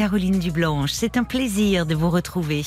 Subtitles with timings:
[0.00, 2.64] Caroline Dublanche, c'est un plaisir de vous retrouver.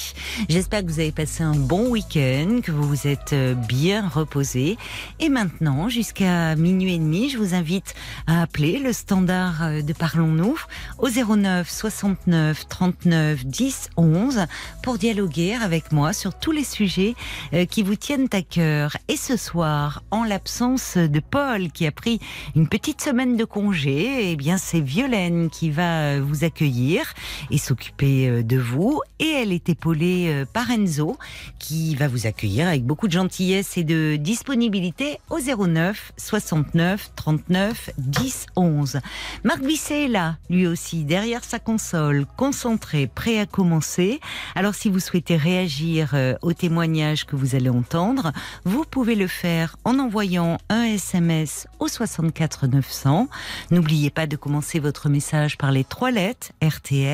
[0.50, 4.78] J'espère que vous avez passé un bon week-end, que vous vous êtes euh, bien reposé.
[5.20, 7.96] Et maintenant, jusqu'à minuit et demi, je vous invite
[8.28, 10.60] à appeler le standard euh, de Parlons-nous
[11.00, 14.46] au 09 69 39 10 11
[14.84, 17.16] pour dialoguer avec moi sur tous les sujets
[17.56, 18.96] euh, qui vous tiennent à cœur.
[19.08, 22.20] Et ce soir, en l'absence de Paul qui a pris
[22.56, 27.12] une petite semaine de congé, eh bien c'est Violaine qui va vous accueillir
[27.52, 29.02] et s'occuper euh, de vous.
[29.20, 31.18] Et elle est épaulée euh, par Enzo
[31.60, 37.92] qui va vous accueillir avec beaucoup de gentillesse et de disponibilité au 09 69 39
[37.98, 39.00] 10 11.
[39.44, 44.20] Marc Bisset est là, lui aussi, derrière sa console, concentré, prêt à commencer.
[44.56, 48.32] Alors si vous souhaitez réagir euh, au témoignage que vous allez entendre,
[48.66, 53.28] vous pouvez le faire en envoyant un SMS au 64 900.
[53.72, 57.13] N'oubliez pas de commencer votre message par les trois lettres RTL,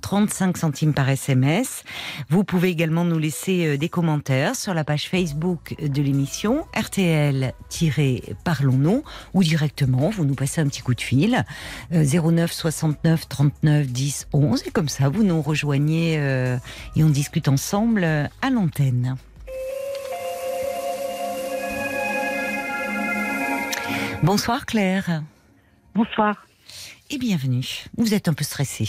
[0.00, 1.82] 35 centimes par SMS.
[2.28, 9.02] Vous pouvez également nous laisser euh, des commentaires sur la page Facebook de l'émission RTL-Parlons-nous
[9.34, 11.44] ou directement, vous nous passez un petit coup de fil
[11.90, 16.56] 09 69 39 10 11 et comme ça vous nous rejoignez euh,
[16.94, 19.16] et on discute ensemble euh, à l'antenne.
[24.22, 25.22] Bonsoir Claire.
[25.94, 26.46] Bonsoir.
[27.10, 27.84] Et bienvenue.
[27.96, 28.88] Vous êtes un peu stressée.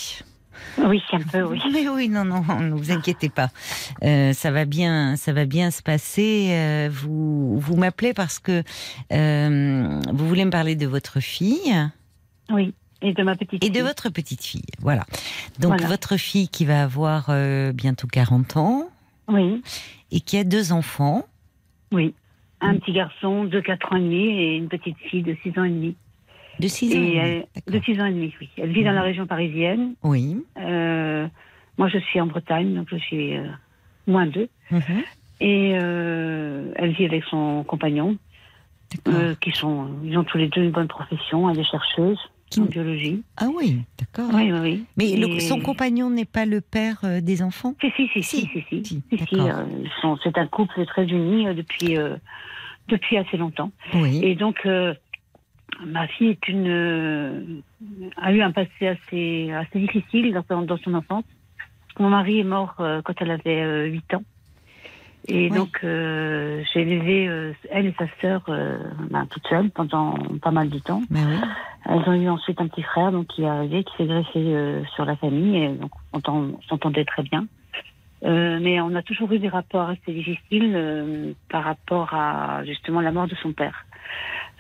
[0.78, 1.60] Oui, un peu, oui.
[1.74, 3.50] Mais oui, non, non, ne vous inquiétez pas.
[4.04, 6.50] Euh, ça va bien, ça va bien se passer.
[6.52, 8.64] Euh, vous, vous m'appelez parce que
[9.14, 11.74] euh, vous voulez me parler de votre fille.
[12.50, 12.74] Oui.
[13.02, 13.76] Et de ma petite Et fille.
[13.76, 15.06] de votre petite fille, voilà.
[15.60, 15.88] Donc Voilà.
[15.88, 17.30] votre fille qui va avoir
[17.74, 18.90] bientôt 40 ans
[19.28, 19.62] Oui,
[20.12, 21.26] et qui a deux enfants.
[21.92, 22.14] oui.
[22.60, 25.64] Un petit garçon de 4 ans et demi et une petite fille de 6 ans
[25.64, 25.96] et demi.
[26.60, 27.00] De 6 ans.
[27.02, 27.86] Et elle- demi, de d'accord.
[27.86, 28.50] 6 ans et demi, oui.
[28.58, 29.94] Elle vit dans la région parisienne.
[30.04, 30.38] Oui.
[30.60, 31.28] Euh,
[31.78, 33.48] moi, je suis en Bretagne, donc je suis euh,
[34.08, 34.50] moins deux.
[34.72, 34.82] Mhm.
[35.40, 38.18] Et euh, elle vit avec son compagnon,
[39.08, 41.50] euh, qui sont, ils ont tous les deux une bonne profession.
[41.50, 42.18] Elle est chercheuse
[42.50, 43.22] Qui- en biologie.
[43.38, 44.32] Ah oui, d'accord.
[44.34, 44.86] Oui, oui, oui.
[44.98, 47.76] Mais le- son compagnon n'est pas le père des enfants?
[47.82, 48.48] Si, si, si, Si.
[48.48, 49.04] si, si, si.
[50.24, 51.98] C'est un couple très uni depuis,
[52.88, 53.72] depuis assez longtemps.
[53.94, 54.22] Oui.
[54.24, 54.94] Et donc, euh,
[55.86, 57.42] ma fille est une, euh,
[58.18, 61.26] a eu un passé assez, assez difficile dans son, dans son enfance.
[62.00, 64.24] Mon mari est mort euh, quand elle avait euh, 8 ans.
[65.28, 65.52] Et Oui.
[65.52, 68.78] donc, euh, j'ai élevé euh, elle et sa sœur euh,
[69.10, 71.02] ben, toute seule pendant pas mal de temps.
[71.10, 71.40] Ben oui.
[71.86, 74.84] Elles ont eu ensuite un petit frère donc, qui est arrivé, qui s'est greffé euh,
[74.96, 75.58] sur la famille.
[75.64, 77.46] Et donc, on s'entend- on s'entendait très bien.
[78.24, 83.02] Euh, mais on a toujours eu des rapports assez difficiles euh, par rapport à justement
[83.02, 83.86] la mort de son père.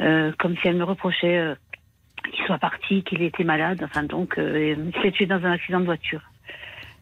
[0.01, 1.55] Euh, comme si elle me reprochait euh,
[2.33, 3.81] qu'il soit parti, qu'il était malade.
[3.83, 6.21] Enfin donc, euh, il s'est tué dans un accident de voiture.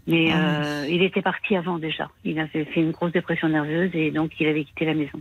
[0.07, 2.09] Mais Ah euh, il était parti avant déjà.
[2.23, 5.19] Il avait fait une grosse dépression nerveuse et donc il avait quitté la maison.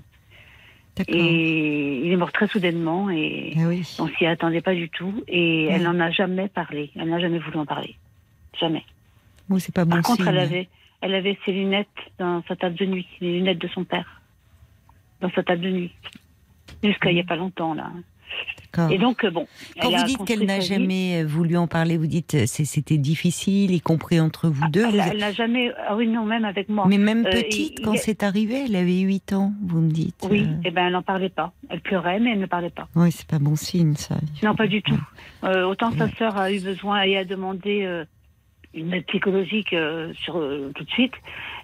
[1.09, 3.83] Et il est mort très soudainement et Ah oui.
[3.99, 5.25] on s'y attendait pas du tout.
[5.27, 6.91] Et elle n'en a jamais parlé.
[6.95, 7.97] Elle n'a jamais voulu en parler.
[8.61, 8.85] Jamais.
[9.49, 10.29] Bon, c'est pas bon Par contre, signe.
[10.29, 10.69] elle avait,
[11.01, 14.23] elle avait ses lunettes dans sa table de nuit, les lunettes de son père,
[15.21, 15.93] dans sa table de nuit,
[16.83, 17.91] jusqu'à il y a pas longtemps là.
[18.91, 19.47] Et donc euh, bon.
[19.81, 23.71] Quand vous dites qu'elle n'a jamais euh, voulu en parler, vous dites euh, c'était difficile,
[23.71, 24.85] y compris entre vous deux.
[24.85, 26.85] elle, vous- n'a jamais, ah oui non même avec moi.
[26.89, 30.27] Mais même petite, quand c'est arrivé, elle avait 8 ans, vous me dites.
[30.29, 30.69] Oui, euh.
[30.69, 31.53] et ben elle n'en parlait pas.
[31.69, 32.89] Elle pleurait mais elle ne parlait pas.
[32.97, 34.17] Oui, c'est pas bon signe, ça.
[34.43, 35.01] Non, pas du tout.
[35.45, 38.05] Euh, autant sa sœur a eu besoin et a demandé
[38.75, 41.13] une aide psychologique euh, sur, euh, tout de suite.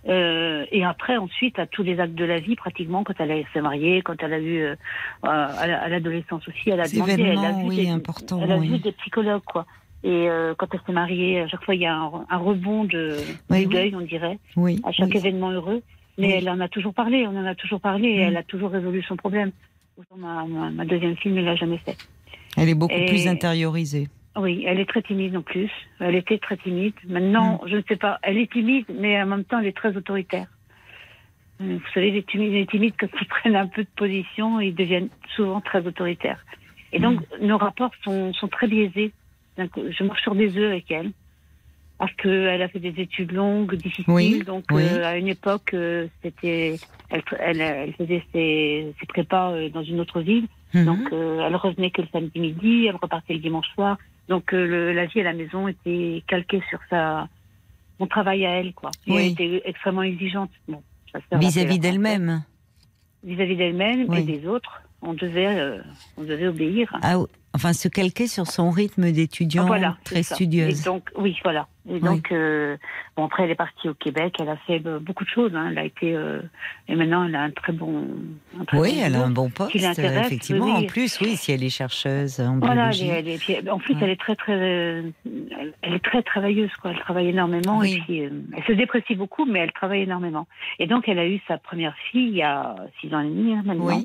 [0.09, 3.60] Euh, et après, ensuite, à tous les actes de la vie, pratiquement, quand elle s'est
[3.60, 4.75] mariée, quand elle a eu, euh,
[5.22, 8.57] à la- à l'adolescence aussi, elle a demandé, elle a vu, oui, des, elle a
[8.59, 8.68] oui.
[8.68, 9.66] vu des psychologues, quoi.
[10.03, 12.84] Et euh, quand elle s'est mariée, à chaque fois, il y a un, un rebond
[12.84, 13.16] de,
[13.51, 14.39] Oui, du deuil, on dirait,
[14.84, 15.83] à chaque événement heureux.
[16.18, 18.71] Mais elle en a toujours parlé, on en a toujours parlé, et elle a toujours
[18.71, 19.53] résolu son problème.
[20.16, 21.97] Ma, ma, ma deuxième fille ne l'a jamais fait.
[22.56, 24.09] Elle est beaucoup Et- plus intériorisée.
[24.36, 25.71] Oui, elle est très timide en plus.
[25.98, 26.94] Elle était très timide.
[27.09, 28.18] Maintenant, je ne sais pas.
[28.22, 30.47] Elle est timide, mais en même temps, elle est très autoritaire.
[31.60, 34.74] Euh, Vous savez, les timides, les timides quand ils prennent un peu de position, ils
[34.74, 36.44] deviennent souvent très autoritaires.
[36.92, 39.12] Et donc, nos rapports sont, sont très biaisés.
[39.59, 41.10] Donc, Je marche sur des œufs avec elle.
[41.98, 44.04] Parce qu'elle a fait des études longues, difficiles.
[44.09, 44.82] Oui, donc, oui.
[44.84, 46.77] euh, à une époque, euh, c'était,
[47.10, 50.47] elle, elle, elle faisait ses, ses prépas euh, dans une autre ville.
[50.72, 50.84] Mhm.
[50.86, 53.98] Donc, elle revenait que le samedi midi, elle repartait le dimanche soir.
[54.30, 57.28] Donc, euh, le- la vie à la maison était calquée sur sa,
[57.98, 58.91] mon travail à elle, quoi.
[59.09, 59.16] Oui.
[59.38, 60.50] Elle était extrêmement exigeante.
[60.68, 60.80] Bon,
[61.32, 62.42] vis-à-vis d'elle-même.
[63.24, 64.21] Vis-à-vis d'elle-même Oui.
[64.21, 64.82] et des autres.
[65.03, 65.78] On devait, euh,
[66.16, 66.88] on devait obéir.
[67.03, 67.16] Ah.
[67.54, 70.80] Enfin, se calquer sur son rythme d'étudiant Voilà, très studieuse.
[70.80, 71.66] Et donc, oui, voilà.
[71.91, 72.76] Et donc, euh,
[73.16, 74.34] bon, après, elle est partie au Québec.
[74.38, 75.50] Elle a fait euh, beaucoup de choses.
[75.56, 75.68] Hein.
[75.70, 76.41] Elle a été, euh,
[76.88, 78.06] et maintenant, elle a un très bon.
[78.60, 80.66] Un très Oui, bon elle a un bon poste, effectivement.
[80.66, 80.72] oui.
[80.72, 83.08] En plus, oui, si elle est chercheuse en Voilà, elle biologie.
[83.08, 84.00] est, elle est- puis, en plus, Ouais.
[84.04, 86.92] elle est très, très, elle, est très travailleuse, quoi.
[86.92, 87.94] Elle travaille énormément Oui.
[87.94, 90.46] et puis, euh, elle se déprécie beaucoup, mais elle travaille énormément.
[90.78, 93.54] Et donc, elle a eu sa première fille il y a six ans et demi,
[93.54, 94.00] hein, maintenant,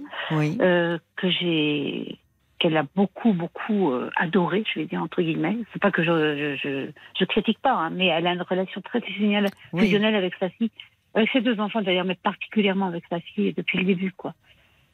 [1.18, 2.18] que j'ai,
[2.60, 5.58] qu'elle a beaucoup, beaucoup euh, adoré, je vais dire entre guillemets.
[5.74, 8.82] C'est pas que je, je, je, je critique pas, hein, mais elle a une relation
[8.82, 9.82] très fusionnelle, oui.
[9.82, 10.72] fusionnelle avec sa fille,
[11.14, 14.34] avec ses deux enfants d'ailleurs, mais particulièrement avec sa fille depuis le début, quoi.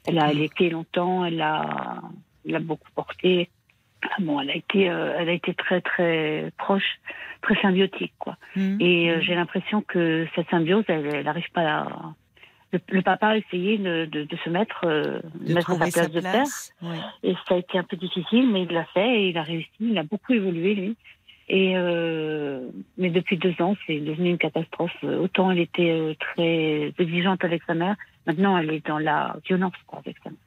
[0.08, 2.02] Elle a allaité longtemps, elle a,
[2.48, 3.50] elle a beaucoup porté.
[4.04, 7.00] Ah Bon, elle a été, euh, elle a été très très proche,
[7.44, 8.36] très symbiotique, quoi.
[8.56, 8.78] Mhm.
[8.80, 12.14] Et euh, j'ai l'impression que cette symbiose, elle n'arrive pas à.
[12.74, 15.92] Le, le papa a essayé de, de, de se mettre, euh, de mettre à trouver
[15.92, 16.46] sa place de père.
[17.24, 19.70] Et ça a été un peu difficile, mais il l'a fait et il a réussi.
[19.80, 20.96] Il a beaucoup évolué, lui.
[21.50, 22.62] Et euh,
[22.98, 24.96] mais depuis deux ans, c'est devenu une catastrophe.
[25.04, 29.74] Autant elle était euh, très exigeante avec sa mère, maintenant elle est dans la violence
[29.86, 30.40] quoi, avec sa mère.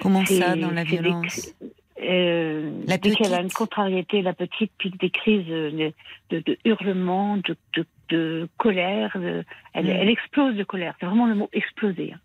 [0.00, 1.54] Comment ça, dans la c'est des- violence
[2.02, 5.92] euh, La dès qu'elle a une contrariété, la petite pique des crises de,
[6.30, 9.16] de, de hurlements, de, de, de colère.
[9.18, 9.44] de-
[9.74, 9.90] elle, Mm.
[9.90, 10.94] elle explose de colère.
[11.00, 12.12] C'est vraiment le mot exploser.
[12.14, 12.20] hein.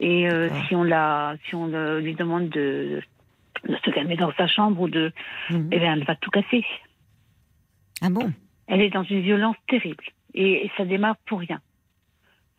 [0.00, 3.00] Et euh, si on la, si on euh, lui demande de,
[3.68, 5.12] de se calmer dans sa chambre ou de,
[5.50, 5.68] Mhm.
[5.72, 6.64] eh bien, elle va tout casser.
[8.02, 8.32] Ah bon?
[8.68, 10.04] Elle est dans une violence terrible.
[10.34, 11.60] Et, et ça démarre pour rien.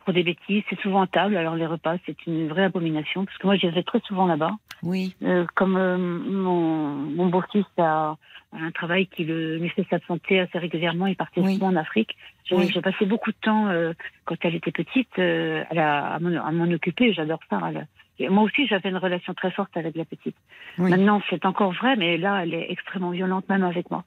[0.08, 1.36] Pour des bêtises, c'est souvent à table.
[1.36, 3.26] Alors les repas, c'est une vraie abomination.
[3.26, 4.52] Parce que moi, j'y vais très souvent là-bas.
[4.82, 5.14] Oui.
[5.22, 8.16] Euh, comme euh, mon, mon beau-fils a
[8.58, 11.56] un travail qui le, lui fait s'absenter assez régulièrement, il partait Oui.
[11.56, 12.16] souvent en Afrique.
[12.46, 12.72] J'ai Oui.
[12.82, 13.92] passé beaucoup de temps, euh,
[14.24, 17.12] quand elle était petite, à, la- à m'en occuper.
[17.12, 17.60] J'adore ça.
[17.68, 17.86] Elle-
[18.18, 20.36] et moi aussi, j'avais une relation très forte avec la petite.
[20.78, 20.88] Oui.
[20.90, 24.04] Maintenant, c'est encore vrai, mais là, elle est extrêmement violente, même avec moi.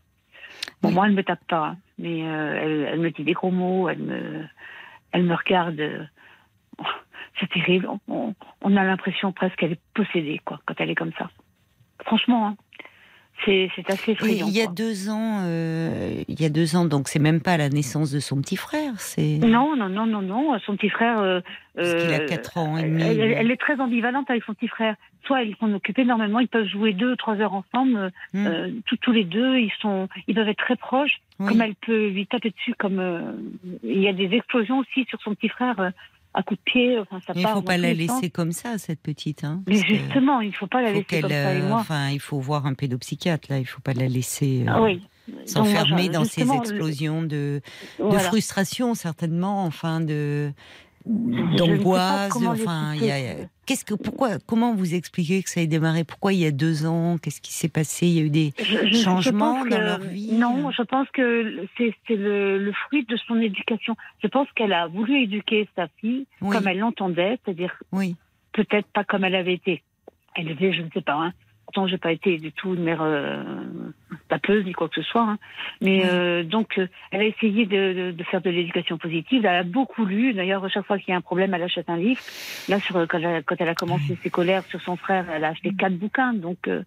[0.82, 3.52] Bon, moi, elle me tape pas, hein, mais euh, elle, elle me dit des gros
[3.52, 4.44] mots, elle me,
[5.12, 5.80] elle me regarde.
[5.80, 6.04] euh,
[7.40, 7.88] c'est terrible.
[8.08, 11.30] On, on a l'impression presque qu'elle est possédée, quoi, quand elle est comme ça.
[12.04, 12.56] Franchement, hein,
[13.46, 14.46] c'est assez effrayant.
[14.48, 14.74] il y a quoi.
[14.74, 18.20] deux ans, euh, il y a deux ans, donc c'est même pas la naissance de
[18.20, 19.38] son petit frère, c'est.
[19.40, 20.60] Non, non, non, non, non.
[20.60, 21.20] Son petit frère.
[21.20, 21.42] euh,
[21.76, 23.02] Parce qu'il a euh, quatre ans et demi.
[23.04, 24.96] elle est très ambivalente avec son petit frère.
[25.26, 28.48] Soit ils s'en occupent énormément, ils peuvent jouer deux, trois heures ensemble, euh, Hmm.
[28.48, 31.22] euh, tous, tous les deux, ils sont, ils peuvent être très proches.
[31.40, 31.48] Oui.
[31.48, 33.34] Comme elle peut lui taper dessus, comme euh,
[33.84, 35.90] il y a des explosions aussi sur son petit frère euh,
[36.34, 37.00] à coups de pied.
[37.00, 39.44] Enfin, ça Mais il faut pas la laisser comme ça, cette petite.
[39.44, 41.54] Hein, Mais justement, il ne faut pas la faut laisser comme ça.
[41.54, 43.60] Et moi, enfin, il faut voir un pédopsychiatre là.
[43.60, 45.02] Il faut pas la laisser ah oui.
[45.46, 47.62] S'enfermer dans ces explosions de,
[48.00, 49.66] de frustration, certainement.
[49.66, 50.52] Enfin, de
[51.06, 52.36] D'angoisse.
[52.36, 56.04] Enfin, il y a- qu'est-ce que, pourquoi, comment vous expliquez que ça ait démarré?
[56.04, 57.18] Pourquoi il y a deux ans?
[57.18, 58.08] Qu'est-ce qui s'est passé?
[58.08, 60.34] Il y a eu des Je- changements dans que- leur vie?
[60.34, 63.96] Non, je pense que c'est c'est le, le fruit de son éducation.
[64.24, 66.56] Je pense qu'elle a voulu éduquer sa fille Oui.
[66.56, 68.16] comme elle l'entendait, c'est-à-dire Oui,
[68.54, 69.82] peut-être pas comme elle avait été
[70.36, 71.14] élevée, je ne sais pas.
[71.16, 71.34] Hein.
[71.74, 73.42] Pourtant, j'ai pas été du tout une mère euh,
[74.28, 75.22] tapeuse ni quoi que ce soit.
[75.22, 75.38] hein.
[75.80, 79.46] Mais euh, donc, euh, elle a essayé de, de- de faire de l'éducation positive.
[79.46, 80.34] Elle a beaucoup lu.
[80.34, 82.20] D'ailleurs, chaque fois qu'il y a un problème, elle achète un livre.
[82.68, 85.50] Là, sur, quand, elle, quand elle a commencé ses colères sur son frère, elle a
[85.50, 86.34] acheté quatre bouquins.
[86.34, 86.84] Donc, euh,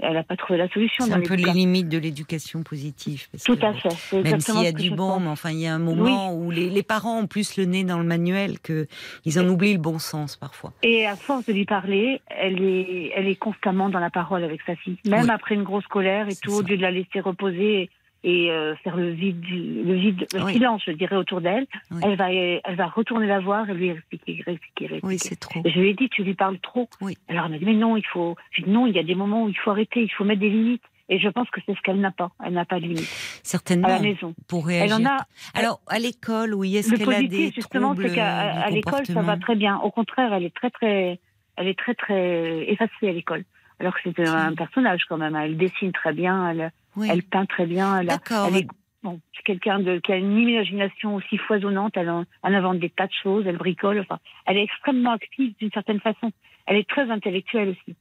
[0.00, 3.26] elle n'a pas trouvé la solution c'est un peu les limites de l'éducation positive.
[3.32, 4.22] parce Tout que- à fait.
[4.22, 5.22] Même s'il y a du bon, pense.
[5.22, 7.84] mais enfin, il y a un moment où les, les parents ont plus le nez
[7.84, 8.86] dans le manuel que
[9.24, 10.72] ils en oublient le bon sens parfois.
[10.82, 14.60] Et à force de lui parler, elle est, elle est constamment dans la parole avec
[14.66, 14.98] sa fille.
[15.06, 15.30] Même Oui.
[15.30, 17.90] après une grosse colère et tout, au lieu de la laisser reposer
[18.24, 20.52] et euh, faire le vide, le vide, le Oui.
[20.54, 22.00] silence, je dirais, autour d'elle, Oui.
[22.04, 25.00] elle va, elle va retourner la voir et lui expliquer, expliquer, expliquer.
[25.04, 25.60] Oui, c'est trop.
[25.64, 26.88] Et je lui ai dit, tu lui parles trop.
[27.00, 27.16] Oui.
[27.28, 29.14] Alors elle m'a dit, mais non, il faut, je dis, non, il y a des
[29.14, 30.82] moments où il faut arrêter, il faut mettre des limites.
[31.10, 32.32] Et je pense que c'est ce qu'elle n'a pas.
[32.44, 33.88] Elle n'a pas de limites à Certainement.
[33.88, 34.34] la maison.
[34.46, 34.96] Pour Elle réagir.
[34.96, 35.16] en a.
[35.54, 39.06] Alors, à l'école, oui, est-ce Le qu'elle a des justement, troubles c'est qu'à à l'école,
[39.06, 39.78] ça va très bien.
[39.78, 41.18] Au contraire, elle est très, très,
[41.56, 43.44] elle est très, très effacée à l'école.
[43.80, 45.36] Alors que c'est un personnage quand même.
[45.36, 47.08] Elle dessine très bien, elle, Oui.
[47.10, 48.00] elle peint très bien.
[48.00, 48.08] Elle,
[48.48, 48.66] elle est,
[49.02, 51.96] bon, c'est quelqu'un de, qui a une imagination aussi foisonnante.
[51.96, 54.00] Elle, en- elle invente des tas de choses, elle bricole.
[54.00, 56.32] Enfin, elle est extrêmement active d'une certaine façon.
[56.66, 57.96] Elle est très intellectuelle aussi.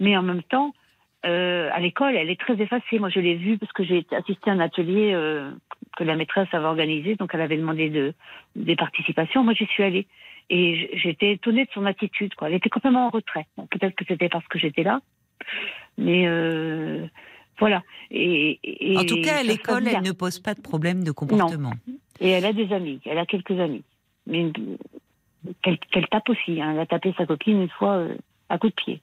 [0.00, 0.72] Mais en même temps,
[1.26, 2.98] euh, à l'école, elle est très effacée.
[2.98, 5.50] Moi, je l'ai vue parce que j'ai assisté à un atelier euh,
[5.96, 7.14] que la maîtresse avait organisé.
[7.16, 8.14] Donc, elle avait demandé de,
[8.56, 9.44] des participations.
[9.44, 10.06] Moi, j'y suis allée.
[10.52, 12.34] Et j'étais étonnée de son attitude.
[12.34, 12.48] Quoi.
[12.48, 13.46] Elle était complètement en retrait.
[13.56, 15.00] Bon, Peut-être que c'était parce que j'étais là.
[15.98, 17.06] Mais euh,
[17.58, 17.82] voilà.
[18.10, 21.72] Et, et- En tout cas, à l'école, elle ne pose pas de problème de comportement.
[22.20, 23.00] Et elle a des amis.
[23.04, 23.82] Elle a quelques amis.
[24.26, 26.60] Mais euh, qu'elle qu'elle tape aussi.
[26.60, 26.72] hein.
[26.72, 28.14] Elle a tapé sa copine une fois euh,
[28.48, 29.00] à coup de pied.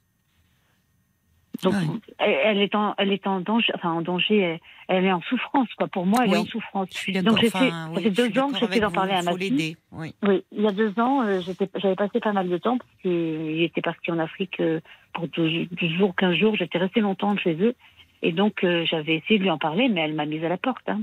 [1.63, 1.79] Donc, Ouais.
[2.19, 3.71] elle, est en, elle est en danger.
[3.75, 4.37] Enfin, en danger.
[4.39, 4.59] Elle,
[4.89, 5.67] elle est en souffrance.
[5.77, 5.87] Quoi.
[5.87, 6.87] Pour moi, elle est en souffrance.
[6.91, 9.21] Je suis Donc, j'ai fait- Enfin, ça fait deux ans que j'essaie d'en parler à
[9.23, 9.75] ma fille.
[9.91, 10.13] Oui.
[10.23, 11.41] Oui, il y a deux ans, euh,
[11.75, 14.79] j'avais passé pas mal de temps parce qu'il était parti en Afrique euh,
[15.13, 16.55] pour 12, 12 jours, 15 jours.
[16.55, 17.75] J'étais restée longtemps chez eux.
[18.21, 20.57] Et donc, euh, j'avais essayé de lui en parler, mais elle m'a mise à la
[20.57, 20.87] porte.
[20.87, 21.01] hein.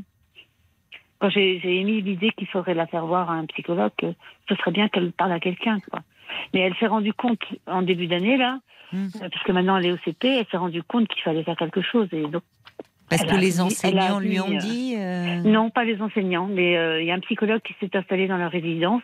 [1.20, 3.92] Quand j'ai j'ai émis l'idée qu'il faudrait la faire voir à un psychologue,
[4.48, 5.78] ce serait bien qu'elle parle à quelqu'un.
[5.90, 6.00] quoi.
[6.52, 8.58] Mais elle s'est rendue compte en début d'année, là,
[8.92, 9.06] Mm.
[9.16, 11.56] euh, parce que maintenant elle est au CP, elle s'est rendue compte qu'il fallait faire
[11.56, 12.06] quelque chose.
[12.12, 12.42] Et donc,
[13.08, 14.94] Parce que a les enseignants lui ont dit.
[14.96, 18.28] euh, non, pas les enseignants, mais euh, il y a un psychologue qui s'est installé
[18.28, 19.02] dans la résidence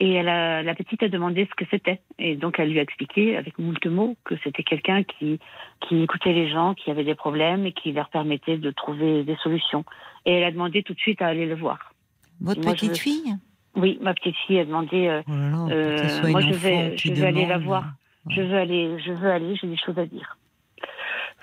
[0.00, 2.00] et elle a, la petite a demandé ce que c'était.
[2.18, 5.40] Et donc elle lui a expliqué avec moult mots que c'était quelqu'un qui,
[5.88, 9.36] qui écoutait les gens, qui avaient des problèmes et qui leur permettait de trouver des
[9.42, 9.84] solutions.
[10.26, 11.92] Et elle a demandé tout de suite à aller le voir.
[12.40, 13.34] Votre Moi, petite fille?
[13.76, 17.12] Oui, ma petite fille a demandé euh, Oh là là, Euh, moi, je vais- je
[17.12, 17.82] vais aller la voir.
[18.26, 18.34] ouais.
[18.34, 20.36] je veux aller, je veux aller, j'ai des choses à dire.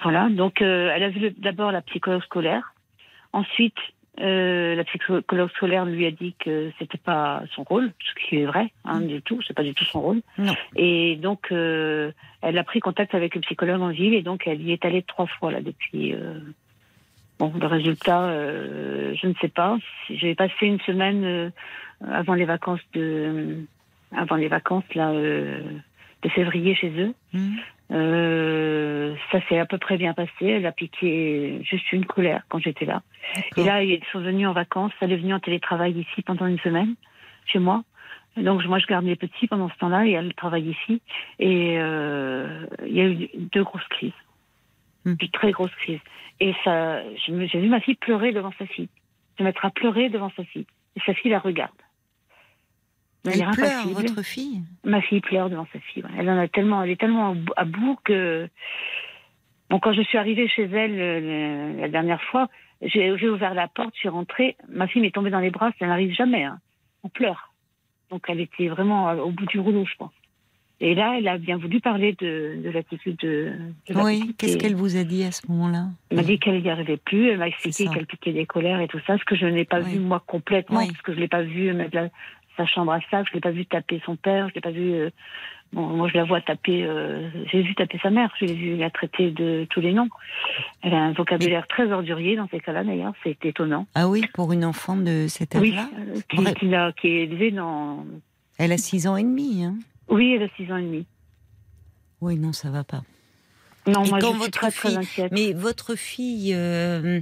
[0.03, 2.73] Voilà, donc euh, elle a vu d'abord la psychologue scolaire.
[3.33, 3.77] Ensuite,
[4.19, 8.45] euh, la psychologue scolaire lui a dit que c'était pas son rôle, ce qui est
[8.45, 10.21] vrai, hein, du tout, c'est pas du tout son rôle.
[10.37, 10.53] Non.
[10.75, 12.11] Et donc, euh,
[12.41, 15.03] elle a pris contact avec le psychologue en ville et donc elle y est allée
[15.03, 16.13] trois fois là depuis.
[16.13, 16.39] euh,
[17.41, 19.75] Bon, le résultat, euh, je ne sais pas.
[20.11, 21.49] J'ai passé une semaine euh,
[22.07, 23.65] avant les vacances de,
[24.15, 25.59] avant les vacances là euh,
[26.21, 27.15] de février chez eux.
[27.33, 27.55] Hmm.
[29.31, 30.45] Ça s'est à peu près bien passé.
[30.45, 33.01] Elle a piqué juste une colère quand j'étais là.
[33.57, 34.91] Et là, ils sont venus en vacances.
[35.01, 36.93] Elle est venue en télétravail ici pendant une semaine,
[37.47, 37.83] chez moi.
[38.37, 41.01] Donc moi, je garde les petits pendant ce temps-là et elle travaille ici.
[41.39, 44.13] Et euh, il y a eu deux grosses crises,
[45.05, 45.13] Hmm.
[45.15, 45.99] deux très grosses crises.
[46.39, 48.89] Et ça, j'ai vu ma fille pleurer devant sa fille,
[49.37, 50.65] se mettre à pleurer devant sa fille.
[50.95, 51.71] Et sa fille la regarde.
[53.23, 56.03] De Elle pleure, votre fille Ma fille pleure devant sa fille.
[56.03, 56.09] ouais.
[56.17, 58.49] Elle en a tellement, elle est tellement à bout- que.
[59.69, 62.49] Bon, quand je suis arrivée chez elle euh, la dernière fois,
[62.81, 64.57] j'ai j'ai ouvert la porte, je suis rentrée.
[64.69, 66.43] Ma fille m'est tombée dans les bras, ça n'arrive jamais.
[66.43, 66.59] Hein.
[67.03, 67.53] On pleure.
[68.09, 70.11] Donc elle était vraiment euh, au bout du rouleau, je pense.
[70.83, 73.51] Et là, elle a bien voulu parler de, de l'attitude de,
[73.87, 75.85] de la Oui, qu'est-ce qu'elle vous a dit à ce moment-là?
[76.09, 77.29] Elle m'a dit qu'elle n'y arrivait plus.
[77.29, 79.81] Elle m'a expliqué qu'elle piquait des colères et tout ça, ce que je n'ai pas
[79.81, 79.91] Oui.
[79.93, 80.87] vu moi complètement, Oui.
[80.87, 82.09] parce que je l'ai pas vu mettre la-
[82.57, 84.91] sa chambre à sac, je l'ai pas vu taper son père, je l'ai pas vu.
[84.91, 85.09] euh,
[85.71, 86.83] bon, moi, je la vois taper.
[86.83, 88.33] euh, J'ai vu taper sa mère.
[88.39, 90.09] Je l'ai vu la traiter de tous les noms.
[90.81, 92.83] Elle a un vocabulaire très ordurier dans ces cas-là.
[92.83, 93.85] D'ailleurs, c'est étonnant.
[93.93, 95.89] Ah oui, pour une enfant de cet Oui, âge-là?
[95.99, 98.03] euh, qui, qui, qui est élevée dans.
[98.57, 99.63] Elle a 6 ans et demi.
[99.63, 99.75] Hein
[100.11, 101.05] Oui, elle a six ans et demi.
[102.21, 103.01] oui, non, ça va pas.
[103.87, 105.31] Non, Et moi, je quand suis votre très, très fille- inquiète.
[105.31, 107.19] Mais votre fille, euh,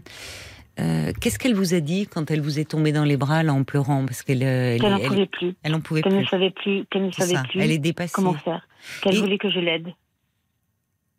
[0.79, 3.53] euh, qu'est-ce qu'elle vous a dit quand elle vous est tombée dans les bras là,
[3.53, 4.05] en pleurant?
[4.05, 5.55] Parce qu'elle euh, elle, Qu'elle n'en pouvait plus.
[5.63, 6.85] elle en pouvait Qu'elle ne savait plus.
[6.91, 8.13] Qu'elle ne savait ça, plus Elle est dépassée.
[8.13, 8.67] comment faire.
[9.01, 9.87] Qu'elle Et- voulait que je l'aide.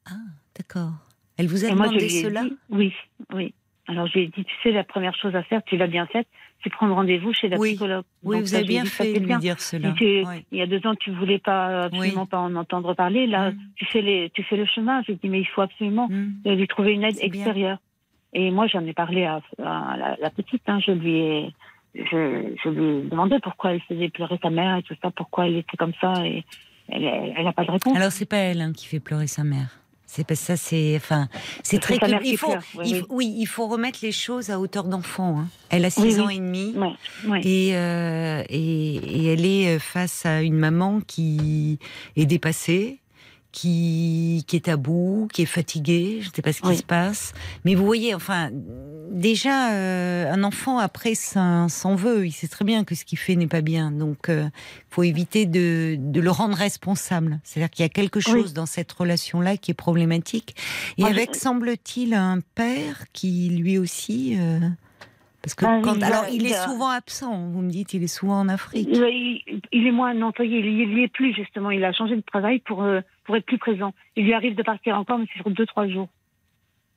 [0.06, 0.12] Ah,
[0.56, 0.92] d'accord.
[1.38, 2.42] Elle vous a Et moi, je demandé lui ai cela?
[2.44, 2.92] dit, oui,
[3.32, 3.54] oui.
[3.88, 6.06] Alors, je lui ai dit, tu sais, la première chose à faire, tu l'as bien
[6.08, 6.28] faite,
[6.62, 7.70] c'est prendre rendez-vous chez la Oui.
[7.70, 8.04] psychologue.
[8.22, 9.88] Oui, Donc, vous ça, avez bien dit, fait de lui dire cela.
[9.90, 10.44] Si tu- Oui.
[10.52, 12.28] Il y a deux ans, tu voulais pas absolument Oui.
[12.28, 13.26] pas en entendre parler.
[13.26, 13.58] Là, Mm.
[13.76, 15.02] tu fais les, tu fais le chemin.
[15.06, 16.32] J'ai dit, mais il faut absolument Hmm.
[16.46, 17.24] euh, lui trouver une aide bien.
[17.24, 17.78] extérieure.
[18.32, 20.62] Et moi, j'en ai parlé à, à la, la petite.
[20.68, 20.78] hein.
[20.86, 21.54] Je lui ai,
[21.94, 25.46] je, je lui ai demandé pourquoi elle faisait pleurer sa mère et tout ça, pourquoi
[25.48, 26.12] elle était comme ça.
[26.26, 26.44] Et
[26.88, 27.96] elle n'a pas de réponse.
[27.96, 29.79] Alors c'est pas elle hein, qui fait pleurer sa mère.
[30.12, 31.28] C'est ça, c'est enfin,
[31.62, 31.96] c'est très.
[31.98, 33.32] que- il faut, pleure, il oui.
[33.38, 35.38] il faut remettre les choses à hauteur d'enfant.
[35.38, 35.48] hein.
[35.68, 36.20] Elle a 6 Oui, oui.
[36.20, 36.74] ans et demi.
[37.28, 37.40] Ouais.
[37.44, 41.78] Et, euh, et, et elle est face à une maman qui
[42.16, 42.98] est dépassée,
[43.52, 46.76] qui, qui est à bout, qui est fatiguée, je ne sais pas ce qui Oui.
[46.76, 47.32] se passe.
[47.64, 48.50] Mais vous voyez, enfin,
[49.10, 52.26] déjà, euh, un enfant, après, s'en veut.
[52.26, 53.90] Il sait très bien que ce qu'il fait n'est pas bien.
[53.90, 54.50] Donc, il
[54.88, 57.40] faut éviter de, de le rendre responsable.
[57.44, 60.54] C'est-à-dire qu'il y a quelque chose dans cette relation-là qui est problématique.
[60.98, 64.36] Et je- avec, semble-t-il, un père qui, lui aussi...
[64.38, 64.60] euh,
[65.42, 67.48] parce que Ah quand, alors il il est souvent absent.
[67.48, 68.88] Vous me dites, il est souvent en Afrique.
[68.92, 71.70] Il, est moins employé, il n'y est plus justement.
[71.70, 73.92] Il a changé de travail pour, euh, pour être plus présent.
[74.16, 76.08] Il lui arrive de partir encore, mais c'est sur deux, trois jours.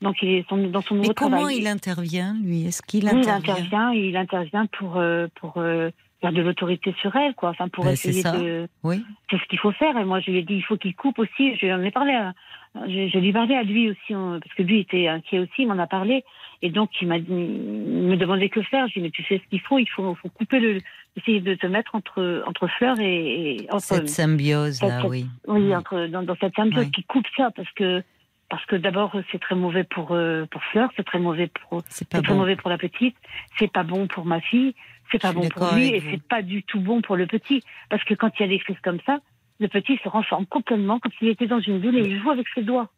[0.02, 1.58] Donc il est son- dans son nouveau Mais comment travail.
[1.60, 2.66] il intervient, lui?
[2.68, 3.56] Est-ce qu'il Oui, intervient?
[3.56, 7.50] intervient, il intervient pour, euh, pour euh, faire de l'autorité sur elle, quoi.
[7.52, 8.68] Enfin, pour Ben, essayer de.
[8.84, 9.02] Oui.
[9.30, 9.98] C'est ce qu'il faut faire.
[9.98, 11.56] Et moi, je lui ai dit, il faut qu'il coupe aussi.
[11.56, 12.12] Je lui en ai parlé.
[12.14, 12.34] À,
[12.76, 15.52] je, je lui ai parlé à lui aussi, hein, parce que lui était inquiet aussi.
[15.60, 16.24] Il m'en a parlé.
[16.62, 18.88] Et donc, il m'a me demandait que faire.
[18.88, 19.80] Je lui ai dit, mais tu sais ce qu'il faut.
[19.80, 20.78] Il faut, faut couper le,
[21.18, 23.56] essayer de te mettre entre, entre Fleur et.
[23.56, 25.26] et entre, Cette symbiose-là, cette- oui.
[25.48, 25.74] oui, Mm.
[25.74, 26.92] entre, dans, dans cette symbiose Oui.
[26.92, 28.02] qui coupe ça, parce que,
[28.50, 32.06] parce que d'abord, c'est très mauvais pour, euh, pour Fleur, c'est très mauvais pour, C'est
[32.06, 32.36] c'est très bon.
[32.36, 33.16] mauvais pour la petite,
[33.60, 34.74] c'est pas bon pour ma fille,
[35.12, 37.62] c'est pas bon pour lui, et c'est pas du tout bon pour le petit.
[37.90, 39.20] Parce que quand il y a des crises comme ça,
[39.60, 42.48] le petit se renferme complètement, comme s'il était dans une bulle et il joue avec
[42.54, 42.90] ses doigts.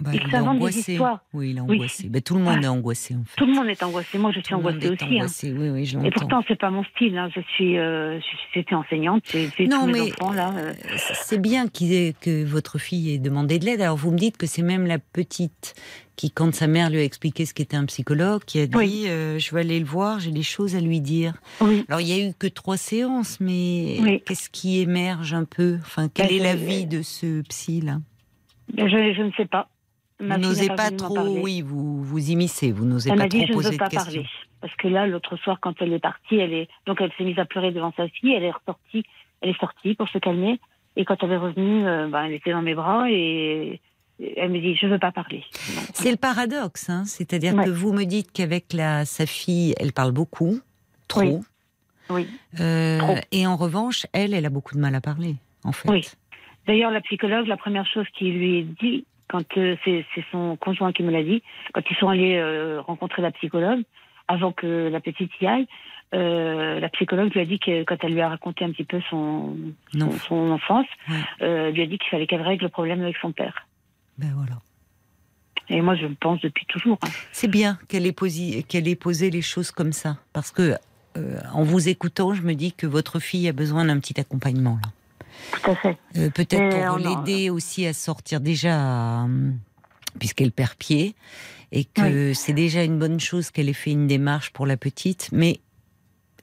[0.00, 0.92] Bah, il s'invente des angoissé.
[0.92, 1.24] histoires.
[1.34, 1.74] Oui, il est Oui.
[1.76, 2.08] angoissé.
[2.08, 3.34] Bah, tout le monde est angoissé, en fait.
[3.36, 4.16] Tout le monde est angoissé.
[4.16, 5.04] Moi, je suis angoissée aussi.
[5.04, 5.08] hein.
[5.16, 5.52] angoissé.
[5.52, 7.18] Oui, oui, je Et pourtant, c'est pas mon style.
[7.18, 7.28] hein.
[7.34, 8.20] Je suis, euh,
[8.54, 10.52] j'étais enseignante, j'ai Non, tous mes mais enfants là.
[10.56, 10.72] euh.
[11.14, 13.80] c'est bien ait- que votre fille ait demandé de l'aide.
[13.80, 15.74] Alors vous me dites que c'est même la petite
[16.14, 19.04] qui, quand sa mère lui a expliqué ce qu'était un psychologue, qui a dit Oui.
[19.08, 21.34] euh, je vais aller le voir, j'ai des choses à lui dire.
[21.60, 21.84] Oui.
[21.88, 24.22] Alors il y a eu que trois séances, mais Oui.
[24.24, 25.78] qu'est-ce qui émerge un peu?
[25.82, 27.98] Enfin, quelle Ben, est la vie de ce psy là?
[28.76, 29.68] Je, je ne sais pas.
[30.20, 31.40] Vous n'osez pas trop, parler.
[31.42, 33.74] oui, vous vous immiscez, vous n'osez Elle pas m'a trop dit je ne poser veux
[33.74, 34.12] de pas questions.
[34.12, 34.28] parler.
[34.60, 37.38] Parce que là, l'autre soir, quand elle est partie, elle est donc elle s'est mise
[37.38, 38.32] à pleurer devant sa fille.
[38.32, 39.04] Elle est ressortie,
[39.40, 40.58] elle est sortie pour se calmer.
[40.96, 43.80] Et quand elle est revenue, euh, ben, elle était dans mes bras et
[44.36, 45.44] elle me dit je veux pas parler.
[45.94, 47.64] C'est le paradoxe, hein c'est-à-dire Ouais.
[47.66, 50.58] que vous me dites qu'avec la sa fille, elle parle beaucoup,
[51.06, 51.38] trop, Oui.
[52.10, 52.26] Oui.
[52.58, 53.14] Euh, Trop.
[53.32, 55.88] et en revanche, elle, elle a beaucoup de mal à parler, en fait.
[55.90, 56.08] Oui.
[56.66, 60.92] D'ailleurs, la psychologue, la première chose qu'il lui est dit, quand euh, c'est son conjoint
[60.92, 61.42] qui me l'a dit,
[61.72, 63.82] quand ils sont allés euh, rencontrer la psychologue,
[64.26, 65.66] avant que la petite y aille,
[66.14, 69.00] euh, la psychologue lui a dit que quand elle lui a raconté un petit peu
[69.10, 69.56] son,
[69.98, 71.16] son, son enfance, Ouais.
[71.42, 73.66] euh, lui a dit qu'il fallait qu'elle règle le problème avec son père.
[74.18, 74.54] Ben voilà.
[75.70, 76.98] Et moi, je le pense depuis toujours.
[77.04, 77.08] hein.
[77.32, 80.74] C'est bien qu'elle ait, posé, qu'elle ait posé les choses comme ça, parce que
[81.18, 84.78] euh, en vous écoutant, je me dis que votre fille a besoin d'un petit accompagnement
[84.82, 84.90] là.
[85.52, 85.98] Tout à fait.
[86.16, 89.50] Euh, Peut-être pour en- l'aider aussi à sortir déjà, euh,
[90.18, 91.14] puisqu'elle perd pied,
[91.72, 95.28] et que c'est déjà une bonne chose qu'elle ait fait une démarche pour la petite,
[95.32, 95.60] mais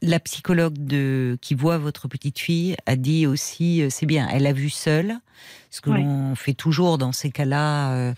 [0.02, 4.46] la psychologue de, qui voit votre petite fille a dit aussi, euh, c'est bien, elle
[4.46, 5.16] a vu seule,
[5.72, 6.04] ce que Oui.
[6.04, 8.14] l'on fait toujours dans ces cas-là, euh,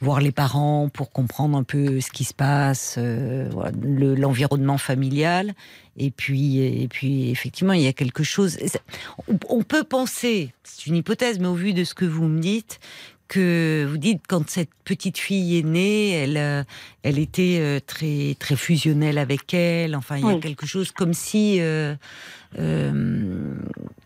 [0.00, 4.78] voir les parents pour comprendre un peu ce qui se passe, euh, voilà, le- l'environnement
[4.78, 5.54] familial,
[5.98, 8.58] et puis, et puis effectivement, il y a quelque chose.
[9.48, 12.80] On, peut penser, c'est une hypothèse, mais au vu de ce que vous me dites,
[13.26, 16.62] que vous dites quand cette petite fille est née, elle, euh,
[17.02, 19.94] elle était euh, très très fusionnelle avec elle.
[19.96, 20.40] Enfin, il y a Oui.
[20.40, 21.94] quelque chose comme si, euh,
[22.58, 23.54] euh,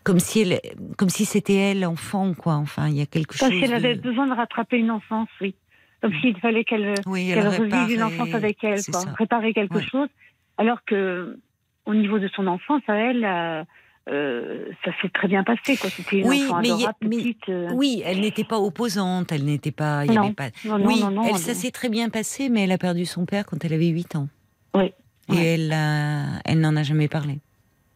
[0.03, 0.59] comme si elle,
[0.97, 2.55] comme si c'était elle enfant, quoi.
[2.55, 3.49] Enfin, il y a quelque chose.
[3.49, 5.55] si elle avait de- besoin de rattraper une enfance, oui.
[6.01, 9.03] Comme s'il fallait qu'elle Oui, qu'elle revive une enfance avec elle, quoi.
[9.17, 10.09] Réparer quelque chose.
[10.57, 11.39] Alors que,
[11.85, 13.63] au niveau de son enfance, à elle, euh,
[14.09, 15.89] euh, ça s'est très bien passé, quoi.
[15.89, 17.49] C'était une Oui, enfant mais a- adorable, mais- petite.
[17.49, 17.69] euh.
[17.73, 20.23] Oui, elle n'était pas opposante, elle n'était pas, il Non.
[20.23, 20.49] avait pas.
[20.65, 23.45] Non, non, oui, elle, ça s'est très bien passé, mais elle a perdu son père
[23.45, 24.27] quand elle avait 8 ans.
[24.73, 24.91] Oui.
[25.29, 25.45] Et Ouais.
[25.45, 27.39] elle, a- elle n'en a jamais parlé.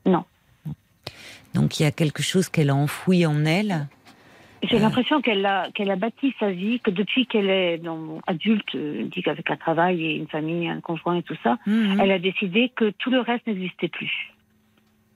[0.06, 0.23] Non.
[1.54, 3.88] Donc il y a quelque chose qu'elle a enfoui en elle.
[4.63, 8.73] J'ai l'impression qu'elle a, qu'elle a bâti sa vie, que depuis qu'elle est dans, adulte,
[8.75, 11.99] euh, dit qu'avec un travail et une famille, un conjoint et tout ça, Mhm.
[12.01, 14.11] elle a décidé que tout le reste n'existait plus.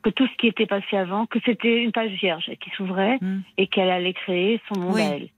[0.04, 3.42] Que tout ce qui était passé avant, que c'était une page vierge qui s'ouvrait Mhm.
[3.58, 5.02] et qu'elle allait créer son monde Oui.
[5.02, 5.30] à elle.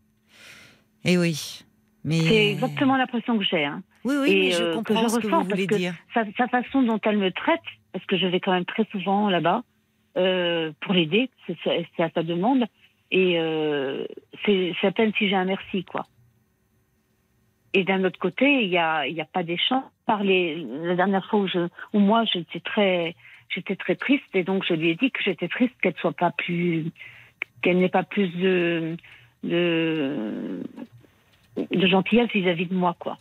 [1.06, 1.62] Eh oui.
[2.06, 3.64] Mais C'est exactement l'impression que j'ai.
[3.64, 3.82] Hein.
[4.04, 5.80] Oui, oui, et, mais je euh, que comprends je ce que ressens, vous voulez parce
[5.80, 5.94] que- dire.
[6.14, 7.62] Sa, sa façon dont elle me traite,
[7.94, 9.64] parce que je vais quand même très souvent là-bas
[10.18, 12.66] euh, pour l'aider, c'est à sa demande,
[13.14, 14.06] et euh,
[14.44, 16.08] c'est à peine si j'ai un merci, quoi.
[17.76, 19.84] Et d'un autre côté, il n'y a, y a pas d'échange.
[20.08, 23.16] La dernière fois où, je, où moi j'étais très,
[23.80, 26.88] très triste, et donc je lui ai dit que j'étais triste qu'elle soit pas plus,
[27.62, 28.98] qu'elle n'ait pas plus de,
[31.72, 33.20] gentillesse vis-à-vis de moi, quoi.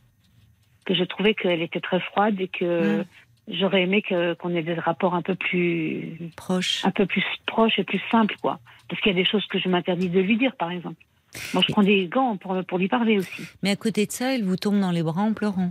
[0.87, 3.05] Que je trouvais qu'elle était très froide et que Mm.
[3.48, 6.85] J'aurais aimé que, qu'on ait des rapports un peu plus, Proche.
[6.85, 8.59] un peu plus proches et plus simples, quoi.
[8.88, 11.00] Parce qu'il y a des choses que je m'interdis de lui dire, par exemple.
[11.55, 13.42] Moi, je prends des gants pour, pour lui parler aussi.
[13.62, 15.70] Mais à côté de ça, elle vous tombe dans les bras en pleurant.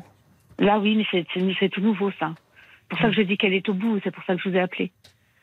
[0.59, 2.33] Là, oui, mais c'est, c'est, c'est tout nouveau, ça.
[2.81, 4.49] C'est pour ça que je dis qu'elle est au bout, c'est pour ça que je
[4.49, 4.91] vous ai appelé.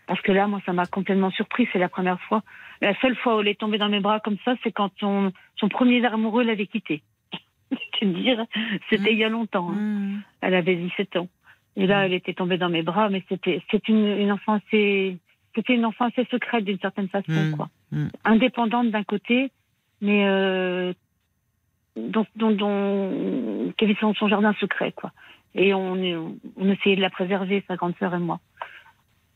[0.06, 2.42] Parce que là, moi, ça m'a complètement surpris, c'est la première fois.
[2.80, 5.32] La seule fois où elle est tombée dans mes bras comme ça, c'est quand son,
[5.56, 7.02] son premier amoureux l'avait quittée.
[8.00, 8.44] C'est dire,
[8.88, 9.12] c'était Mm.
[9.12, 9.70] il y a longtemps.
[9.70, 9.74] hein.
[9.74, 10.22] Mhm.
[10.40, 11.28] Elle avait 17 ans.
[11.76, 15.16] Et là, elle était tombée dans mes bras, mais c'était, une, une enfance assez,
[15.54, 17.56] c'était une enfance assez secrète d'une certaine façon, Mm.
[17.56, 17.68] quoi.
[17.92, 18.06] Mm.
[18.24, 19.50] Indépendante d'un côté,
[20.00, 20.92] mais euh,
[21.96, 25.12] dont, dont, dont- qui avait son, son jardin secret, quoi.
[25.54, 25.92] Et on,
[26.56, 28.40] on essayait de la préserver, sa grande sœur et moi.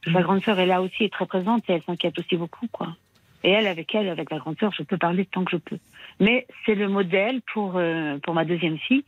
[0.04, 0.22] Sa Mm.
[0.22, 2.96] grande sœur est là aussi, est très présente, et elle s'inquiète aussi beaucoup, quoi.
[3.44, 5.78] Et elle, avec elle, avec la grande sœur, je peux parler tant que je peux.
[6.20, 9.04] Mais c'est le modèle pour, euh, pour ma deuxième fille.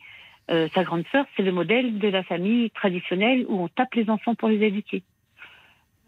[0.51, 4.11] Euh, sa grande sœur, c'est le modèle de la famille traditionnelle où on tape les
[4.11, 5.03] enfants pour les éduquer.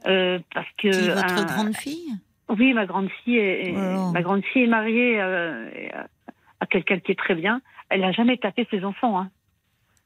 [0.06, 2.12] Euh, parce que Qui, votre un- grande fille?
[2.48, 3.72] Oui, ma grande fille est,
[4.12, 5.68] ma grande fille est mariée euh,
[6.60, 7.60] à quelqu'un qui est très bien.
[7.88, 9.18] Elle n'a jamais tapé ses enfants.
[9.18, 9.30] Hein.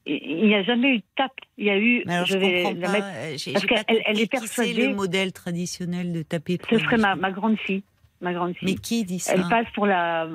[0.06, 1.32] Il n'y a jamais eu de tape.
[1.58, 2.02] Il y a eu.
[2.06, 2.92] Mais alors, je, je vais la pas.
[2.92, 6.58] mettre- euh, parce qu'elle- elle est qui c'est persuadée- le modèle traditionnel de taper.
[6.70, 7.82] Ce serait ma, ma grande fille.
[8.22, 8.68] Ma grande fille.
[8.68, 9.34] Mais qui dit ça?
[9.34, 10.26] Elle passe pour la.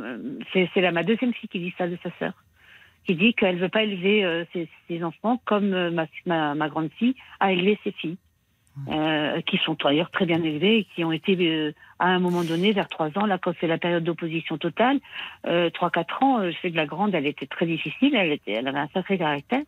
[0.54, 2.34] C'est c'est la ma deuxième fille qui dit ça de sa sœur,
[3.06, 6.70] qui dit qu'elle veut pas élever euh, ses, ses enfants comme euh, ma, ma, ma
[6.70, 8.18] grande fille a élevé ses filles,
[8.90, 12.44] euh, qui sont d'ailleurs très bien élevées et qui ont été euh, à un moment
[12.44, 15.00] donné vers trois ans, là quand c'est la période d'opposition totale,
[15.48, 18.32] euh, trois quatre ans, euh, je sais que la grande elle était très difficile, elle
[18.32, 19.62] était, elle avait un sacré caractère.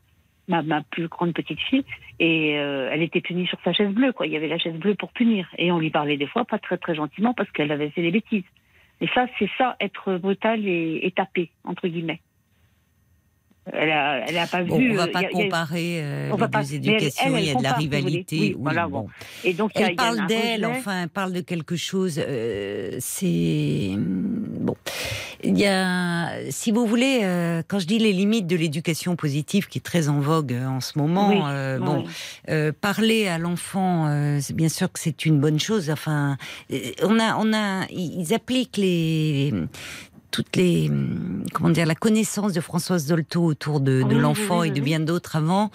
[0.50, 1.84] Ma, ma plus grande petite fille
[2.20, 4.28] et euh, elle était punie sur sa chaise bleue quoi.
[4.28, 6.58] Il y avait la chaise bleue pour punir et on lui parlait des fois pas
[6.58, 8.46] très très gentiment parce qu'elle avait fait des bêtises.
[9.02, 12.22] Et ça, c'est ça, être brutal et, et taper, entre guillemets.
[13.74, 14.92] Elle a, elle a pas Bon, vu.
[14.94, 16.68] on va euh, pas y a- y a- comparer euh, on les va pas- deux
[16.72, 18.38] mais elle- éducations, elle, elle il y a de la rivalité.
[18.40, 19.08] Oui, oui, voilà, bon.
[19.44, 22.22] Et donc, Elle il y a parle d'elle, enfin, elle parle de quelque chose.
[22.26, 24.76] euh, c'est bon.
[25.44, 29.68] Il y a, si vous voulez, euh, quand je dis les limites de l'éducation positive,
[29.68, 32.06] qui est très en vogue en ce moment, Oui, euh, bon,
[32.82, 34.08] parler à l'enfant,
[34.42, 35.90] c'est bien sûr que c'est une bonne chose.
[35.90, 36.38] Enfin,
[37.04, 39.54] on a, on a, ils appliquent les
[40.32, 40.92] toutes les
[41.54, 44.82] comment dire la connaissance de Françoise Dolto autour de, de Oui, l'enfant oui, et de
[44.82, 45.72] bien d'autres avant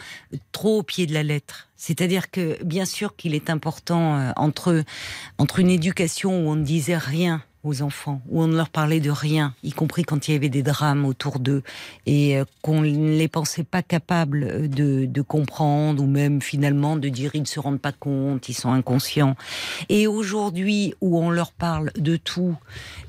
[0.53, 1.69] trop au pied de la lettre.
[1.77, 4.85] C'est-à-dire que bien sûr qu'il est important euh, entre
[5.39, 9.01] entre une éducation où on ne disait rien aux enfants, où on ne leur parlait
[9.01, 11.63] de rien, y compris quand il y avait des drames autour d'eux,
[12.07, 17.09] et euh, qu'on ne les pensait pas capables euh, de, comprendre, ou même finalement de
[17.09, 19.37] dire ils ne se rendent pas compte, ils sont inconscients.
[19.89, 22.57] Et aujourd'hui, où on leur parle de tout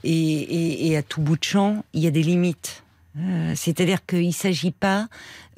[0.03, 2.83] et- et à tout bout de champ, il y a des limites.
[3.19, 5.07] Euh, C'est-à-dire qu'il ne s'agit pas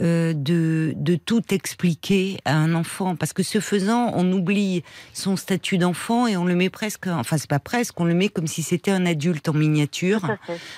[0.01, 5.37] euh, de, de tout expliquer à un enfant, parce que ce faisant, on oublie son
[5.37, 8.47] statut d'enfant et on le met presque, enfin c'est pas presque, on le met comme
[8.47, 10.35] si c'était un adulte en miniature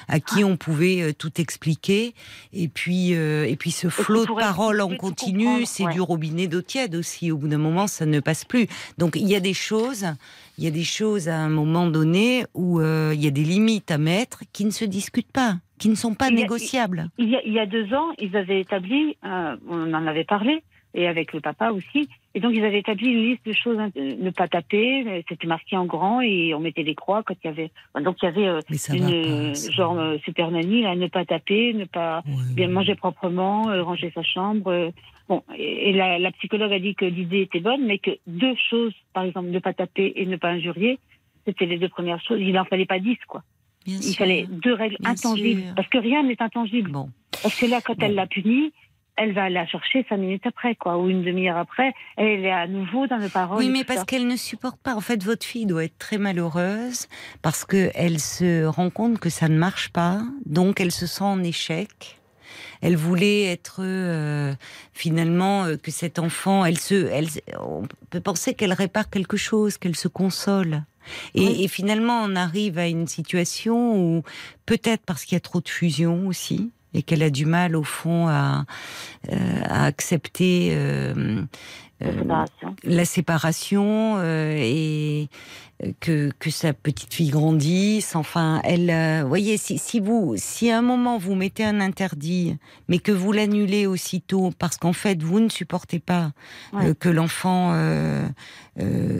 [0.07, 2.13] à qui on pouvait euh, tout expliquer.
[2.53, 5.93] Et puis, euh, et puis ce flot de paroles en continu, c'est ouais.
[5.93, 7.31] du robinet d'eau tiède aussi.
[7.31, 8.67] Au bout d'un moment, ça ne passe plus.
[8.99, 10.05] Donc il y a des choses,
[10.57, 13.43] il y a des choses à un moment donné où euh, il y a des
[13.43, 16.41] limites à mettre qui ne se discutent pas, qui ne sont pas Il y a-
[16.41, 17.09] négociables.
[17.17, 20.23] Il y, a, il y a deux ans, ils avaient établi, euh, on en avait
[20.25, 20.63] parlé,
[20.95, 24.29] et avec le papa aussi, et donc ils avaient établi une liste de choses, ne
[24.29, 27.49] pas taper, euh, c'était marqué en grand, et on mettait des croix quand il y
[27.49, 27.71] avait...
[27.99, 28.59] Donc il y avait euh,
[28.93, 29.55] une euh, pas.
[29.55, 29.71] ça.
[29.71, 32.53] genre euh, super nanny, là, ne pas taper, ne pas Ouais.
[32.55, 34.67] bien manger proprement, euh, ranger sa chambre.
[34.71, 34.91] euh,
[35.27, 38.55] bon, et, et la, la psychologue a dit que l'idée était bonne, mais que deux
[38.69, 40.99] choses, par exemple, ne pas taper et ne pas injurier,
[41.45, 42.39] c'était les deux premières choses.
[42.41, 43.41] Il n'en fallait pas dix, quoi.
[43.85, 44.15] Bien Il sûr.
[44.17, 45.61] fallait deux règles intangibles.
[45.61, 45.75] sûr.
[45.75, 46.91] Parce que rien n'est intangible.
[46.91, 47.09] Bon.
[47.41, 48.05] Parce que là, quand Bon.
[48.05, 48.73] elle l'a punie,
[49.17, 51.93] elle va la chercher cinq minutes après, quoi, ou une demi-heure après.
[52.15, 53.57] Elle est à nouveau dans le parole.
[53.57, 54.95] Oui, mais parce qu'elle ne supporte pas.
[54.95, 57.07] En fait, votre fille doit être très malheureuse
[57.41, 61.23] parce que elle se rend compte que ça ne marche pas, donc elle se sent
[61.23, 62.19] en échec.
[62.81, 64.53] Elle voulait être euh,
[64.93, 67.27] finalement euh, que cet enfant, elle se, elle,
[67.59, 70.83] on peut penser qu'elle répare quelque chose, qu'elle se console.
[71.33, 71.63] Et, Oui.
[71.63, 74.23] et finalement, on arrive à une situation où
[74.65, 77.83] peut-être parce qu'il y a trop de fusion aussi et qu'elle a du mal au
[77.83, 78.65] fond à,
[79.31, 80.69] euh, à accepter.
[80.73, 81.43] euh,
[82.01, 82.75] La euh, séparation.
[82.83, 85.29] la séparation et
[85.99, 88.15] que, que sa petite fille grandisse.
[88.15, 92.57] Enfin, elle, voyez, si, si vous, si à un moment vous mettez un interdit,
[92.87, 96.31] mais que vous l'annulez aussitôt parce qu'en fait vous ne supportez pas
[96.73, 96.93] Ouais.
[96.95, 97.73] que l'enfant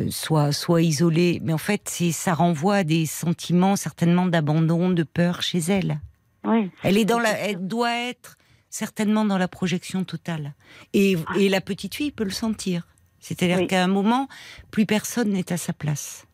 [0.10, 5.04] soit soit isolé, mais en fait c'est ça renvoie à des sentiments certainement d'abandon, de
[5.04, 6.00] peur chez elle.
[6.48, 6.70] Oui.
[6.84, 8.38] Elle est dans la, elle doit être
[8.70, 10.54] certainement dans la projection totale.
[10.94, 12.88] Et, et la petite fille peut le sentir.
[13.20, 13.68] C'est-à-dire Oui.
[13.68, 14.28] qu'à un moment,
[14.72, 16.28] plus personne n'est à sa place.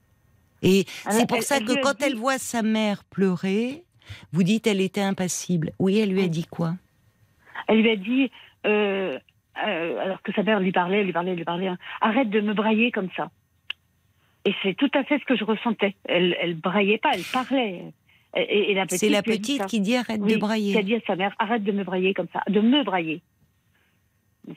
[0.61, 3.83] Et Alors, c'est pour elle- ça elle que quand dit- elle voit sa mère pleurer,
[4.31, 5.71] vous dites elle était impassible.
[5.79, 6.75] Oui, elle lui a dit quoi?
[7.67, 8.31] Elle lui a dit,
[8.65, 9.17] euh,
[9.65, 12.53] euh, alors que sa mère lui parlait, lui parlait, lui parlait, hein, arrête de me
[12.53, 13.29] brailler comme ça.
[14.45, 15.95] Et c'est tout à fait ce que je ressentais.
[16.05, 17.93] Elle, elle braillait pas, elle parlait.
[18.35, 20.73] Et, la petite C'est la petite qui dit arrête Oui, de brailler.
[20.73, 23.21] Qui a dit à sa mère, arrête de me brailler comme ça, de me brailler.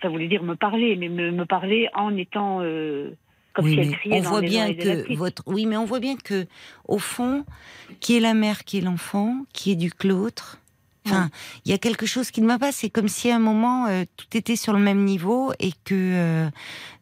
[0.02, 3.10] Ça voulait dire me parler, mais me, me parler en étant euh,
[3.56, 5.84] comme oui, si elle criait on dans voit les bien que votre oui, mais on
[5.84, 6.46] voit bien que
[6.86, 7.44] au fond,
[8.00, 10.58] qui est la mère, qui est l'enfant, qui éduque l'autre.
[11.06, 11.30] Enfin,
[11.64, 12.72] il y a quelque chose qui ne va pas.
[12.72, 15.94] C'est comme si à un moment euh, tout était sur le même niveau et que
[15.94, 16.50] euh,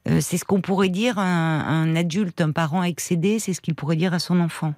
[0.09, 3.75] euh, c'est ce qu'on pourrait dire un, un adulte, un parent excédé, c'est ce qu'il
[3.75, 4.75] pourrait dire à son enfant.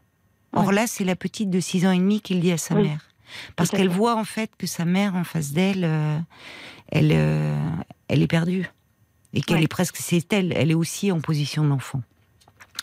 [0.56, 0.74] Or Ouais.
[0.74, 2.82] là, c'est la petite de 6 ans et demi qui le dit à sa Oui.
[2.84, 3.00] mère,
[3.56, 6.18] parce qu'elle voit en fait que sa mère en face d'elle, euh,
[6.90, 7.54] elle, euh,
[8.08, 8.68] elle est perdue
[9.34, 9.64] et qu'elle Ouais.
[9.64, 12.02] est presque, c'est elle, elle est aussi en position d'enfant.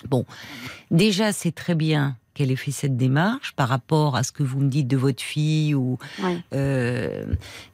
[0.08, 0.26] Bon,
[0.92, 4.60] déjà, c'est très bien qu'elle ait fait cette démarche par rapport à ce que vous
[4.60, 5.98] me dites de votre fille ou
[6.54, 7.26] euh,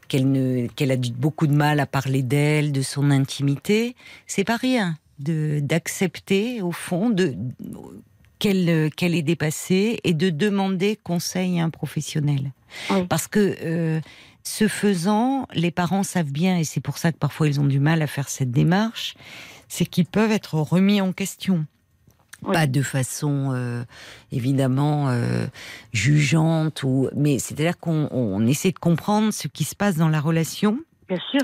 [0.09, 3.95] qu'elle ne qu'elle a beaucoup de mal à parler d'elle, de son intimité.
[4.27, 7.35] C'est pas rien de d'accepter au fond de
[8.39, 12.51] qu'elle qu'elle est dépassée et de demander conseil à un professionnel.
[13.09, 13.99] Parce que euh,
[14.43, 17.79] ce faisant, les parents savent bien, et c'est pour ça que parfois ils ont du
[17.79, 19.15] mal à faire cette démarche,
[19.67, 21.65] c'est qu'ils peuvent être remis en question.
[22.53, 23.83] Pas de façon euh,
[24.31, 25.45] évidemment euh,
[25.91, 30.79] jugeante, ou, mais c'est-à-dire qu'on essaie de comprendre ce qui se passe dans la relation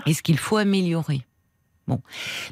[0.05, 1.25] et ce qu'il faut améliorer.
[1.88, 2.02] Bon.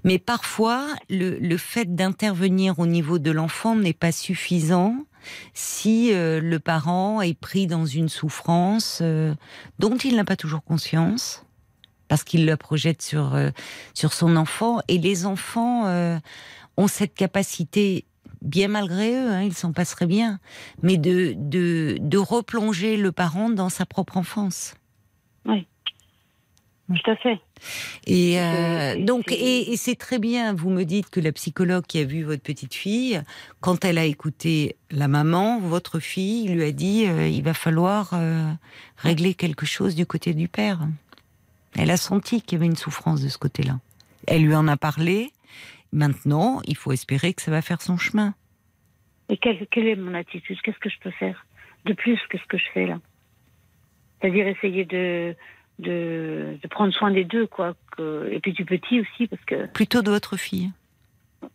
[0.03, 5.05] Mais parfois, le, le fait d'intervenir au niveau de l'enfant n'est pas suffisant
[5.53, 9.33] si euh, le parent est pris dans une souffrance euh,
[9.79, 11.45] dont il n'a pas toujours conscience,
[12.07, 13.49] parce qu'il la projette sur, euh,
[13.93, 14.81] sur son enfant.
[14.87, 15.85] Et les enfants
[16.77, 18.05] ont cette capacité,
[18.41, 20.39] bien malgré eux, hein, ils s'en passeraient bien,
[20.81, 24.75] mais de, de, de replonger le parent dans sa propre enfance.
[25.45, 25.67] Oui.
[26.89, 27.39] Tout à fait.
[28.05, 30.53] Et euh, donc, et, c'est très bien.
[30.53, 33.21] Vous me dites que la psychologue qui a vu votre petite fille,
[33.61, 38.11] quand elle a écouté la maman, votre fille lui a dit euh, il va falloir
[38.13, 38.51] euh,
[38.97, 40.79] régler quelque chose du côté du père.
[41.77, 43.79] Elle a senti qu'il y avait une souffrance de ce côté-là.
[44.27, 45.31] Elle lui en a parlé.
[45.91, 48.33] Maintenant, il faut espérer que ça va faire son chemin.
[49.29, 50.59] Et quelle, quelle est mon attitude?
[50.61, 51.45] Qu'est-ce que je peux faire?
[51.85, 52.99] De plus que ce que je fais là?
[54.19, 55.35] C'est-à-dire essayer de
[55.83, 57.75] de, prendre soin des deux, quoi.
[57.99, 59.67] et puis du petit aussi, parce que.
[59.67, 60.71] Plutôt de votre fille.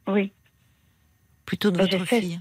[0.07, 0.33] Oui
[1.49, 2.39] plutôt de votre fille.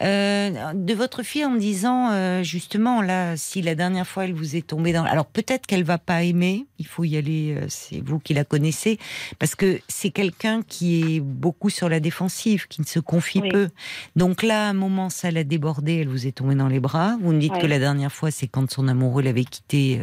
[0.00, 4.56] Euh, de votre fille en disant euh, justement là, si la dernière fois elle vous
[4.56, 6.66] est tombée dans, alors peut-être qu'elle va pas aimer.
[6.80, 7.54] Il faut y aller.
[7.56, 8.98] Euh, c'est vous qui la connaissez
[9.38, 13.68] parce que c'est quelqu'un qui est beaucoup sur la défensive, qui ne se confie peu.
[14.16, 15.98] Donc là, à un moment, ça l'a débordé.
[15.98, 17.16] Elle vous est tombée dans les bras.
[17.22, 20.00] Vous me dites que la dernière fois, c'est quand son amoureux l'avait quittée.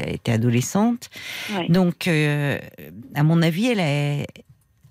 [0.00, 1.10] elle était adolescente.
[1.68, 4.24] Donc, à mon avis, elle a,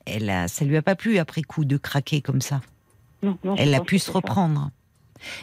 [0.06, 2.62] elle a, ça lui a pas plu après coup de craquer comme ça
[3.58, 4.72] elle a pu se reprendre.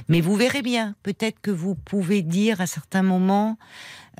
[0.08, 3.56] Mais vous verrez bien, peut-être que vous pouvez dire à certains moments,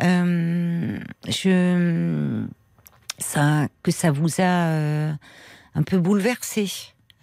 [0.01, 2.45] euh, je,
[3.19, 5.13] ça, que ça vous a euh,
[5.75, 6.67] un peu bouleversé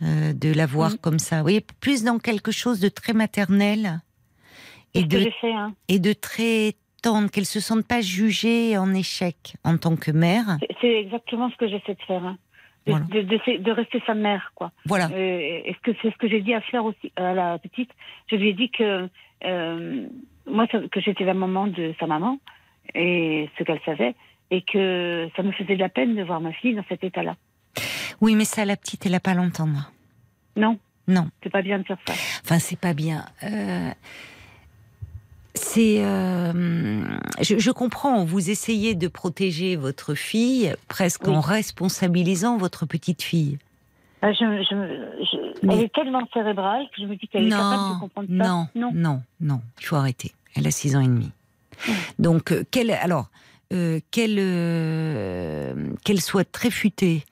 [0.01, 1.37] euh, de la voir comme ça.
[1.37, 4.01] Vous voyez, plus dans quelque chose de très maternel
[4.93, 5.73] et de, hein?
[5.87, 10.57] et de très tendre, qu'elle se sente pas jugée en échec en tant que mère.
[10.81, 12.23] C'est exactement ce que j'essaie de faire.
[12.23, 12.37] Hein
[12.85, 14.71] de, rester sa mère, quoi.
[14.85, 15.09] Voilà.
[15.11, 17.89] Euh, est-ce que c'est ce que j'ai dit à Fleur aussi, à la petite?
[18.29, 19.09] Je lui ai dit que
[19.43, 20.07] euh,
[20.45, 22.39] moi, que j'étais la maman de sa maman
[22.93, 24.15] et ce qu'elle savait,
[24.51, 27.35] et que ça me faisait de la peine de voir ma fille dans cet état-là.
[28.21, 29.91] Oui, mais ça, la petite, elle n'a pas l'entendre.
[30.55, 30.77] Non.
[31.07, 31.29] Non.
[31.43, 32.13] C'est pas bien de faire ça.
[32.43, 33.25] Enfin, c'est pas bien.
[33.43, 33.91] Euh,
[35.55, 37.01] c'est, euh,
[37.41, 38.25] je, comprends.
[38.25, 43.57] Vous essayez de protéger votre fille presque en responsabilisant votre petite fille.
[44.21, 48.33] Ah, elle est tellement cérébrale que je me dis qu'elle est capable de comprendre ça.
[48.33, 49.61] Non, non, non, non.
[49.79, 50.31] Il faut arrêter.
[50.55, 51.31] Elle a six ans et demi.
[52.19, 53.29] Donc, euh, qu'elle, alors,
[53.73, 54.35] euh, qu'elle,
[56.03, 57.23] qu'elle soit très futée,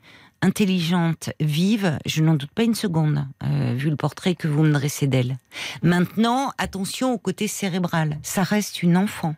[0.43, 4.73] intelligente, vive, je n'en doute pas une seconde, euh, vu le portrait que vous me
[4.73, 5.38] dressez d'elle.
[5.82, 8.19] Maintenant, attention au côté cérébral.
[8.23, 9.36] Ça reste une enfant.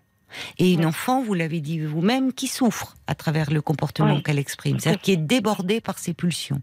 [0.57, 4.79] Et une enfant, vous l'avez dit vous-même, qui souffre à travers le comportement qu'elle exprime,
[4.79, 6.61] c'est-à-dire qui est débordée par ses pulsions.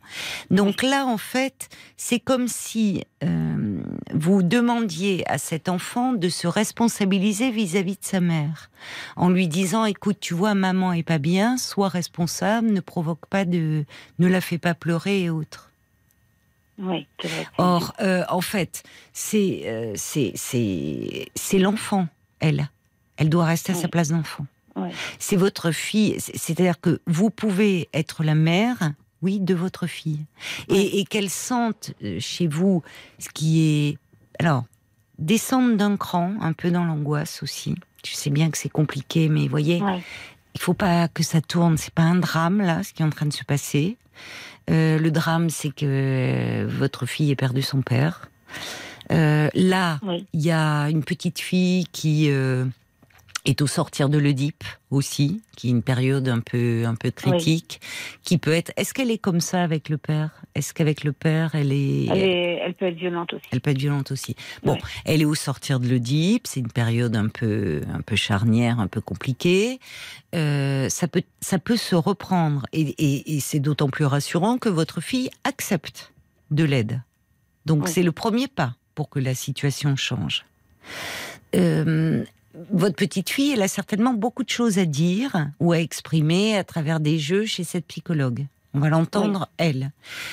[0.50, 3.80] Donc là, en fait, c'est comme si euh,
[4.12, 8.70] vous demandiez à cet enfant de se responsabiliser vis-à-vis de sa mère,
[9.16, 13.44] en lui disant "Écoute, tu vois, maman est pas bien, sois responsable, ne provoque pas
[13.44, 13.84] de,
[14.18, 15.72] ne la fais pas pleurer et autres."
[16.78, 17.06] Oui,
[17.58, 18.82] Or, euh, en fait,
[19.12, 22.08] c'est euh, c'est c'est l'enfant,
[22.40, 22.68] elle
[23.16, 24.46] elle doit rester à sa place d'enfant.
[25.18, 30.24] C'est votre fille, c'est-à-dire que vous pouvez être la mère, oui, de votre fille.
[30.68, 32.82] Et, qu'elle sente euh, chez vous
[33.18, 33.98] ce qui est.
[34.38, 34.64] Alors,
[35.18, 37.76] descendre d'un cran, un peu dans l'angoisse aussi.
[38.04, 39.80] Je sais bien que c'est compliqué, mais vous voyez,
[40.54, 41.76] il faut pas que ça tourne.
[41.76, 43.96] C'est pas un drame, là, ce qui est en train de se passer.
[44.70, 48.28] Euh, le drame, c'est que votre fille ait perdu son père.
[49.12, 50.00] Euh, là,
[50.32, 52.28] il y a une petite fille qui
[53.44, 57.80] est au sortir de l'Oedipe aussi, qui est une période un peu un peu critique,
[58.22, 58.72] qui peut être.
[58.76, 60.30] Est-ce qu'elle est comme ça avec le père?
[60.54, 62.06] Est-ce qu'avec le père, elle est...
[62.06, 63.44] elle peut être violente aussi.
[63.50, 64.36] Elle peut être violente aussi.
[64.62, 66.46] Bon, elle est au sortir de l'Oedipe?
[66.46, 69.80] C'est une période un peu un peu charnière, un peu compliquée.
[70.34, 75.00] Euh, ça peut ça peut se reprendre et, et c'est d'autant plus rassurant que votre
[75.00, 76.12] fille accepte
[76.50, 77.00] de l'aide
[77.66, 77.90] Donc Oui.
[77.92, 80.44] c'est le premier pas pour que la situation change.
[81.54, 82.24] Euh,
[82.70, 86.64] votre petite fille, elle a certainement beaucoup de choses à dire ou à exprimer à
[86.64, 88.46] travers des jeux chez cette psychologue.
[88.74, 89.92] On va l'entendre, elle.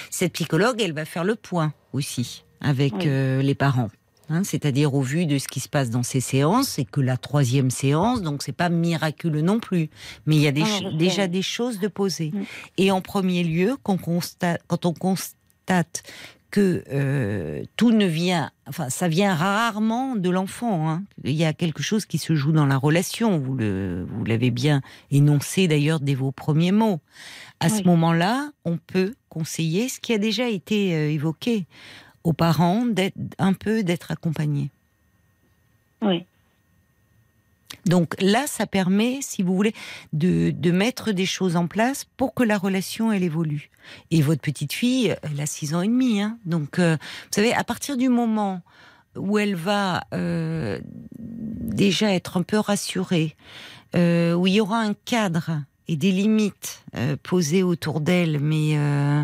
[0.10, 3.04] Cette psychologue, elle va faire le point aussi avec Oui.
[3.08, 3.90] euh, les parents.
[4.32, 7.18] Hein, c'est-à-dire au vu de ce qui se passe dans ces séances, c'est que la
[7.18, 9.90] troisième séance, donc c'est pas miraculeux non plus,
[10.28, 12.32] mais il y a des Ah, déjà des choses de poser.
[12.78, 16.04] Et en premier lieu, constate, quand on constate
[16.52, 20.90] que euh, tout ne vient, enfin ça vient rarement de l'enfant.
[20.90, 21.04] hein.
[21.24, 23.38] Il y a quelque chose qui se joue dans la relation.
[23.38, 24.82] Vous le, vous l'avez bien
[25.12, 27.00] énoncé d'ailleurs dès vos premiers mots.
[27.60, 31.66] À ce moment-là, on peut conseiller ce qui a déjà été euh, évoqué
[32.24, 34.70] aux parents d'être un peu d'être accompagnés.
[36.02, 36.26] Oui.
[37.90, 39.74] Donc là, ça permet, si vous voulez,
[40.14, 43.72] de, de mettre des choses en place pour que la relation, elle évolue.
[44.12, 46.22] Et votre petite fille, elle a 6 ans et demi.
[46.22, 48.62] Hein, donc, euh, vous savez, à partir du moment
[49.18, 50.80] où elle va euh,
[51.18, 53.36] déjà être un peu rassurée,
[53.96, 58.78] euh, où il y aura un cadre et des limites euh, posées autour d'elle, mais
[58.78, 59.24] euh,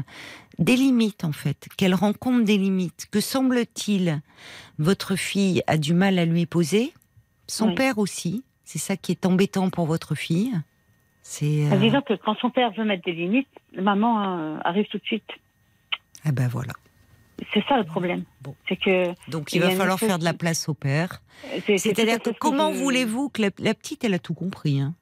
[0.58, 3.06] des limites en fait, qu'elle rencontre des limites.
[3.12, 4.22] Que semble-t-il,
[4.80, 6.92] votre fille a du mal à lui poser
[7.48, 7.76] son Oui.
[7.76, 8.44] père aussi.
[8.66, 10.52] C'est ça qui est embêtant pour votre fille.
[11.22, 14.24] C'est Ah, euh, Disons que quand son père veut mettre des limites, maman
[14.56, 15.24] euh, arrive tout de suite.
[16.24, 16.74] ah ben voilà.
[17.54, 18.24] C'est ça le problème.
[18.42, 18.56] Bon.
[18.70, 21.22] C'est que Donc Il va falloir faire de la place au père.
[21.52, 24.80] c'est- c'est C'est-à-dire que comment voulez-vous que la, la petite, elle a tout compris.
[24.80, 24.94] Hein?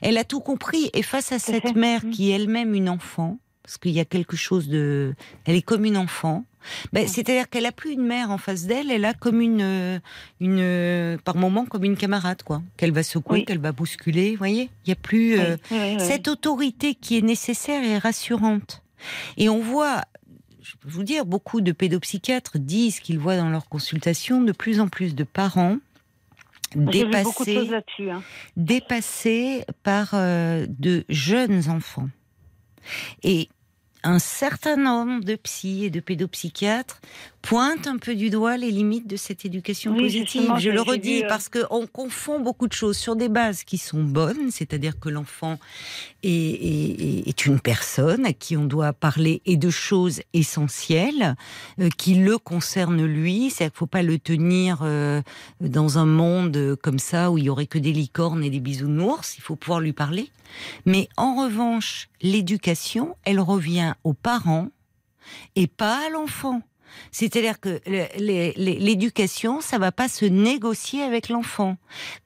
[0.00, 1.72] Elle a tout compris et face à cette fait.
[1.74, 2.10] mère Mm.
[2.10, 5.14] qui est elle-même une enfant, parce qu'il y a quelque chose de,
[5.44, 6.44] elle est comme une enfant.
[6.92, 7.08] Ben, Mm.
[7.08, 9.98] C'est-à-dire qu'elle a plus une mère en face d'elle, elle a comme une, euh,
[10.40, 13.44] une, euh, par moment comme une camarade quoi, qu'elle va secouer, Oui.
[13.44, 14.32] qu'elle va bousculer.
[14.32, 15.38] Vous voyez, il y a plus.
[15.38, 18.82] Oui, euh, oui, cette autorité qui est nécessaire et rassurante.
[19.36, 20.02] Et on voit,
[20.62, 24.80] je peux vous dire, beaucoup de pédopsychiatres disent qu'ils voient dans leurs consultations de plus
[24.80, 25.78] en plus de parents
[26.74, 28.22] de hein.
[28.56, 32.08] dépassés par euh, de jeunes enfants.
[33.22, 33.48] Et
[34.02, 37.00] un certain nombre de psys et de pédopsychiatres
[37.42, 40.50] pointent un peu du doigt les limites de cette éducation Oui, positive.
[40.58, 43.78] Je le redis vu, euh, parce qu'on confond beaucoup de choses sur des bases qui
[43.78, 45.58] sont bonnes, c'est-à-dire que l'enfant
[46.22, 51.34] est, est- est- est une personne à qui on doit parler et de choses essentielles
[51.80, 53.50] euh, qui le concernent lui.
[53.50, 55.20] C'est-à-dire qu'il ne faut pas le tenir euh,
[55.60, 58.60] dans un monde euh, comme ça où il y aurait que des licornes et des
[58.60, 59.36] bisounours.
[59.36, 60.30] Il faut pouvoir lui parler.
[60.86, 64.68] Mais en revanche, l'éducation, elle revient aux parents
[65.56, 66.62] et pas à l'enfant.
[67.10, 67.80] C'est-à-dire que
[68.16, 71.76] l'éducation, ça va pas se négocier avec l'enfant.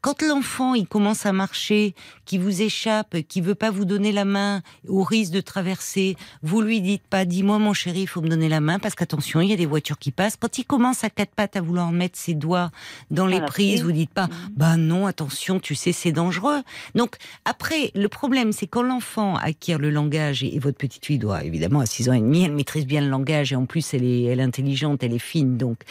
[0.00, 4.24] Quand l'enfant il commence à marcher, qui vous échappe, qui veut pas vous donner la
[4.24, 8.28] main, au risque de traverser, vous lui dites pas, dis-moi mon chéri, il faut me
[8.28, 10.36] donner la main parce qu'attention, il y a des voitures qui passent.
[10.36, 12.70] Quand il commence à quatre pattes à vouloir mettre ses doigts
[13.10, 13.82] dans les prises, prise.
[13.82, 16.62] vous dites pas, bah non, attention, tu sais, c'est dangereux.
[16.94, 21.44] Donc après, le problème, c'est quand l'enfant acquiert le langage et, votre petite fille doit
[21.44, 24.04] évidemment à 6 ans et demi, elle maîtrise bien le langage et en plus elle
[24.04, 25.82] est, elle intelligente, elle est fine, donc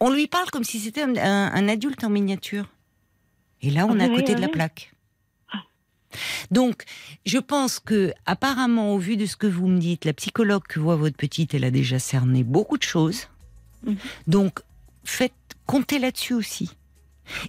[0.00, 2.66] on, lui parle comme si c'était un, un- un adulte en miniature.
[3.62, 4.92] Et là, on est à Oui, côté oui, de la plaque.
[6.50, 6.84] Donc,
[7.26, 10.80] je pense que, apparemment, au vu de ce que vous me dites, la psychologue que
[10.80, 13.28] voit votre petite, elle a déjà cerné beaucoup de choses.
[13.84, 13.96] Mhm.
[14.26, 14.60] Donc,
[15.04, 15.34] faites,
[15.66, 16.70] comptez là-dessus aussi.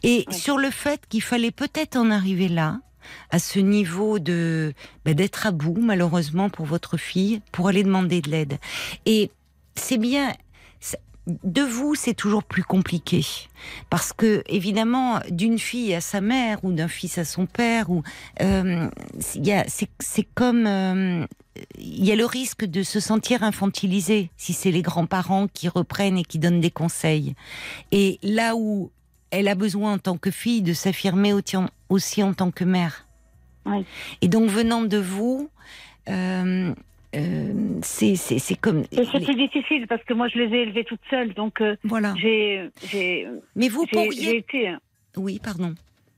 [0.03, 2.81] Et sur le fait qu'il fallait peut-être en arriver là,
[3.29, 4.73] à ce niveau de
[5.05, 8.57] bah, d'être à bout, malheureusement, pour votre fille, pour aller demander de l'aide.
[9.05, 9.31] Et
[9.75, 10.33] c'est bien.
[11.43, 13.25] De vous, c'est toujours plus compliqué
[13.89, 18.01] parce que évidemment, d'une fille à sa mère ou d'un fils à son père, ou
[18.41, 18.87] euh,
[19.35, 21.25] il y a- c'est c'est comme euh,
[21.77, 26.17] il y a le risque de se sentir infantilisé si c'est les grands-parents qui reprennent
[26.17, 27.35] et qui donnent des conseils.
[27.91, 28.89] Et là où
[29.31, 32.63] elle a besoin en tant que fille de s'affirmer aussi en- aussi en tant que
[32.63, 33.05] mère.
[33.65, 33.83] Oui.
[34.21, 35.49] Et donc venant de vous,
[36.07, 36.73] euh,
[37.15, 41.01] euh, c'est c'est- c'est comme plus difficile parce que moi je les ai élevés toutes
[41.09, 42.13] seules, donc euh, voilà.
[42.17, 44.37] j'ai j'ai Mais vous pourriez.
[44.37, 44.73] été
[45.15, 45.73] Oui, pardon.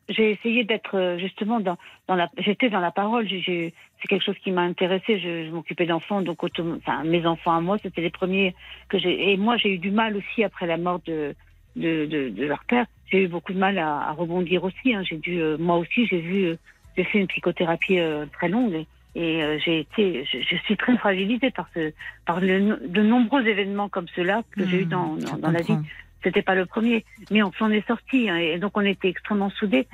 [0.09, 1.77] j'ai essayé d'être euh, justement dans
[2.07, 3.27] dans la j'étais dans la parole.
[3.29, 5.19] C'est quelque chose qui m'a intéressée.
[5.19, 8.55] Je, je m'occupais d'enfants, donc enfin mes enfants à moi, c'était les premiers
[8.89, 9.31] que j'ai.
[9.31, 11.35] Et moi j'ai eu du mal aussi après la mort de
[11.75, 12.85] de, de, de leur père.
[13.11, 14.93] J'ai eu beaucoup de mal à, à rebondir aussi.
[14.93, 15.03] hein.
[15.03, 16.55] J'ai dû euh, moi aussi j'ai vu
[16.97, 17.99] j'ai fait une psychothérapie
[18.33, 21.93] très longue et, et, euh, j'ai été je, je suis très fragilisée par ce
[22.25, 25.61] par le- de nombreux événements comme ceux-là que j'ai eu Hmm, dans dans, dans la
[25.61, 25.77] vie
[26.23, 29.49] c'était pas le premier, mais on s'en est sorti hein, et donc on était extrêmement
[29.51, 29.87] soudés,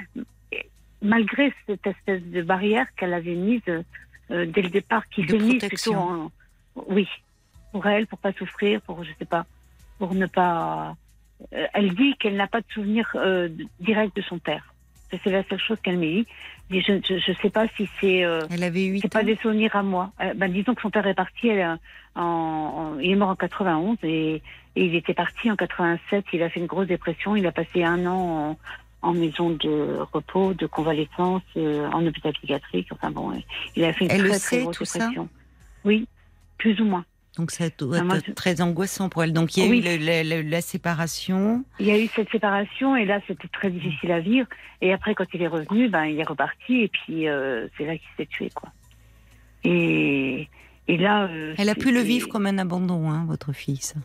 [1.01, 5.61] malgré cette espèce de barrière qu'elle avait mise euh, dès le départ, qui s'est mise
[5.69, 6.31] plutôt en,
[6.87, 7.07] oui,
[7.71, 9.45] pour elle, pour pas souffrir, pour je sais pas.
[9.99, 10.95] pour ne pas.
[11.53, 13.49] euh, elle dit qu'elle n'a pas de souvenir euh,
[13.79, 14.73] direct de son père.
[15.11, 16.27] C'est la seule chose qu'elle me dit.
[16.71, 18.23] Et Je ne sais pas si c'est.
[18.25, 19.19] euh, Elle avait 8 c'est ans.
[19.19, 20.11] pas des souvenirs à moi.
[20.21, 21.77] Euh, ben, disons que son père est parti, elle, a-
[22.15, 22.21] en,
[22.95, 24.35] en- il est mort en 91 et,
[24.75, 26.25] et il était parti en 87.
[26.33, 27.35] Il a fait une grosse dépression.
[27.35, 28.57] Il a passé un an
[29.01, 32.87] en, en maison de repos, de convalescence, euh, en hôpital psychiatrique.
[32.91, 33.35] Enfin bon, euh,
[33.75, 35.29] il a fait une Elle le très, sait, très grosse tout ça dépression.
[35.83, 36.07] Oui,
[36.57, 37.05] plus ou moins.
[37.37, 39.33] Donc ça doit Ah, moi, être je- très angoissant pour elle.
[39.33, 39.79] Donc il y a Oui.
[39.79, 41.63] eu le- le- le- la séparation.
[41.79, 44.47] Il y a eu cette séparation et là c'était très difficile à vivre.
[44.81, 47.93] Et après quand il est revenu, ben il est reparti et puis euh, c'est là
[47.97, 48.69] qu'il s'est tué quoi.
[49.63, 50.47] Et,
[50.87, 51.23] et là.
[51.25, 53.77] euh, Elle a pu le vivre comme un abandon, hein, votre fille.
[53.77, 53.95] ça.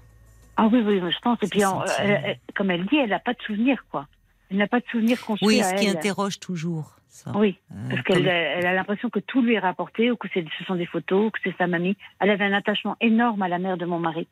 [0.56, 1.38] Ah oui, oui, je pense.
[1.42, 1.92] Et puis, en- senti.
[2.00, 4.06] elle- elle- comme elle dit, elle n'a pas de souvenir, quoi.
[4.50, 5.96] Elle n'a pas de souvenir construit Oui, à ce qui elle.
[5.96, 6.96] interroge toujours.
[7.12, 7.32] Ça.
[7.34, 10.28] Oui, Euh, parce qu'elle comme- elle a l'impression que tout lui est rapporté, ou que
[10.28, 11.96] ce sont des photos, ou que c'est sa mamie.
[12.20, 14.28] Elle avait un attachement énorme à la mère de mon mari,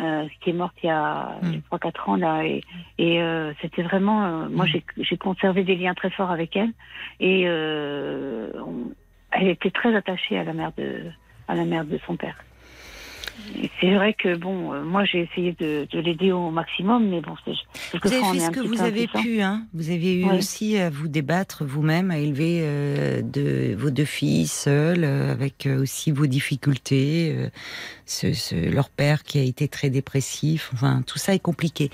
[0.00, 1.60] euh, qui est morte il y a Hmm.
[1.70, 2.44] 3-4 ans, là.
[2.44, 2.62] Et,
[2.98, 4.24] et euh, c'était vraiment...
[4.24, 4.80] euh, moi, Hmm.
[4.98, 6.72] j'ai conservé des liens très forts avec elle.
[7.20, 8.92] Et on-
[9.30, 11.02] elle était très attachée à la mère de,
[11.48, 12.36] à la mère de son père.
[13.80, 17.34] C'est vrai que bon, euh, moi j'ai essayé de, de l'aider au maximum, mais bon,
[17.44, 17.52] c'est
[18.02, 19.40] Vous avez fait ce que vous avez pu.
[19.42, 19.66] Hein.
[19.74, 20.38] Vous avez eu Ouais.
[20.38, 25.66] aussi à vous débattre vous-même, à élever euh, de, vos deux filles seules, euh, avec
[25.80, 27.36] aussi vos difficultés.
[28.06, 30.70] ce, ce- leur père qui a été très dépressif.
[30.74, 31.90] Enfin, tout ça est compliqué.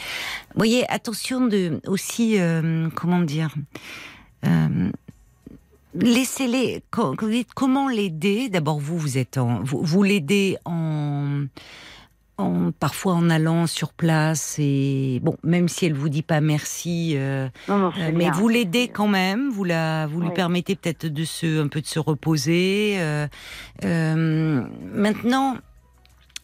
[0.55, 2.37] Vous voyez, attention de aussi,
[2.95, 3.55] comment dire.
[5.95, 6.83] Laissez-les.
[6.91, 8.49] quand- quand vous dites comment l'aider?
[8.49, 11.45] D'abord, vous, vous êtes en, vous, vous l'aidez en,
[12.39, 17.15] en, parfois en allant sur place et bon, même si elle vous dit pas merci,
[17.17, 18.31] euh, Non, non, euh, mais bien.
[18.33, 19.51] vous l'aidez quand même.
[19.51, 22.97] Vous la, vous lui permettez peut-être de se, un peu de se reposer.
[23.85, 24.65] euh,
[24.95, 25.57] maintenant,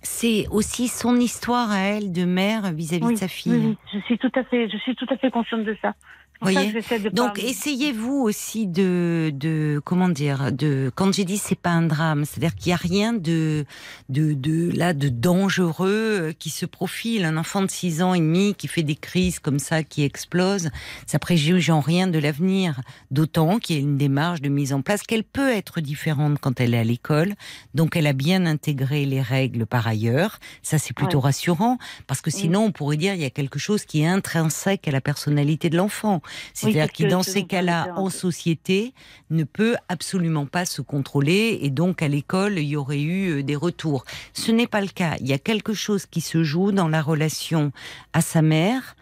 [0.02, 3.52] c'est aussi son histoire à elle de mère vis-à-vis Oui, de sa fille.
[3.52, 5.94] oui, oui, je suis tout à fait, je suis tout à fait consciente de ça.
[6.40, 11.70] Voyez de Donc essayez-vous aussi de, de comment dire de quand j'ai dit c'est pas
[11.70, 13.64] un drame, c'est-à-dire qu'il y a rien de
[14.08, 15.88] de de là de dangereux
[16.20, 17.24] euh, qui se profile.
[17.24, 20.70] Un enfant de 6 ans et demi qui fait des crises comme ça, qui explose,
[21.06, 22.80] ça préjuge en rien de l'avenir.
[23.10, 26.60] D'autant qu'il y a une démarche de mise en place qu'elle peut être différente quand
[26.60, 27.34] elle est à l'école.
[27.74, 30.38] Donc elle a bien intégré les règles par ailleurs.
[30.62, 31.24] Ça c'est plutôt Ouais.
[31.24, 34.86] rassurant parce que sinon on pourrait dire il y a quelque chose qui est intrinsèque
[34.86, 36.20] à la personnalité de l'enfant.
[36.54, 38.94] C'est-à-dire ce dans ces cas-là, en société,
[39.30, 43.42] ne peut absolument pas se contrôler et donc à l'école, il y aurait eu euh,
[43.42, 44.04] des retours.
[44.32, 45.16] Ce n'est pas le cas.
[45.20, 47.72] Il y a quelque chose qui se joue dans la relation
[48.12, 48.96] à sa mère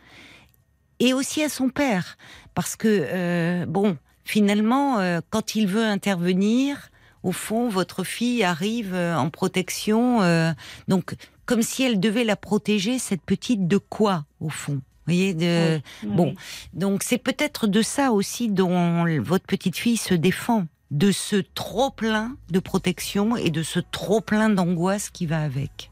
[1.00, 2.16] et aussi à son père.
[2.54, 6.90] Parce que, euh, bon, finalement, euh, quand il veut intervenir,
[7.22, 10.22] au fond, votre fille arrive en protection.
[10.22, 10.52] euh,
[10.88, 11.14] donc,
[11.46, 14.80] comme si elle devait la protéger, cette petite, de quoi, au fond?
[15.06, 16.34] Voyez, de, Oui, bon,
[16.72, 21.90] donc c'est peut-être de ça aussi dont votre petite fille se défend, de ce trop
[21.90, 25.90] plein de protection et de ce trop plein d'angoisse qui va avec.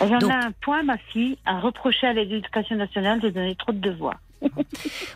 [0.00, 3.56] Elle en donc- a un point, ma fille, à reprocher à l'éducation nationale de donner
[3.56, 4.20] trop de devoirs.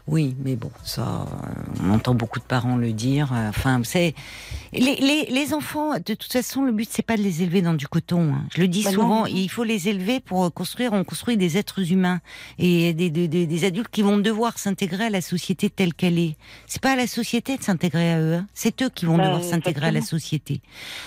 [0.07, 3.33] Oui, mais bon, ça, euh, on entend beaucoup de parents le dire.
[3.33, 4.15] euh, Enfin, c'est
[4.73, 5.95] les, les, les enfants.
[5.95, 8.35] De toute façon, le but c'est pas de les élever dans du coton.
[8.35, 8.45] hein.
[8.55, 9.21] Je le dis Bah souvent.
[9.23, 9.27] non.
[9.27, 10.93] Il faut les élever pour construire.
[10.93, 12.21] On construit des êtres humains
[12.59, 16.19] et des, des, des, des adultes qui vont devoir s'intégrer à la société telle qu'elle
[16.19, 16.37] est.
[16.67, 18.35] C'est pas à la société de s'intégrer à eux.
[18.35, 18.47] hein.
[18.55, 20.61] C'est eux qui vont Bah, devoir s'intégrer à la société.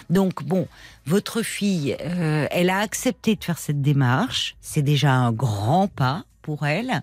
[0.09, 0.67] Donc bon,
[1.05, 4.55] votre fille, euh, elle a accepté de faire cette démarche.
[4.61, 7.01] C'est déjà un grand pas pour elle.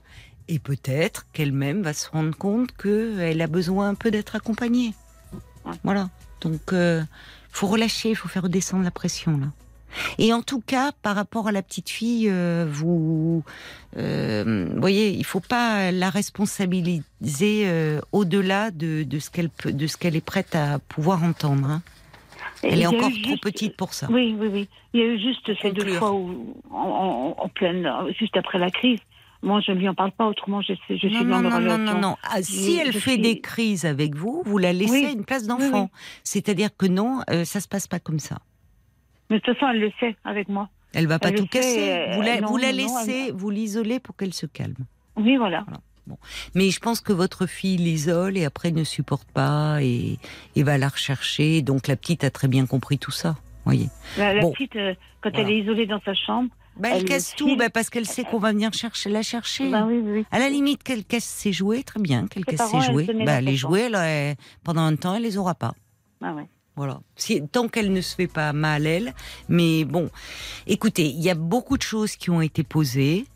[0.48, 4.94] Et peut-être qu'elle-même va se rendre compte qu'elle a besoin un peu d'être accompagnée.
[5.64, 5.72] Ouais.
[5.84, 6.10] Voilà.
[6.40, 7.02] Donc, euh,
[7.50, 9.46] faut relâcher, il faut faire redescendre la pression là.
[10.18, 13.44] Et en tout cas, par rapport à la petite fille, euh, vous
[13.98, 17.02] euh, voyez, il faut pas la responsabiliser
[17.66, 21.68] euh, au-delà de, de ce qu'elle peut, de ce qu'elle est prête à pouvoir entendre.
[21.70, 21.82] hein.
[22.62, 24.06] Elle est encore trop juste- petite pour ça.
[24.10, 24.68] Oui, oui, oui.
[24.94, 27.88] Il y a eu juste ces deux fois où, en, en- en pleine,
[28.18, 29.00] juste après la crise.
[29.42, 31.78] Moi, je ne lui en parle pas, autrement, je, suis non, dans non, le non,
[31.78, 32.16] non, non, non.
[32.22, 35.06] Ah, si elle fait suis- des crises avec vous, vous la laissez Oui.
[35.06, 35.90] à une place d'enfant.
[35.92, 36.00] oui.
[36.22, 38.38] C'est-à-dire que non, euh, ça se passe pas comme ça.
[39.30, 40.68] Mais de toute façon, elle le sait avec moi.
[40.94, 41.90] Elle va pas Elle tout casser.
[41.90, 44.46] euh, vous la, non, vous la non, non, laissez, elle- vous l'isolez pour qu'elle se
[44.46, 44.76] calme.
[45.16, 45.64] Oui, voilà.
[46.54, 50.18] Mais je pense que votre fille l'isole et après ne supporte pas et,
[50.56, 51.62] et va la rechercher.
[51.62, 53.36] Donc la petite a très bien compris tout ça.
[53.64, 53.88] Voyez.
[54.18, 54.52] La, la Bon.
[54.52, 55.48] petite, euh, quand Voilà.
[55.48, 58.24] elle est isolée dans sa chambre, Bah, elle, Elle casse tout, bah, parce qu'elle sait
[58.24, 59.70] qu'on va venir chercher, la chercher.
[59.70, 60.24] ben oui, oui.
[60.30, 63.06] À la limite qu'elle casse ses jouets, très bien, qu'elle casse ses parents, jouets.
[63.26, 65.74] Bah, les sa jouets, là, elle- pendant un temps, elle les aura pas.
[66.22, 66.46] Ah ouais.
[66.74, 67.00] Voilà.
[67.16, 69.12] Si, tant qu'elle ne se fait pas mal, elle.
[69.50, 70.08] Mais bon,
[70.66, 73.26] écoutez, il y a beaucoup de choses qui ont été posées.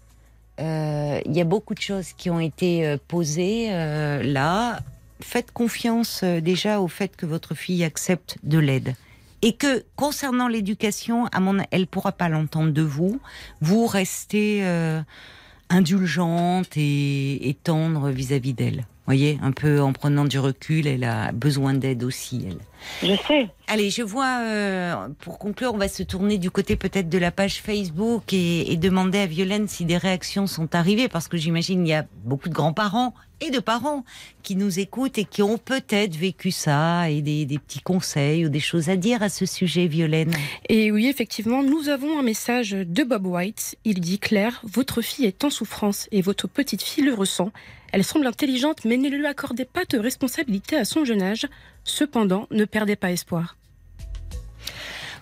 [0.59, 4.81] Euh, Il y a beaucoup de choses qui ont été euh, posées euh, là.
[5.21, 8.95] Faites confiance euh, déjà au fait que votre fille accepte de l'aide.
[9.43, 13.21] Et que concernant l'éducation, à mon, elle pourra pas l'entendre de vous.
[13.61, 15.03] Vous restez euh,
[15.69, 18.87] indulgente et, et tendre vis-à-vis d'elle.
[19.07, 22.59] Voyez, un peu en prenant du recul, elle a besoin d'aide aussi, elle.
[23.09, 23.49] Je sais.
[23.69, 27.31] Allez, je vois, euh, pour conclure, on va se tourner du côté peut-être de la
[27.31, 31.87] page Facebook et, et demander à Violaine si des réactions sont arrivées, parce que j'imagine
[31.87, 34.05] il y a beaucoup de grands-parents et de parents
[34.43, 38.49] qui nous écoutent et qui ont peut-être vécu ça et des, des petits conseils ou
[38.49, 40.33] des choses à dire à ce sujet, Violaine.
[40.69, 43.77] Et oui, effectivement, nous avons un message de Bob White.
[43.85, 47.53] Il dit Claire, votre fille est en souffrance et votre petite fille le ressent.
[47.93, 51.47] Elle semble intelligente, mais ne lui accordez pas de responsabilité à son jeune âge.
[51.85, 53.57] Cependant, ne perdez pas espoir.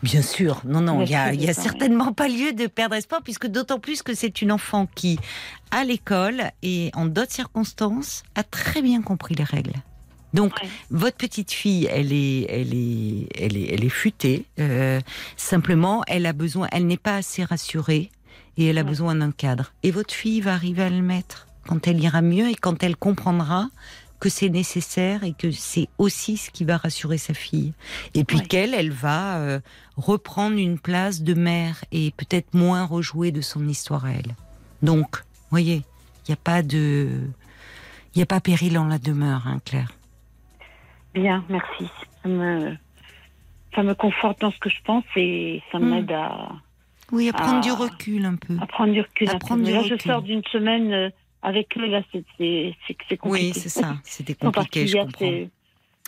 [0.02, 3.22] Bien sûr, non, non, il y a, y a certainement pas lieu de perdre espoir,
[3.22, 5.18] puisque d'autant plus que c'est une enfant qui,
[5.70, 9.72] à l'école et en d'autres circonstances, a très bien compris les règles.
[10.34, 10.68] Donc, Ouais.
[10.90, 14.44] votre petite fille, elle est, elle est, elle est, elle est futée.
[14.58, 15.00] euh,
[15.36, 18.10] simplement, elle a besoin, elle n'est pas assez rassurée
[18.58, 18.88] et elle a Ouais.
[18.88, 19.72] besoin d'un cadre.
[19.84, 22.96] Et votre fille va arriver à le mettre quand elle ira mieux et quand elle
[22.96, 23.66] comprendra
[24.20, 27.74] que c'est nécessaire et que c'est aussi ce qui va rassurer sa fille.
[28.14, 28.46] Et puis Ouais.
[28.46, 29.60] qu'elle, elle va euh,
[29.96, 34.34] reprendre une place de mère et peut-être moins rejouer de son histoire à elle.
[34.82, 35.82] Donc, voyez,
[36.26, 37.20] il n'y a pas de,
[38.14, 39.92] il y a pas péril en la demeure, hein, Claire.
[41.14, 41.88] Bien, merci.
[42.22, 42.76] Ça me,
[43.74, 45.88] ça me conforte dans ce que je pense et ça Hmm.
[45.90, 46.52] m'aide à,
[47.12, 48.56] Oui, à prendre du recul un peu.
[48.60, 49.28] à prendre du recul.
[49.28, 49.38] À un peu.
[49.40, 51.10] prendre Mais du là, je sors d'une semaine euh,
[51.44, 51.86] avec eux.
[51.86, 52.24] Là, c'est
[53.16, 53.18] compliqué.
[53.24, 53.94] Oui, c'est ça.
[54.02, 55.18] C'était compliqué, je comprends.
[55.20, 55.48] c'est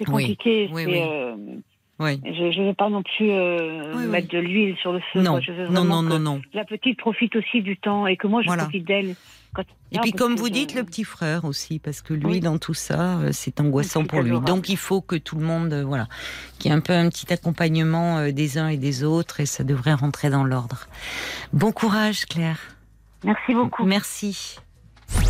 [0.00, 0.06] Oui.
[0.06, 0.68] compliqué.
[0.72, 1.00] Oui, oui.
[1.00, 1.36] euh,
[1.98, 2.20] Oui.
[2.24, 4.06] je ne veux pas non plus euh, Oui, oui.
[4.08, 5.22] mettre de l'huile sur le feu.
[5.22, 5.40] Non, quoi.
[5.40, 6.42] Je veux non, non, non, non.
[6.52, 8.64] La petite profite aussi du temps et que moi, je Voilà.
[8.64, 9.14] profite d'elle.
[9.54, 9.62] quand-
[9.92, 12.58] Et Ah, puis, comme vous je- dites, le petit frère aussi, parce que lui, dans
[12.58, 14.28] tout ça, euh, c'est angoissant pour lui.
[14.30, 14.46] adorable.
[14.48, 16.08] Donc, il faut que tout le monde, voilà,
[16.58, 19.64] qu'il y ait un peu un petit accompagnement des uns et des autres, et ça
[19.64, 20.86] devrait rentrer dans l'ordre.
[21.54, 22.58] Bon courage, Claire.
[23.24, 23.84] Merci beaucoup.
[23.86, 24.58] Merci.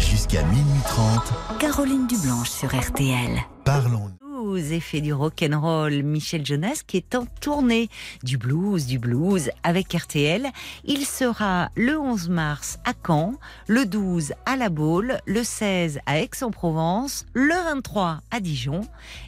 [0.01, 3.39] Jusqu'à minuit 30, Caroline Dublanche sur RTL.
[3.65, 7.89] parlons Blues et fait du rock'n'roll, Michel Jonas qui est en tournée
[8.23, 10.47] du blues, du blues avec RTL.
[10.85, 13.35] Il sera le 11 mars à Caen,
[13.67, 18.83] le 12 à La Baule, le 16 à Aix-en-Provence, le 23 à Dijon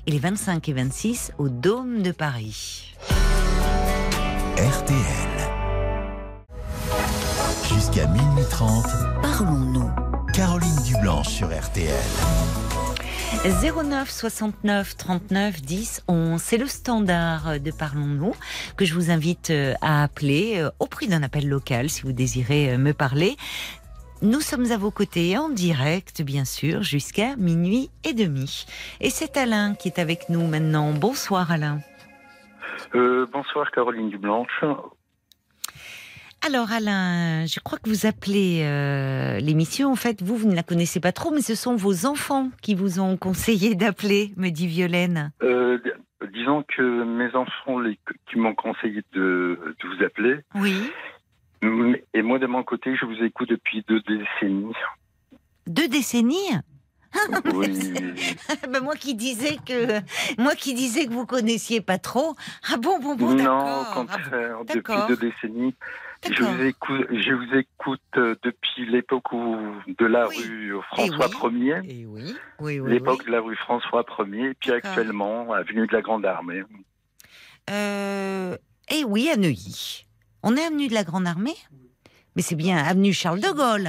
[0.06, 2.94] et les 25 et 26 au Dôme de Paris.
[4.56, 4.98] RTL.
[7.72, 8.86] Jusqu'à minuit 30,
[9.22, 10.07] Parlons-nous.
[10.38, 11.90] Caroline Dublanche sur RTL.
[13.74, 16.40] 09 69 39 10 11.
[16.40, 18.36] C'est le standard de Parlons-nous
[18.76, 22.12] que je vous invite euh, à appeler euh, au prix d'un appel local si vous
[22.12, 23.34] désirez euh, me parler.
[24.22, 28.64] Nous sommes à vos côtés en direct, bien sûr, jusqu'à minuit et demi.
[29.00, 30.92] Et c'est Alain qui est avec nous maintenant.
[30.92, 31.80] Bonsoir Alain.
[32.94, 34.62] Euh, bonsoir Caroline Dublanche.
[36.46, 39.90] Alors Alain, je crois que vous appelez euh, l'émission.
[39.90, 42.74] En fait, vous, vous ne la connaissez pas trop, mais ce sont vos enfants qui
[42.74, 45.32] vous ont conseillé d'appeler, me dit Violaine.
[45.42, 45.78] Euh,
[46.32, 47.98] disons que mes enfants les,
[48.30, 50.90] qui m'ont conseillé de, de vous appeler, Oui.
[52.14, 54.72] Et moi de mon côté, je vous écoute depuis deux décennies.
[55.66, 56.52] Deux décennies?
[57.52, 57.94] Oui,
[58.70, 59.98] Ben, moi qui disais que
[60.40, 62.36] moi qui disais que vous connaissiez pas trop.
[62.70, 65.74] Ah bon bon bon non, au Ah bon, contraire, depuis deux décennies.
[66.24, 70.36] Je vous écoute, je vous écoute euh, depuis l'époque de la Oui.
[70.36, 71.50] rue François.
[71.52, 72.90] Ier, Et oui, oui, oui.
[72.90, 76.62] l'époque de la rue François Ier, et puis actuellement avenue de la Grande Armée.
[77.70, 78.56] Euh,
[78.90, 80.06] eh oui, à Neuilly.
[80.42, 81.56] On est avenue de la Grande Armée,
[82.34, 83.88] mais c'est bien avenue Charles de Gaulle.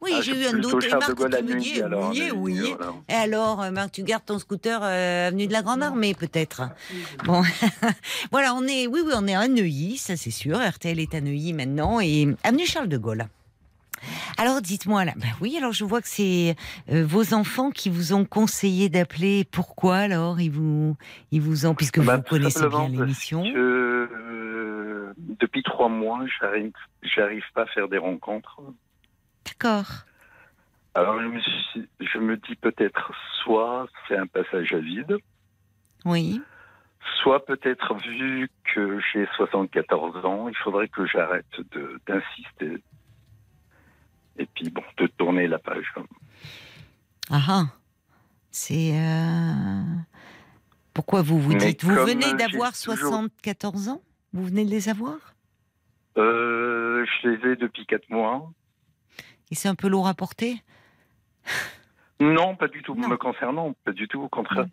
[0.00, 0.84] Oui, Ah, j'ai eu un doute.
[0.84, 2.74] Et Marc, me alors, oui.
[3.08, 6.62] Et alors, euh, Marc, tu gardes ton scooter euh, avenue de la Grande Armée, peut-être.
[7.24, 7.42] Bon,
[8.30, 10.56] voilà, on est, oui, oui, on est à Neuilly, ça c'est sûr.
[10.60, 13.26] RTL est à Neuilly maintenant et avenue Charles de Gaulle.
[14.36, 15.12] Alors, dites-moi là.
[15.16, 16.54] Ben oui, alors je vois que c'est
[16.92, 19.44] euh, vos enfants qui vous ont conseillé d'appeler.
[19.50, 20.96] Pourquoi alors ils vous,
[21.32, 23.44] ils vous ont, puisque Bah, vous connaissez bien l'émission.
[23.44, 26.70] euh, depuis trois mois, j'arrive,
[27.02, 28.60] j'arrive pas à faire des rencontres.
[29.48, 29.86] D'accord.
[30.94, 35.16] Alors je me, suis- je me dis peut-être soit c'est un passage à vide,
[36.04, 36.40] Oui.
[37.22, 42.82] soit peut-être vu que j'ai 74 ans, il faudrait que j'arrête de, d'insister.
[44.38, 45.92] Et puis bon, de tourner la page.
[47.30, 47.62] Ah ah.
[48.50, 48.92] C'est.
[48.98, 49.82] euh,
[50.94, 54.02] Pourquoi vous vous Mais dites Vous venez d'avoir toujours- 74 ans?
[54.32, 55.34] Vous venez de les avoir?
[56.16, 58.50] Euh, je les ai depuis quatre mois.
[59.50, 60.62] Et c'est un peu lourd à porter
[62.20, 62.94] Non, pas du tout.
[62.94, 63.08] Non.
[63.08, 64.66] me concernant, pas du tout, au contraire,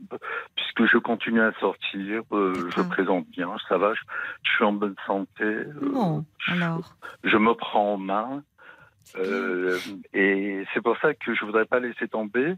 [0.55, 4.01] puisque je continue à sortir, euh, je présente bien, ça va, je,
[4.43, 6.95] je suis en bonne santé, euh, Bon, alors.
[7.23, 8.43] je me prends en main,
[9.17, 9.77] euh,
[10.13, 12.55] et c'est pour ça que je voudrais pas laisser tomber,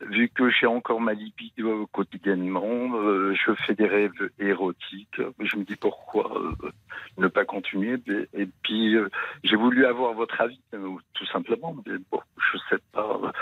[0.00, 5.64] vu que j'ai encore ma libido quotidiennement, euh, je fais des rêves érotiques, je me
[5.64, 6.70] dis pourquoi euh,
[7.18, 7.98] ne pas continuer,
[8.32, 9.08] et, puis euh,
[9.42, 12.20] j'ai voulu avoir votre avis, euh, tout simplement, mais bon,
[12.52, 13.32] je sais pas.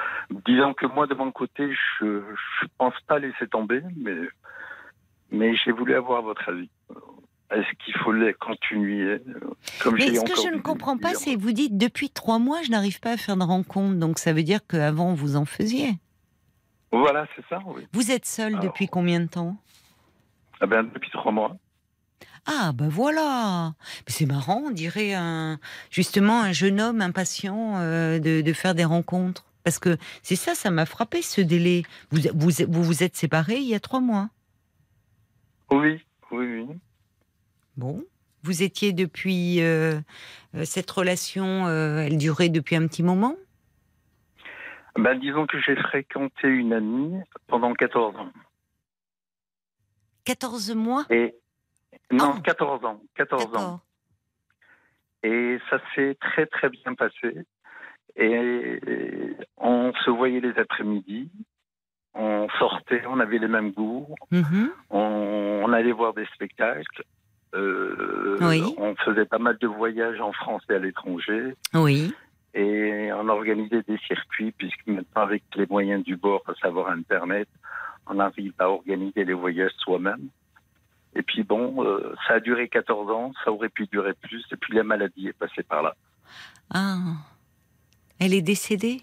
[0.46, 2.22] Disons que moi, de mon côté, je
[2.60, 4.16] je pense pas laisser tomber, mais,
[5.30, 6.70] mais j'ai voulu avoir votre avis.
[7.50, 9.20] Est-ce qu'il faut les continuer
[9.82, 12.70] comme Mais ce que je ne comprends pas, c'est vous dites depuis trois mois, je
[12.70, 13.96] n'arrive pas à faire de rencontre.
[13.96, 15.98] Donc ça veut dire qu'avant, vous en faisiez.
[16.92, 17.86] Voilà, c'est ça, oui.
[17.92, 18.64] Vous êtes seul Alors.
[18.64, 19.56] depuis combien de temps?
[20.60, 21.56] Ah ben, depuis trois mois.
[22.46, 23.74] Ah, ben voilà.
[24.06, 25.58] C'est marrant, on dirait un,
[25.90, 29.44] justement un jeune homme impatient euh, de, de faire des rencontres.
[29.64, 31.84] Parce que c'est ça, ça m'a frappé ce délai.
[32.10, 34.28] Vous vous, vous vous êtes séparés il y a trois mois.
[35.70, 36.76] Oui, oui, oui.
[37.76, 38.04] Bon.
[38.42, 39.60] Vous étiez depuis.
[39.62, 40.00] euh,
[40.56, 43.36] euh, cette relation, euh, elle durait depuis un petit moment?
[44.96, 48.30] Ben, disons que j'ai fréquenté une amie pendant 14 ans.
[50.24, 51.04] 14 mois?
[51.10, 51.34] Et
[52.10, 52.40] non, Ah.
[52.44, 53.80] 14 ans, 14 ans.
[55.22, 57.36] Et ça s'est très très bien passé.
[58.16, 61.30] Et on se voyait les après-midi,
[62.14, 64.70] on sortait, on avait les mêmes goûts, Mhm.
[64.90, 67.04] on, on allait voir des spectacles.
[67.54, 68.62] euh, Oui.
[68.78, 71.54] On faisait pas mal de voyages en France et à l'étranger.
[71.74, 72.14] Oui.
[72.54, 77.48] Et on organisait des circuits, puisque maintenant, avec les moyens du bord, à savoir Internet,
[78.06, 80.28] on arrive à organiser les voyages soi-même.
[81.14, 84.56] Et puis bon, euh, ça a duré 14 ans, ça aurait pu durer plus, et
[84.56, 85.94] puis la maladie est passée par là.
[86.72, 86.98] Ah.
[88.18, 89.02] Elle est décédée?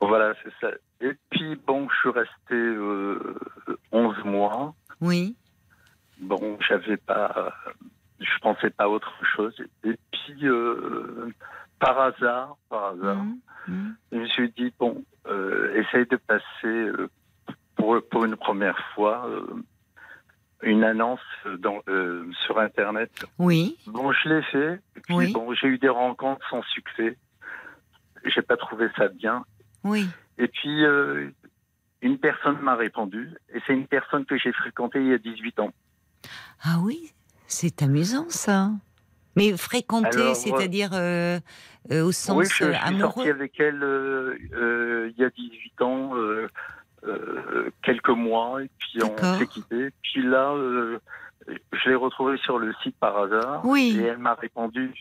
[0.00, 0.74] Voilà, c'est ça.
[1.00, 3.36] Et puis bon, je suis resté euh,
[3.92, 4.74] 11 mois.
[5.00, 5.36] Oui.
[6.20, 7.52] Bon, j'avais pas,
[8.20, 9.54] je pensais pas à autre chose.
[9.84, 11.32] Et puis, euh,
[11.78, 13.38] par hasard, par hasard, Mhm.
[13.68, 13.96] Mhm.
[14.12, 17.08] je me suis dit bon, euh, essaye de passer euh,
[17.76, 19.46] pour pour une première fois euh,
[20.62, 21.20] une annonce
[21.58, 21.80] dans,
[22.46, 23.10] sur Internet.
[23.38, 23.76] Oui.
[23.86, 24.80] Bon, je l'ai fait.
[24.96, 25.32] Et puis, Oui.
[25.32, 27.18] bon, j'ai eu des rencontres sans succès.
[28.24, 29.44] J'ai pas trouvé ça bien.
[29.82, 30.08] Oui.
[30.38, 30.82] Et puis,
[32.00, 35.60] une personne m'a répondu, et c'est une personne que j'ai fréquentée il y a 18
[35.60, 35.72] ans.
[36.62, 37.12] Ah oui,
[37.46, 38.70] c'est amusant ça.
[39.36, 41.38] Mais fréquenter, c'est-à-dire euh,
[41.90, 43.30] euh, au sens oui, je, je euh, suis sorti amoureux?
[43.30, 46.12] avec elle euh, il y a 18 ans,
[47.82, 49.90] quelques mois, et puis on s'est quitté.
[50.02, 50.54] Puis là,
[51.72, 53.96] je l'ai retrouvée sur le site par hasard, Oui.
[54.00, 54.92] et elle m'a répondu.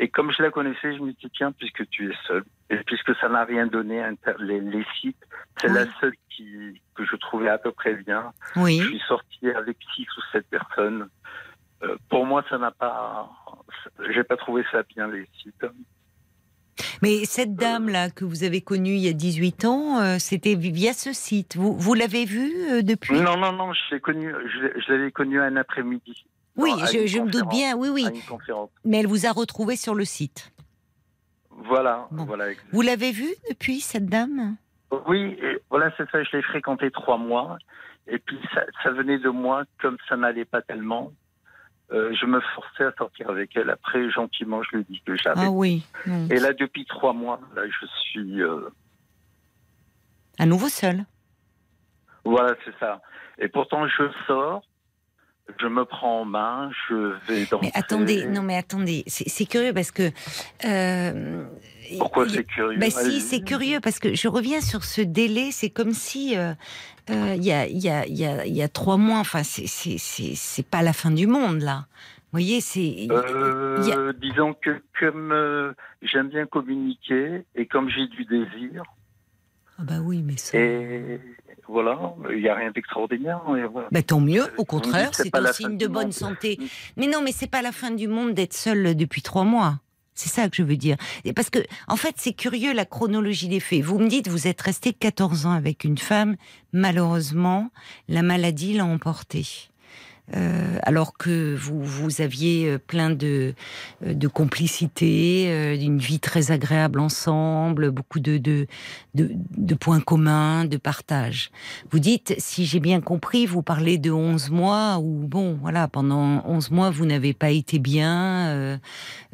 [0.00, 3.14] Et comme je la connaissais, je me dis tiens, puisque tu es seule, et puisque
[3.16, 5.16] ça n'a rien donné, inter- les, les sites,
[5.60, 5.74] c'est Oui.
[5.74, 8.32] la seule qui, que je trouvais à peu près bien.
[8.56, 8.80] Oui.
[8.82, 11.08] Je suis sorti avec six ou sept personnes.
[11.82, 13.30] Euh, pour moi, ça n'a pas.
[14.14, 15.66] J'ai pas trouvé ça bien les sites.
[17.02, 20.92] Mais cette dame-là que vous avez connue il y a 18 ans, euh, c'était via
[20.92, 21.56] ce site.
[21.56, 23.20] Vous, vous l'avez vue euh, depuis?
[23.20, 24.32] Non, non, non, je l'ai connu.
[24.32, 26.24] Je, l'ai- je l'avais connu un après-midi.
[26.56, 28.06] Oui, Non, je, me doute bien, oui, oui.
[28.84, 30.52] Mais elle vous a retrouvé sur le site.
[31.50, 32.24] Voilà, Bon.
[32.24, 32.50] voilà.
[32.50, 32.66] exact.
[32.72, 34.56] Vous l'avez vue depuis, cette dame?
[35.08, 36.22] Oui, et voilà, c'est ça.
[36.22, 37.58] Je l'ai fréquenté trois mois,
[38.06, 41.12] et puis ça, ça venait de moi, comme ça n'allait pas tellement.
[41.92, 43.70] Euh, je me forçais à sortir avec elle.
[43.70, 45.42] Après, gentiment, je lui dit que j'avais.
[45.46, 45.84] Ah oui.
[46.30, 48.42] Et là, depuis trois mois, là, je suis.
[48.42, 48.68] euh,
[50.38, 51.04] À nouveau seul.
[52.24, 53.00] Voilà, c'est ça.
[53.38, 54.62] Et pourtant, je sors,
[55.60, 56.94] je me prends en main, je
[57.28, 57.58] vais danser.
[57.62, 60.10] Mais attendez, non mais attendez, c'est curieux parce que...
[60.64, 61.44] euh,
[61.98, 62.78] Pourquoi c'est curieux?
[62.78, 65.50] Bah si, c'est curieux parce que je reviens sur ce délai.
[65.52, 66.52] C'est comme si euh,
[67.10, 69.18] euh, il y, a, il y, a, il y, a, il y a trois mois.
[69.18, 71.86] Enfin, c'est pas la fin du monde là.
[72.32, 75.72] Vous voyez, c'est a- Euh, Disons que comme euh,
[76.02, 78.82] j'aime bien communiquer et comme j'ai du désir,
[79.78, 80.58] ah bah oui, mais ça.
[80.58, 81.20] et
[81.68, 83.40] voilà, il n'y a rien d'extraordinaire.
[83.46, 83.88] voilà.
[83.90, 84.44] Bah, tant mieux.
[84.58, 86.12] Au contraire, c'est un signe de bonne monde.
[86.12, 86.58] santé.
[86.96, 89.80] Mais non, mais c'est pas la fin du monde d'être seul depuis trois mois.
[90.14, 90.96] C'est ça que je veux dire.
[91.24, 91.58] Et parce que,
[91.88, 93.82] en fait, c'est curieux la chronologie des faits.
[93.82, 96.36] Vous me dites, vous êtes resté 14 ans avec une femme.
[96.72, 97.70] Malheureusement,
[98.08, 99.70] la maladie l'a emporté.
[100.34, 103.54] Euh, alors que vous, vous aviez euh, plein de,
[104.06, 108.66] euh, complicité, d'une vie très agréable ensemble, beaucoup de,
[109.78, 111.50] points communs, de partage.
[111.90, 116.42] Vous dites, si j'ai bien compris, vous parlez de 11 mois où, bon, voilà, pendant
[116.46, 118.80] 11 mois, vous n'avez pas été bien.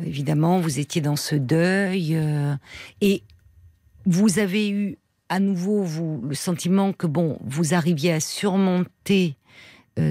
[0.05, 2.19] évidemment, vous étiez dans ce deuil.
[3.01, 3.23] et
[4.07, 5.87] vous avez eu à nouveau
[6.29, 9.37] le sentiment que, bon, vous arriviez à surmonter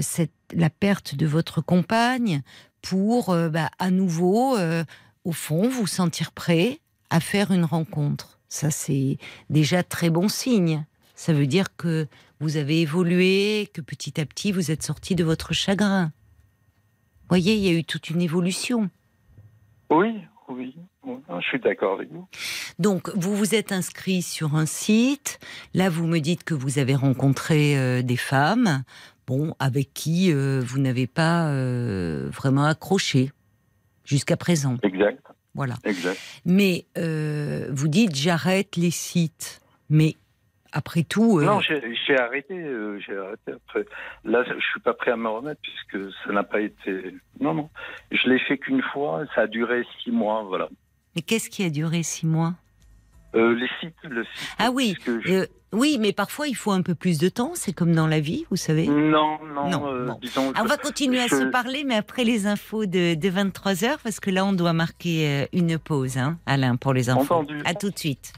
[0.00, 2.42] cette la perte de votre compagne
[2.82, 4.84] pour euh, bah, à nouveau, euh,
[5.24, 6.80] au fond, vous sentir prêt
[7.10, 8.38] à faire une rencontre.
[8.48, 10.84] Ça, c'est déjà très bon signe.
[11.14, 12.06] Ça veut dire que
[12.40, 16.12] vous avez évolué, que petit à petit, vous êtes sorti de votre chagrin.
[17.22, 18.90] Vous voyez, il y a eu toute une évolution.
[19.90, 20.74] Oui, oui,
[21.04, 22.26] je suis d'accord avec vous.
[22.78, 25.38] Donc, vous vous êtes inscrit sur un site.
[25.74, 28.82] Là, vous me dites que vous avez rencontré euh, des femmes
[29.58, 33.30] avec qui euh, vous n'avez pas euh, vraiment accroché
[34.04, 34.76] jusqu'à présent.
[34.82, 35.24] Exact.
[35.54, 35.74] Voilà.
[35.84, 36.18] Exact.
[36.44, 40.14] Mais euh, vous dites j'arrête les sites, mais
[40.72, 41.40] après tout.
[41.40, 42.54] Non, j'ai arrêté.
[43.04, 43.84] j'ai arrêté après.
[44.24, 47.14] Là, je suis pas prêt à me remettre puisque ça n'a pas été.
[47.40, 47.68] Non, non.
[48.12, 49.24] Je l'ai fait qu'une fois.
[49.34, 50.68] Ça a duré six mois, voilà.
[51.16, 52.54] Mais qu'est-ce qui a duré six mois?
[53.34, 54.56] Les sites, le site.
[54.58, 54.96] Ah oui.
[55.72, 58.44] Oui, mais parfois il faut un peu plus de temps, c'est comme dans la vie,
[58.50, 58.88] vous savez.
[58.88, 59.38] Non,
[59.70, 63.98] non, euh, disons, on va continuer à se parler, mais après les infos de, 23h,
[64.02, 67.34] parce que là on doit marquer euh, une pause, hein, Alain, pour les infos.
[67.34, 67.60] Entendu.
[67.64, 68.32] À tout de suite.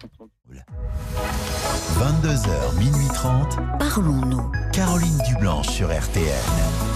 [1.99, 3.59] 22h, minuit 30.
[3.79, 4.51] Parlons-nous.
[4.75, 6.92] Caroline Dublanche sur RTN.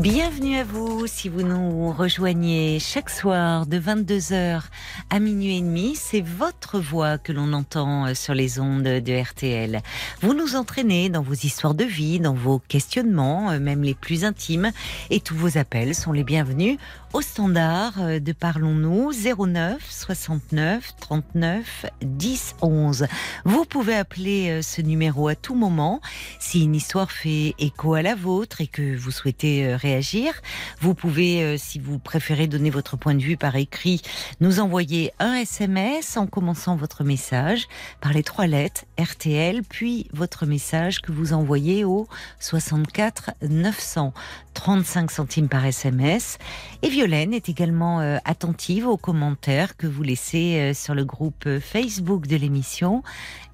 [0.00, 4.62] Bienvenue à vous si vous nous rejoignez chaque soir de 22h
[5.10, 5.94] à minuit et demi.
[5.94, 9.82] C'est votre voix que l'on entend euh, sur les ondes de RTL.
[10.22, 14.24] Vous nous entraînez dans vos histoires de vie, dans vos questionnements, euh, même les plus
[14.24, 14.70] intimes.
[15.10, 16.78] Et tous vos appels sont les bienvenus
[17.12, 23.06] au standard euh, de Parlons-nous 09 69 39 10 11.
[23.44, 26.00] Vous pouvez appeler ce numéro à tout moment
[26.38, 30.34] si une histoire fait écho à la vôtre et que vous souhaitez réagir.
[30.80, 34.00] Vous pouvez, euh, si vous préférez donner votre point de vue par écrit,
[34.40, 37.68] nous envoyer un SMS en commençant votre message
[38.00, 42.06] par les trois lettres RTL, puis votre message que vous envoyez au
[42.38, 44.12] 64 900
[44.54, 46.38] 35 centimes par SMS.
[46.82, 51.48] Et Violaine est également euh, attentive aux commentaires que vous laissez euh, sur le groupe
[51.60, 53.02] Facebook de l'émission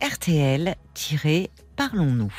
[0.02, 2.32] RTL-Parlons-nous.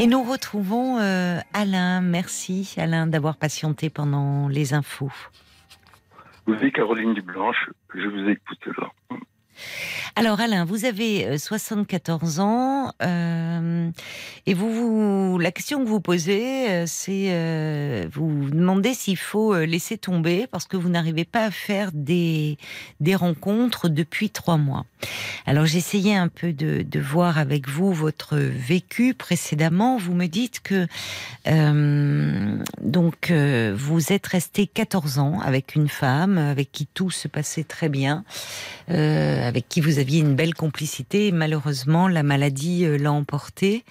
[0.00, 2.00] Et nous retrouvons euh, Alain.
[2.00, 5.10] Merci Alain d'avoir patienté pendant les infos.
[6.46, 8.92] Vous êtes Caroline Dublanche, je vous écoute là.
[10.16, 13.90] Alors Alain, vous avez 74 euh, ans euh,
[14.46, 20.46] et vous, la question que vous posez, euh, c'est vous, demandez s'il faut laisser tomber
[20.46, 22.58] parce que vous n'arrivez pas à faire des,
[23.00, 24.86] des rencontres depuis trois mois.
[25.46, 29.96] Alors essayé un peu de, de, voir avec vous votre vécu précédemment.
[29.98, 30.86] Vous me dites que
[32.82, 37.88] donc vous êtes resté 14 ans avec une femme avec qui tout se passait très
[37.88, 38.24] bien,
[39.48, 41.32] avec qui vous aviez une belle complicité.
[41.32, 43.84] malheureusement, la maladie euh, l'a emporté.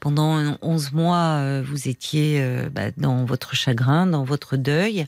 [0.00, 5.06] Pendant 11 mois, euh, vous étiez euh, bah, dans votre chagrin, dans votre deuil.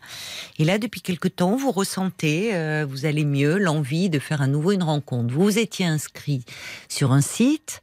[0.58, 2.52] Et là, depuis quelque temps, vous ressentez,
[2.88, 5.34] vous allez mieux, l'envie de faire à nouveau une rencontre.
[5.34, 6.44] Vous vous étiez inscrit
[6.88, 7.80] sur un site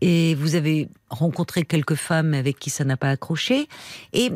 [0.00, 3.68] et vous avez rencontré quelques femmes avec qui ça n'a pas accroché.
[4.12, 4.30] Et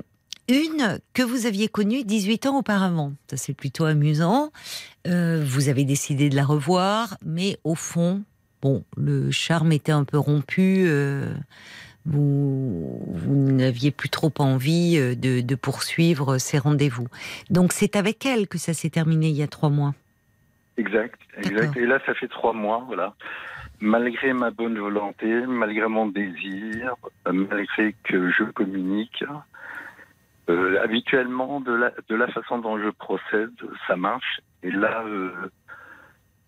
[0.50, 3.12] une que vous aviez connue 18 ans auparavant.
[3.28, 4.50] Ça, c'est plutôt amusant.
[5.06, 8.22] Euh, vous avez décidé de la revoir, mais au fond,
[8.62, 10.84] bon, le charme était un peu rompu.
[10.86, 11.32] Euh,
[12.06, 17.08] vous, n'aviez plus trop envie euh, de, poursuivre ces rendez-vous.
[17.50, 19.94] Donc, c'est avec elle que ça s'est terminé il y a trois mois.
[20.76, 21.76] Exact, exact.
[21.76, 23.14] Et là, ça fait trois mois, voilà.
[23.80, 26.94] Malgré ma bonne volonté, malgré mon désir,
[27.30, 29.24] malgré que je communique,
[30.48, 33.52] euh, habituellement, de la, de la façon dont je procède,
[33.86, 34.40] ça marche.
[34.62, 35.02] Et là.
[35.04, 35.50] Euh,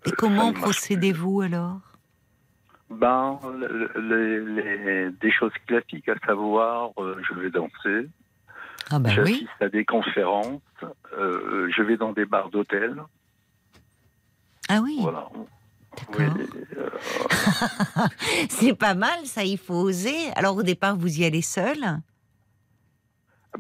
[0.06, 1.80] et comment procédez-vous alors?
[2.90, 3.38] Ben,
[3.96, 8.08] les, des choses classiques, à savoir, euh, je vais danser,
[8.90, 10.60] ah ben j'assiste à des conférences,
[11.12, 13.02] je vais dans des bars d'hôtel.
[14.68, 14.98] Ah oui.
[15.00, 15.28] Voilà.
[18.48, 20.30] C'est pas mal, ça, il faut oser.
[20.36, 22.00] Alors au départ, vous y allez seul?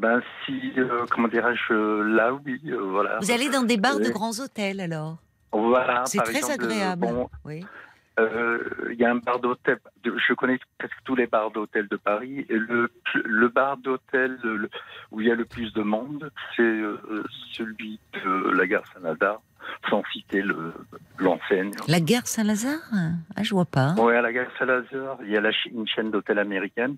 [0.02, 1.72] Ben si, euh, comment dirais-je,
[2.16, 3.20] là oui, euh, voilà.
[3.20, 5.18] Vous allez dans des bars de grands hôtels alors?
[5.52, 6.02] Voilà.
[6.06, 7.06] C'est très agréable.
[7.44, 7.64] oui.
[8.18, 8.58] Euh,
[8.90, 9.78] Il y a un bar d'hôtel.
[10.04, 12.44] Je connais presque tous les bars d'hôtel de Paris.
[12.50, 12.90] Et le,
[13.24, 14.38] le bar d'hôtel
[15.12, 19.40] où il y a le plus de monde, c'est euh, celui de la gare Saint-Lazare,
[19.90, 20.72] sans citer le-
[21.18, 21.72] l'enseigne.
[21.88, 22.78] La gare Saint-Lazare
[23.36, 23.94] Ah, je vois pas.
[23.98, 26.96] Oui, à la gare Saint-Lazare, il y a la une chaîne d'hôtels américaine.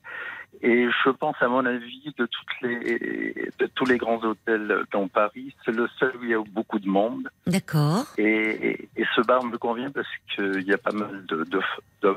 [0.63, 5.09] Et je pense, à mon avis, de, toutes les, de tous les grands hôtels dans
[5.09, 7.29] Paris, c'est le seul où il y a beaucoup de monde.
[7.47, 8.07] D'accord.
[8.19, 11.61] Et, et- et ce bar me convient parce qu'il y a pas mal de- de-
[12.03, 12.17] de-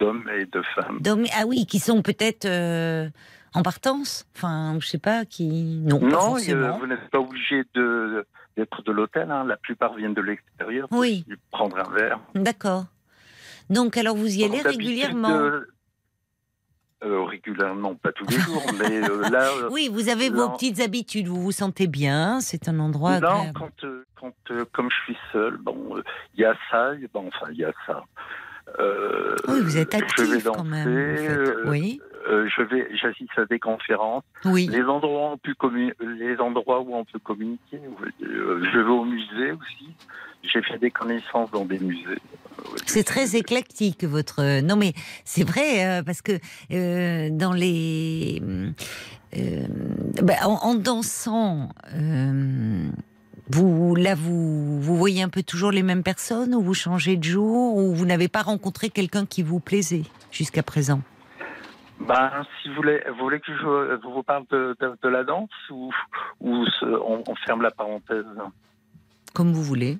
[0.00, 0.98] d'hommes et de femmes.
[1.36, 3.08] Ah oui, qui sont peut-être euh,
[3.54, 4.26] en partance.
[4.36, 5.48] Enfin, je sais pas, qui.
[5.84, 8.26] Non, Non, euh, vous n'êtes pas obligé de-
[8.56, 9.30] d'être de l'hôtel.
[9.30, 9.44] hein.
[9.44, 10.88] La plupart viennent de l'extérieur.
[10.90, 11.24] Oui.
[11.50, 12.20] Prendre un verre.
[12.34, 12.84] D'accord.
[13.70, 15.60] Donc, alors vous y allez régulièrement euh,
[17.02, 19.48] euh, régulièrement, pas tous les jours, mais euh, là.
[19.70, 23.58] Oui, vous avez vos petites habitudes, vous vous sentez bien, c'est un endroit Non, agréable.
[23.58, 25.96] quand, quand comme je suis seul, bon,
[26.34, 28.04] il y a ça, bon, enfin, il y a ça.
[28.80, 30.88] Euh, Oui, vous êtes je vais actif danser, quand même.
[30.88, 31.68] en fait.
[31.68, 34.24] Oui, euh, je vais, j'assiste à des conférences.
[34.46, 34.68] oui.
[34.70, 37.78] Les endroits où on peut, commu- les endroits où on peut communiquer.
[38.20, 39.90] je vais au musée aussi.
[40.42, 42.18] J'ai fait des connaissances dans des musées.
[42.86, 44.60] C'est très éclectique votre.
[44.60, 44.92] Non mais
[45.24, 46.32] c'est vrai euh, parce que
[46.72, 48.42] euh, dans les
[50.22, 51.70] bah, en, en dansant,
[53.50, 57.24] vous là vous vous voyez un peu toujours les mêmes personnes ou vous changez de
[57.24, 61.02] jour ou vous n'avez pas rencontré quelqu'un qui vous plaisait jusqu'à présent?
[62.00, 62.30] Ben,
[62.60, 65.92] si vous voulez, vous voulez que je vous parle de, de- de la danse ou,
[66.40, 68.24] ou ce- on, on ferme la parenthèse?
[69.32, 69.98] Comme vous voulez.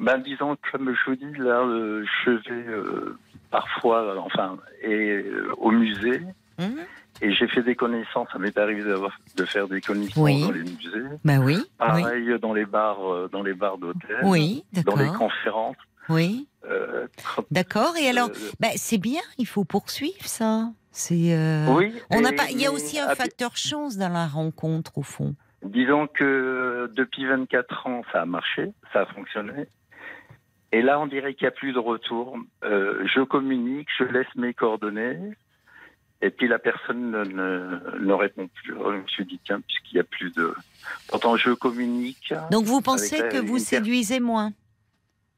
[0.00, 3.18] Ben, disons, comme je vous dis, là, euh, je vais euh,
[3.50, 6.22] parfois, enfin, et, euh, au musée,
[6.58, 6.74] Hum
[7.22, 8.28] et j'ai fait des connaissances.
[8.32, 8.82] Ça m'est arrivé
[9.36, 10.40] de faire des connaissances Oui.
[10.42, 11.16] dans les musées.
[11.24, 11.56] Bah oui.
[11.58, 11.64] Oui.
[11.78, 14.18] Pareil dans les bars, euh, dans les bars d'hôtel.
[14.24, 15.76] Oui, Dans les conférences.
[16.08, 17.06] Oui, Euh,
[17.50, 17.96] d'accord.
[17.96, 19.20] Et alors, euh, bah, c'est bien.
[19.38, 20.70] Il faut poursuivre ça.
[20.92, 21.32] C'est.
[21.34, 21.94] euh, oui.
[22.10, 22.50] On n'a pas.
[22.50, 25.34] Il y a aussi un facteur chance dans la rencontre au fond.
[25.62, 29.66] Disons que depuis 24 ans, ça a marché, ça a fonctionné.
[30.72, 32.36] Et là, on dirait qu'il n'y a plus de retour.
[32.62, 35.18] Je communique, je laisse mes coordonnées.
[36.22, 38.74] Et puis la personne ne, ne, ne répond plus.
[38.74, 40.54] Alors, je me suis dit, tiens, puisqu'il n'y a plus de...
[41.08, 42.34] Pourtant, je communique.
[42.50, 44.52] Donc vous pensez que vous séduisez moins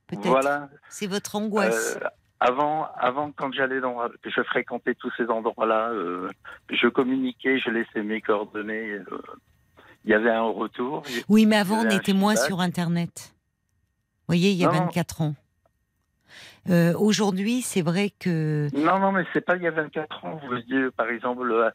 [0.09, 0.26] Peut-être.
[0.28, 0.68] Voilà.
[0.89, 1.97] C'est votre angoisse.
[2.03, 2.07] Euh,
[2.41, 6.28] avant, avant, quand j'allais dans, que je fréquentais tous ces endroits-là, euh,
[6.70, 8.91] je communiquais, je laissais mes coordonnées.
[8.91, 9.22] euh,
[10.05, 11.05] Il y avait un retour.
[11.28, 13.33] oui, mais avant, on était moins sur Internet.
[13.33, 14.87] Vous voyez, il y a non.
[14.87, 15.35] 24 ans.
[16.71, 18.69] Euh, Aujourd'hui, c'est vrai que.
[18.77, 20.39] Non, non, mais c'est pas il y a 24 ans.
[20.43, 21.71] Vous voyez, par exemple, euh,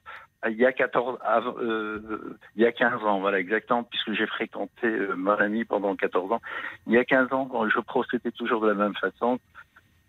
[0.49, 4.27] il y a 14, av- euh, il y a 15 ans, voilà, exactement, puisque j'ai
[4.27, 6.41] fréquenté euh, mon ami pendant 14 ans.
[6.87, 9.39] Il y a 15 ans, je procédais toujours de la même façon.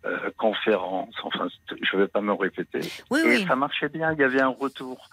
[0.05, 1.49] Euh, conférence, enfin,
[1.83, 2.79] je vais pas me répéter.
[3.11, 3.45] Oui, Et oui.
[3.49, 5.09] ça marchait bien, il y avait un retour.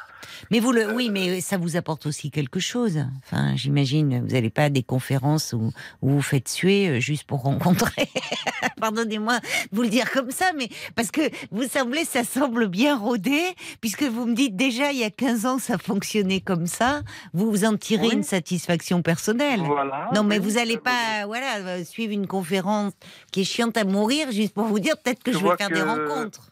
[0.52, 3.00] Mais vous le, Euh, oui, mais ça vous apporte aussi quelque chose.
[3.24, 5.72] Enfin, j'imagine, vous n'allez pas à des conférences où,
[6.02, 8.10] où vous faites suer euh, juste pour rencontrer.
[8.80, 9.46] Pardonnez-moi de
[9.76, 11.22] vous le dire comme ça, mais parce que
[11.52, 13.42] vous semblez, ça semble bien rodé,
[13.82, 17.02] puisque vous me dites déjà il y a 15 ans ça fonctionnait comme ça.
[17.34, 18.14] Vous vous en tirez Oui.
[18.14, 19.62] une satisfaction personnelle.
[19.62, 20.10] Voilà.
[20.14, 22.94] Non, mais oui, vous allez ça- pas, voilà, euh, suivre une conférence
[23.32, 25.70] qui est chiante à mourir juste pour vous dire peut-être que Je je vais faire
[25.70, 26.52] que- des rencontres.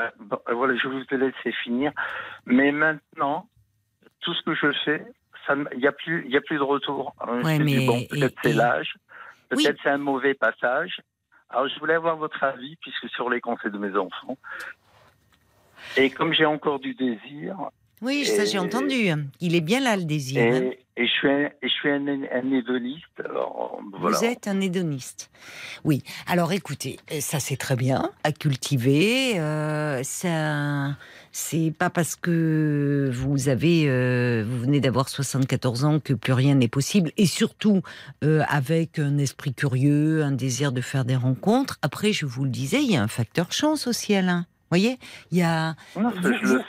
[0.00, 1.92] Euh, bon, voilà, je vous ai laissé finir.
[2.46, 3.48] Mais maintenant,
[4.20, 5.04] tout ce que je fais,
[5.72, 7.14] il n'y a plus, il y a plus de retour.
[7.26, 8.94] Euh, Ouais, mais- bon, peut-être c'est l'âge,
[9.52, 9.64] Oui.
[9.64, 11.00] peut-être c'est un mauvais passage.
[11.48, 14.38] Alors, je voulais avoir votre avis, puisque sur les conseils de mes enfants.
[15.96, 17.56] Et comme j'ai encore du désir,
[18.02, 19.08] Oui, ça j'ai entendu.
[19.40, 20.42] Il est bien là le désir.
[20.42, 20.70] hein.
[21.00, 24.18] Et, je suis un, et je suis un, un hédoniste, alors voilà.
[24.18, 25.30] Vous êtes un hédoniste.
[25.84, 26.02] Oui.
[26.26, 29.38] Alors écoutez, euh, ça c'est très bien à cultiver.
[29.40, 30.96] euh, ça,
[31.32, 36.54] c'est pas parce que vous avez, euh, vous venez d'avoir 74 ans que plus rien
[36.54, 37.12] n'est possible.
[37.16, 37.82] Et surtout
[38.24, 41.78] euh, avec un esprit curieux, un désir de faire des rencontres.
[41.82, 44.46] Après, je vous le disais, il y a un facteur chance aussi, Alain.
[44.70, 45.00] Vous voyez,
[45.32, 46.12] il y a Non,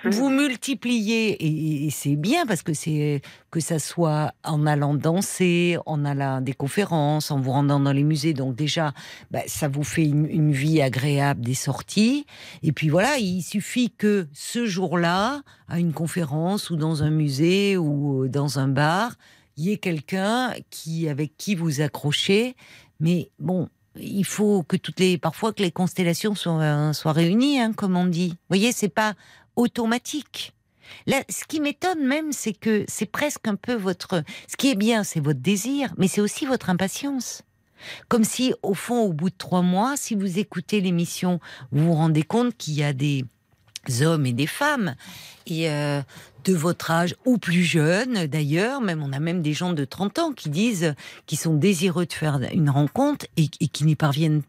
[0.06, 3.22] vous, multipliez et, et c'est bien parce que c'est
[3.52, 7.91] que ça soit en allant danser, en allant à des conférences, en vous rendant dans
[7.91, 8.34] les musées.
[8.34, 8.93] Donc déjà,
[9.30, 12.26] bah, ça vous fait une, une vie agréable des sorties.
[12.64, 17.78] Et puis voilà, il suffit que ce jour-là, à une conférence ou dans un musée
[17.78, 19.14] ou dans un bar,
[19.58, 22.56] il y ait quelqu'un qui avec qui vous accrochez.
[22.99, 27.60] Mais bon, il faut que toutes les, parfois que les constellations soient, euh, soient réunies,
[27.60, 28.30] hein, comme on dit.
[28.30, 29.14] Vous voyez, c'est pas
[29.56, 30.54] automatique.
[31.08, 34.24] Là, ce qui m'étonne même, c'est que c'est presque un peu votre.
[34.48, 37.44] Ce qui est bien, c'est votre désir, mais c'est aussi votre impatience.
[38.10, 41.39] Comme si, au fond, au bout de trois mois, si vous écoutez l'émission,
[41.72, 43.26] vous vous rendez compte qu'il y a des
[44.02, 44.96] hommes et des femmes,
[45.48, 46.02] et euh,
[46.44, 50.20] de votre âge ou plus jeunes d'ailleurs, même on a même des gens de 30
[50.20, 54.42] ans qui disent qui sont désireux de faire une rencontre et, qui n'y parviennent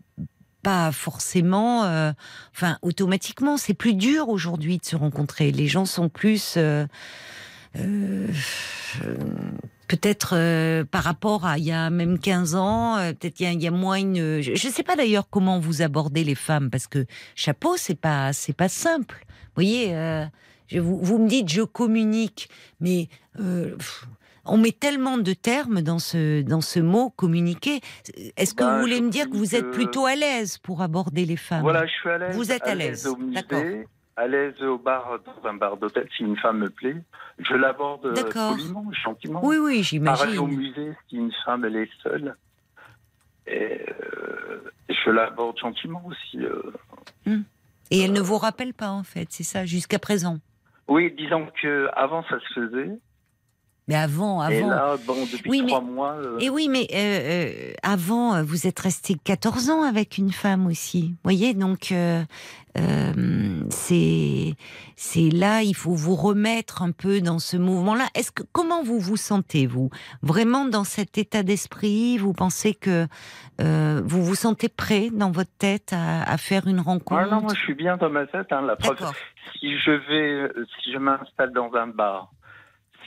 [0.63, 2.13] pas forcément, euh,
[2.55, 3.57] enfin automatiquement.
[3.57, 5.51] C'est plus dur aujourd'hui de se rencontrer.
[5.51, 6.87] Les gens sont plus euh,
[7.79, 8.29] euh,
[9.89, 13.97] peut-être par rapport à il y a même 15 ans, peut-être il y, a- moins
[13.97, 14.41] une.
[14.41, 18.33] Je ne sais pas d'ailleurs comment vous abordez les femmes parce que chapeau, c'est pas
[18.33, 19.25] c'est pas simple.
[19.29, 19.93] Vous voyez,
[20.73, 22.49] je- vous, vous me dites je communique,
[22.81, 23.09] mais
[23.41, 24.07] euh, pff,
[24.45, 27.81] on met tellement de termes dans ce dans ce mot communiquer.
[28.37, 31.25] Est-ce que vous voulez je me dire que vous êtes plutôt à l'aise pour aborder
[31.27, 32.35] les femmes Voilà, je suis à l'aise.
[32.37, 33.63] Vous êtes à l'aise, au musée, d'accord.
[34.17, 36.09] à l'aise au bar, dans un bar d'hôtel.
[36.17, 36.97] Si une femme me plaît,
[37.39, 38.15] je l'aborde euh,
[38.55, 39.41] poliment, gentiment.
[39.45, 40.59] Oui, oui, Pareil au j'imagine.
[40.59, 42.35] musée, si une femme elle est seule,
[43.47, 43.81] et,
[44.17, 46.39] euh, je l'aborde gentiment aussi.
[46.45, 47.39] euh.
[47.91, 50.39] Et elle ne vous rappelle pas en fait, c'est ça, jusqu'à présent.
[50.89, 52.99] Oui, disons que avant ça se faisait,
[53.89, 54.69] Mais avant, et avant.
[54.69, 56.13] là, bon, depuis Oui, mais- trois mois.
[56.15, 60.67] euh, Et oui, mais euh, euh, avant, vous êtes resté 14 ans avec une femme
[60.69, 61.09] aussi.
[61.09, 61.93] Vous voyez, donc
[63.71, 64.55] c'est
[64.97, 68.07] c'est là, il faut vous remettre un peu dans ce mouvement-là.
[68.15, 69.91] Est-ce que comment vous vous sentez vous?
[70.23, 73.07] Vraiment dans cet état d'esprit Vous pensez que
[73.59, 77.55] vous vous sentez prêt dans votre tête à, à faire une rencontre Ah non, moi
[77.55, 78.47] je suis bien dans ma tête.
[78.53, 78.99] Hein, la preuve,
[79.59, 80.53] si je vais,
[80.83, 82.33] si je m'installe dans un bar,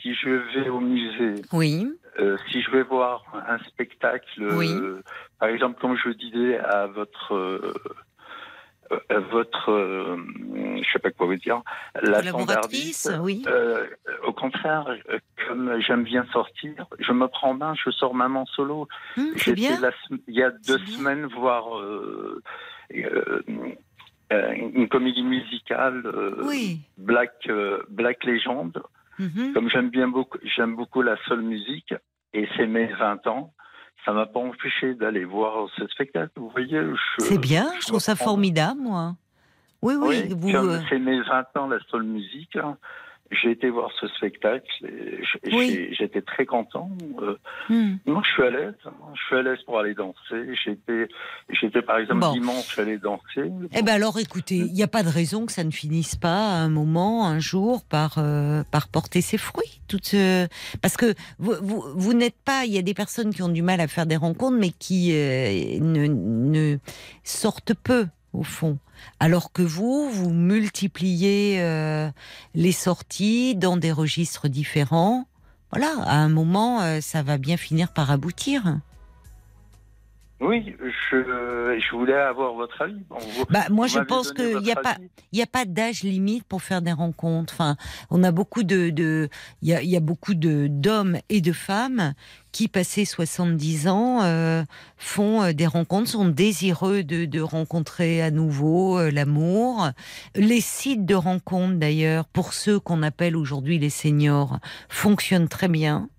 [0.05, 1.87] si je vais au musée, Oui,
[2.19, 4.71] euh, si je vais voir un spectacle, Oui.
[4.71, 5.01] euh,
[5.39, 7.73] par exemple, comme je disais à votre, euh,
[9.09, 10.17] à votre, euh,
[10.83, 11.63] je sais pas quoi vous dire,
[12.03, 13.43] la standardiste, oui.
[14.27, 14.95] au contraire,
[15.47, 18.87] comme j'aime bien sortir, je me prends en main, je sors maman solo.
[19.15, 19.79] C'est J'étais bien.
[19.79, 19.91] la
[20.27, 20.97] il y a deux bien.
[20.97, 22.43] semaines voir euh,
[22.93, 23.41] euh,
[24.29, 26.03] une comédie musicale
[26.43, 26.79] Oui.
[26.99, 27.49] Black
[27.89, 28.71] Black Legend.
[29.19, 29.53] Mhm.
[29.53, 31.93] Comme j'aime bien beaucoup, j'aime beaucoup la seule musique
[32.33, 33.53] et c'est mes 20 ans.
[34.03, 36.31] Ça m'a pas empêché d'aller voir ce spectacle.
[36.35, 36.79] Vous voyez,
[37.19, 39.15] C'est bien, je trouve ça formidable, moi.
[39.81, 40.51] Oui, oui, Oui, vous.
[40.51, 42.55] comme euh, c'est mes 20 ans la seule musique.
[42.55, 42.77] hein,
[43.31, 44.67] J'ai été voir ce spectacle
[45.51, 45.89] Oui.
[45.97, 46.89] j'étais très content.
[47.21, 47.37] Euh,
[47.71, 47.97] hum.
[48.05, 48.73] moi, je suis à l'aise.
[48.85, 48.91] hein.
[49.15, 50.53] Je suis à l'aise pour aller danser.
[50.63, 51.07] J'étais,
[51.49, 52.33] j'étais par exemple Bon.
[52.33, 53.51] dimanche allé danser.
[53.73, 56.51] Eh ben alors, écoutez, il n'y a pas de raison que ça ne finisse pas
[56.51, 59.81] à un moment, un jour, par euh, par porter ses fruits.
[59.87, 60.47] Toute ce-
[60.83, 62.65] parce que vous vous, vous n'êtes pas.
[62.65, 65.11] Il y a des personnes qui ont du mal à faire des rencontres, mais qui
[65.13, 66.77] euh, ne, ne
[67.23, 68.05] sortent peu
[68.35, 68.77] au fond.
[69.19, 72.09] Alors que vous, vous multipliez euh,
[72.53, 75.27] les sorties dans des registres différents.
[75.71, 78.79] Voilà, à un moment, euh, ça va bien finir par aboutir.
[80.41, 80.75] Oui,
[81.11, 81.15] je,
[81.79, 83.05] je voulais avoir votre avis.
[83.09, 84.97] Vous- Bah, moi, je pense qu'il n'y a pas,
[85.41, 87.53] a pas d'âge limite pour faire des rencontres.
[87.53, 87.77] Enfin,
[88.09, 89.29] on a beaucoup de, de
[89.61, 92.13] il y a, il y a beaucoup de d'hommes et de femmes
[92.51, 94.63] qui, passés 70 ans, euh,
[94.97, 99.89] font euh, des rencontres, sont désireux de, de rencontrer à nouveau euh, l'amour.
[100.35, 104.59] Les sites de rencontres, d'ailleurs, pour ceux qu'on appelle aujourd'hui les seniors,
[104.89, 106.09] fonctionnent très bien.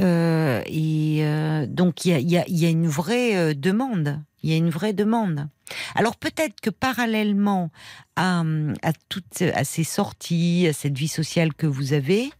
[0.00, 3.36] Euh, et euh, donc il y a, il y a- il y a une vraie
[3.36, 4.20] euh, demande.
[4.42, 5.48] Il y a une vraie demande.
[5.94, 7.70] Alors peut-être que parallèlement
[8.16, 8.40] à,
[8.82, 12.30] à toutes à ces sorties, à cette vie sociale que vous avez,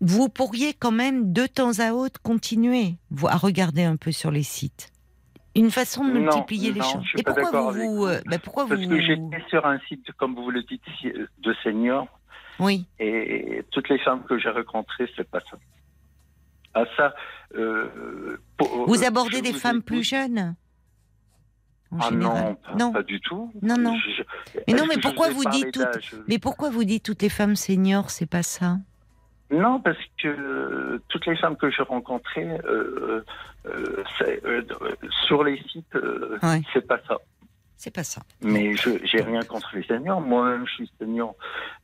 [0.00, 2.94] vous pourriez quand même de temps à autre continuer
[3.28, 4.90] à regarder un peu sur les sites.
[5.54, 7.02] Une façon de Non, multiplier les non, choses.
[7.04, 8.06] je suis Et pas pourquoi vous, avec vous, vous.
[8.26, 10.82] ben pourquoi Parce vous que j'étais sur un site, comme vous le dites,
[11.38, 12.08] de seniors,
[12.58, 15.56] oui et toutes les femmes que j'ai rencontrées, c'est pas ça.
[16.96, 17.14] Ça.
[17.56, 19.86] euh, pour- vous euh, abordez des vous femmes écoute.
[19.86, 20.54] plus jeunes?
[22.00, 22.92] Ah non, pas, non.
[22.92, 23.52] pas du tout.
[23.62, 23.96] Non, non.
[23.96, 24.22] Je-
[24.66, 25.78] Mais non, mais pourquoi vous dites
[26.26, 28.78] Mais pourquoi vous dites toutes les femmes seniors, c'est pas ça?
[29.52, 33.22] Non, parce que euh, toutes les femmes que j'ai rencontrées, euh,
[33.66, 34.90] euh, euh, euh,
[35.26, 36.62] sur les sites, euh, Ouais.
[36.72, 37.18] c'est pas ça.
[37.76, 38.22] C'est pas ça.
[38.40, 40.20] Mais je j'ai rien contre les seniors.
[40.20, 41.34] Moi-même, je suis senior.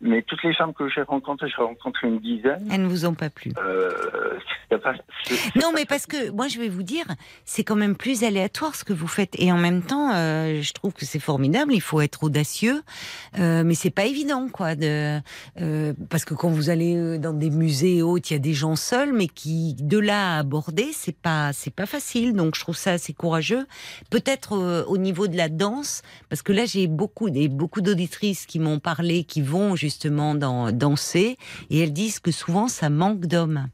[0.00, 2.66] Mais toutes les femmes que j'ai rencontrées, j'ai rencontré une dizaine.
[2.72, 3.52] Elles ne vous ont pas plu.
[3.58, 3.90] Euh,
[4.82, 4.94] pas-
[5.56, 7.04] Non, mais parce que moi, je vais vous dire,
[7.44, 9.34] c'est quand même plus aléatoire ce que vous faites.
[9.38, 11.74] Et en même temps, euh, je trouve que c'est formidable.
[11.74, 12.82] Il faut être audacieux,
[13.38, 14.76] euh, mais c'est pas évident, quoi.
[14.76, 15.20] De,
[15.60, 18.54] euh, parce que quand vous allez dans des musées et autres, il y a des
[18.54, 22.32] gens seuls, mais qui de là à aborder, c'est pas, c'est pas facile.
[22.32, 23.66] Donc, je trouve ça assez courageux.
[24.08, 25.79] Peut-être au niveau de la danse,
[26.28, 31.36] parce que là, j'ai beaucoup, beaucoup d'auditrices qui m'ont parlé, qui vont justement dans, danser,
[31.70, 33.68] et elles disent que souvent, ça manque d'hommes.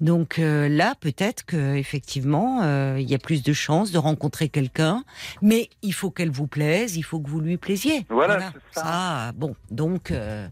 [0.00, 4.48] Donc euh, là, peut-être que effectivement, euh, il y a plus de chances de rencontrer
[4.48, 5.04] quelqu'un,
[5.42, 8.06] mais il faut qu'elle vous plaise, il faut que vous lui plaisiez.
[8.08, 8.82] Voilà, c'est ça.
[8.86, 10.48] Ah, bon, donc, euh,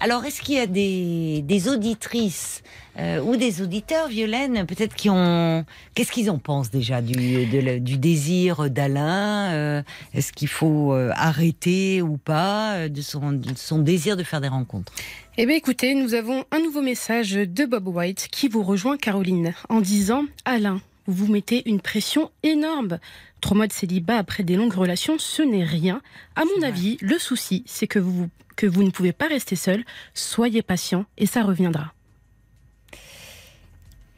[0.00, 2.62] alors est-ce qu'il y a des, des auditrices
[2.98, 5.64] euh, ou des auditeurs, Violaine, peut-être qui ont,
[5.94, 9.82] qu'est-ce qu'ils en pensent déjà du, de du désir d'Alain Euh,
[10.14, 14.48] Est-ce qu'il faut euh, arrêter ou pas de son, de son désir de faire des
[14.48, 14.92] rencontres?
[15.40, 19.54] Eh bien écoutez, nous avons un nouveau message de Bob White qui vous rejoint Caroline
[19.68, 22.98] en disant Alain, vous vous mettez une pression énorme.
[23.40, 26.02] Trois mois de célibat après des longues relations, ce n'est rien.
[26.34, 29.84] À mon avis, le souci, c'est que vous, que vous ne pouvez pas rester seul.
[30.12, 31.94] Soyez patient et ça reviendra.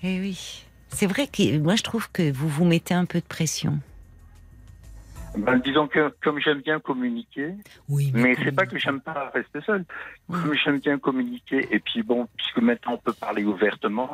[0.03, 0.65] Eh oui.
[0.89, 3.79] C'est vrai que moi je trouve que vous vous mettez un peu de pression.
[5.37, 7.55] Ben, disons que comme j'aime bien communiquer,
[7.89, 9.85] Oui, mais c'est pas que j'aime pas rester seul.
[10.29, 14.11] Comme j'aime bien communiquer, et puis bon, puisque maintenant on peut parler ouvertement,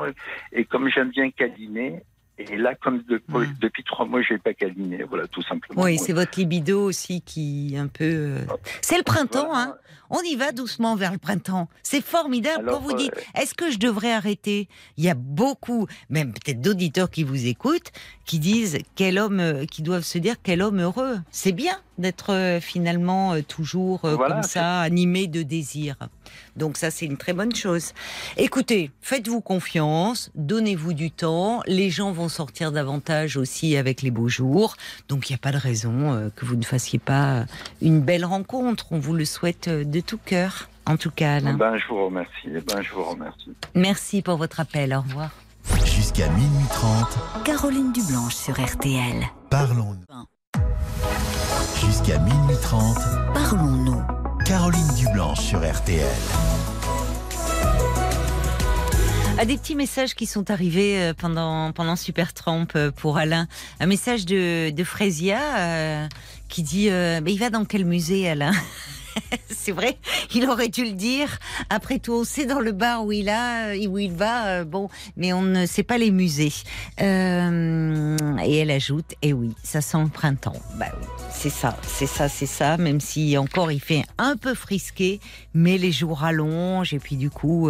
[0.52, 2.02] et comme j'aime bien câliner,
[2.38, 3.46] et là, comme de- Mm.
[3.60, 5.82] depuis trois mois, je vais pas câliner, voilà, tout simplement.
[5.82, 8.04] Oui, c'est votre libido aussi qui un peu.
[8.04, 8.38] euh,
[8.82, 9.60] C'est le printemps, Voilà.
[9.70, 9.74] hein.
[10.10, 11.68] On y va doucement vers le printemps.
[11.82, 14.68] C'est formidable Alors, quand vous dites euh, est-ce que je devrais arrêter?
[14.96, 17.92] Il y a beaucoup, même peut-être d'auditeurs qui vous écoutent,
[18.24, 21.18] qui disent quel homme, euh, qui doivent se dire quel homme heureux.
[21.30, 25.96] C'est bien d'être euh, finalement toujours Voilà, comme ça, animé de désir.
[26.56, 27.92] Donc ça, c'est une très bonne chose.
[28.36, 31.62] Écoutez, faites-vous confiance, donnez-vous du temps.
[31.66, 34.76] Les gens vont sortir davantage aussi avec les beaux jours.
[35.08, 37.46] Donc il n'y a pas de raison que vous ne fassiez pas
[37.80, 38.86] une belle rencontre.
[38.90, 40.68] On vous le souhaite de tout cœur.
[40.84, 41.54] En tout cas, Alain.
[41.54, 42.48] Ben, je vous remercie.
[42.68, 43.50] Ben, je vous remercie.
[43.74, 44.94] Merci pour votre appel.
[44.94, 45.30] Au revoir.
[45.84, 49.26] Jusqu'à minuit 30, Caroline Dublanche sur RTL.
[49.50, 50.24] parlons-nous.
[51.84, 52.96] Jusqu'à minuit 30,
[53.34, 54.02] Parlons-nous.
[54.44, 56.06] Caroline Dublanche sur RTL.
[59.38, 63.48] À des petits messages qui sont arrivés euh, pendant, pendant Super Trump euh, pour Alain.
[63.80, 66.06] Un message de, de Frésia euh,
[66.48, 68.52] qui dit euh, Mais il va dans quel musée, Alain?
[69.48, 69.98] C'est vrai,
[70.34, 71.38] il aurait dû le dire.
[71.70, 74.64] Après tout, on sait dans le bar où il a, euh, où il va, euh,
[74.64, 76.52] bon, mais on ne sait pas les musées.
[77.00, 80.60] Euh, et elle ajoute, eh oui, ça sent le printemps.
[80.76, 80.86] Bah
[81.30, 82.76] c'est ça, c'est ça, c'est ça.
[82.76, 85.20] Même si encore il fait un peu frisqué,
[85.54, 87.68] mais les jours rallongent et puis du coup,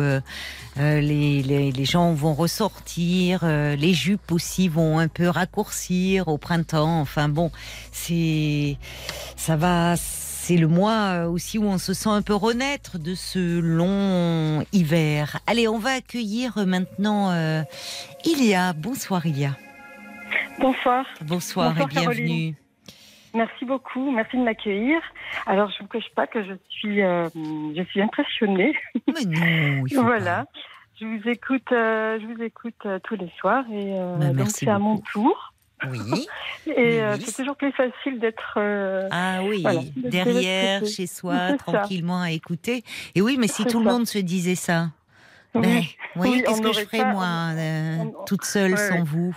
[0.76, 7.00] les, les, les gens vont ressortir, les jupes aussi vont un peu raccourcir au printemps.
[7.00, 7.50] Enfin bon,
[7.92, 8.76] c'est
[9.36, 9.96] ça va.
[10.48, 14.64] C'est le mois euh, aussi où on se sent un peu renaître de ce long
[14.72, 15.40] hiver.
[15.48, 17.62] Allez, on va accueillir maintenant euh,
[18.24, 18.72] Ilia.
[18.72, 19.56] Bonsoir Ilia.
[20.60, 22.04] Bonsoir, Bonsoir, Bonsoir, et bienvenue.
[22.04, 22.54] Caroline.
[23.34, 25.00] merci beaucoup, merci de m'accueillir.
[25.46, 28.72] Alors je ne vous cache pas que je suis, euh, je suis impressionnée.
[29.08, 30.60] Mais non, il faut voilà, pas.
[31.00, 34.70] je vous écoute, euh, je vous écoute tous les soirs et Bah, donc merci c'est
[34.70, 35.54] à mon tour.
[35.90, 36.26] Oui.
[36.66, 38.54] Et euh, c'est toujours plus facile d'être.
[38.56, 41.56] euh, Ah oui, Voilà, derrière, chez soi, ça.
[41.58, 42.82] tranquillement à écouter.
[43.14, 44.88] Et oui, mais si tout le monde se disait ça,
[45.54, 45.82] oui, ben,
[46.14, 49.36] voyez, qu'est-ce que je ferais pas- moi, euh, on- toute seule ouais, sans vous?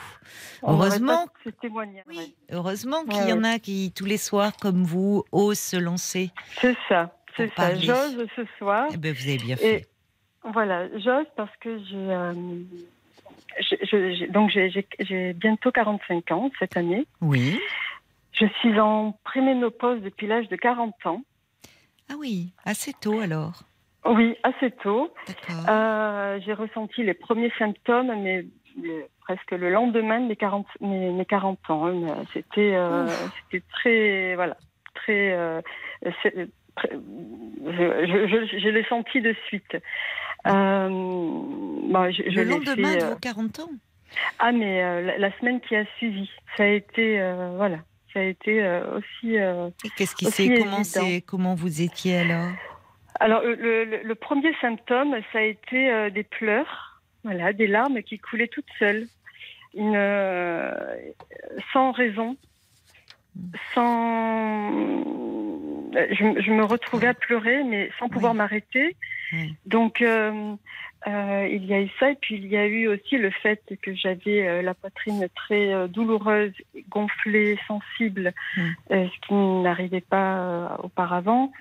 [0.63, 1.27] On Heureusement,
[2.07, 5.77] oui, heureusement qu'il Ouais, y en a qui, tous les soirs, comme vous, osent se
[5.77, 6.31] lancer.
[6.61, 7.75] C'est ça, c'est ça.
[7.75, 8.87] J'ose ce soir.
[8.93, 9.87] Eh ben, vous avez bien Et fait.
[10.43, 12.07] voilà, j'ose parce que j'ai.
[14.29, 17.05] Donc j'ai- bientôt 45 ans cette année.
[17.21, 17.59] Oui.
[18.33, 21.21] Je suis en préménopause depuis l'âge de 40 ans.
[22.09, 23.63] Ah oui, assez tôt alors.
[24.05, 25.13] Oui, assez tôt.
[25.27, 25.65] D'accord.
[25.69, 28.45] Euh, j'ai ressenti les premiers symptômes, mais,
[28.77, 31.87] mais presque le lendemain de mes 40, mes, mes 40 ans.
[31.87, 32.23] hein.
[32.33, 33.07] C'était euh,
[33.51, 34.35] c'était très.
[34.35, 34.55] Voilà.
[34.95, 35.31] Très.
[35.33, 35.61] euh,
[36.91, 39.75] je, je, je, je l'ai senti de suite.
[40.47, 40.89] Euh,
[42.11, 43.69] je, je Le lendemain fait, de euh, vos 40 ans
[44.39, 47.19] Ah, mais euh, la, la semaine qui a suivi, ça a été.
[47.19, 47.79] euh, voilà.
[48.13, 48.63] Ça a été
[48.95, 49.35] aussi.
[49.35, 50.47] Et qu'est-ce qui s'est
[50.83, 52.49] c'est- comment vous étiez alors?
[53.19, 58.17] Alors, le, le- le premier symptôme, ça a été des pleurs, voilà, des larmes qui
[58.17, 59.05] coulaient toutes seules,
[59.75, 59.93] une,
[61.71, 62.35] sans raison,
[63.75, 64.71] sans.
[65.93, 68.37] Je, je me retrouvais à pleurer, mais sans pouvoir Oui.
[68.37, 68.95] m'arrêter.
[69.33, 69.55] Oui.
[69.65, 70.53] Donc, euh,
[71.07, 73.61] euh, il y a eu ça, et puis il y a eu aussi le fait
[73.81, 76.51] que j'avais euh, la poitrine très douloureuse,
[76.89, 78.33] gonflée, sensible,
[78.89, 81.51] ce qui n'arrivait pas auparavant.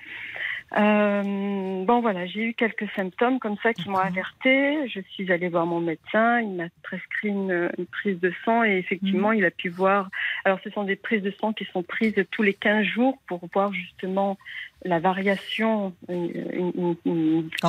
[0.77, 4.86] Euh, bon voilà, j'ai eu quelques symptômes comme ça qui m'ont alertée.
[4.89, 8.77] Je suis allée voir mon médecin, il m'a prescrit une, une prise de sang et
[8.77, 10.11] effectivement il a pu voir.
[10.45, 13.40] Alors ce sont des prises de sang qui sont prises tous les 15 jours pour
[13.55, 14.36] voir justement
[14.85, 16.97] la variation, une,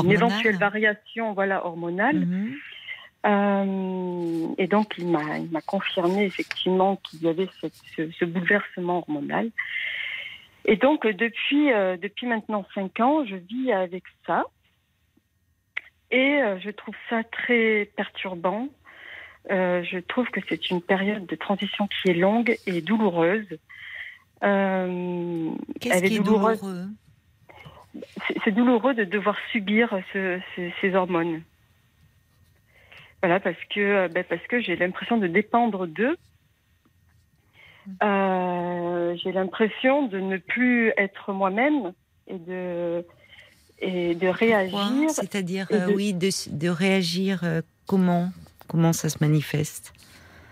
[0.10, 2.18] éventuelle variation voilà hormonale.
[2.18, 2.56] Mhm.
[3.26, 9.50] Euh, et donc, il m'a, confirmé effectivement qu'il y avait ce, bouleversement hormonal.
[10.70, 14.44] Et donc, depuis, euh, depuis maintenant cinq ans, je vis avec ça.
[16.12, 18.68] Et euh, je trouve ça très perturbant.
[19.50, 23.48] Euh, je trouve que c'est une période de transition qui est longue et douloureuse.
[24.42, 26.62] Qu'est-ce qui est douloureuse.
[26.62, 26.86] douloureux?
[28.44, 31.42] C'est, douloureux de devoir subir ce, ce, ces hormones.
[33.24, 36.16] Voilà, parce que, ben parce que j'ai l'impression de dépendre d'eux.
[38.04, 41.94] Euh, j'ai l'impression de ne plus être moi-même
[42.28, 43.06] et de,
[43.80, 45.10] et de réagir.
[45.10, 48.30] C'est-à-dire, euh, oui, de, de réagir euh, comment
[48.70, 49.94] Comment ça se manifeste?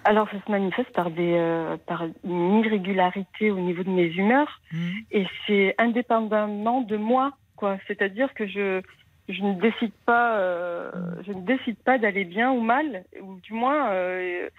[0.03, 4.59] Alors, ça se manifeste par, des, euh, par une irrégularité au niveau de mes humeurs.
[4.71, 4.77] Mmh.
[5.11, 7.77] Et c'est indépendamment de moi, quoi.
[7.85, 8.81] C'est-à-dire que je,
[9.29, 10.91] je ne décide pas, euh,
[11.27, 14.49] je ne décide pas d'aller bien ou mal, ou du moins, euh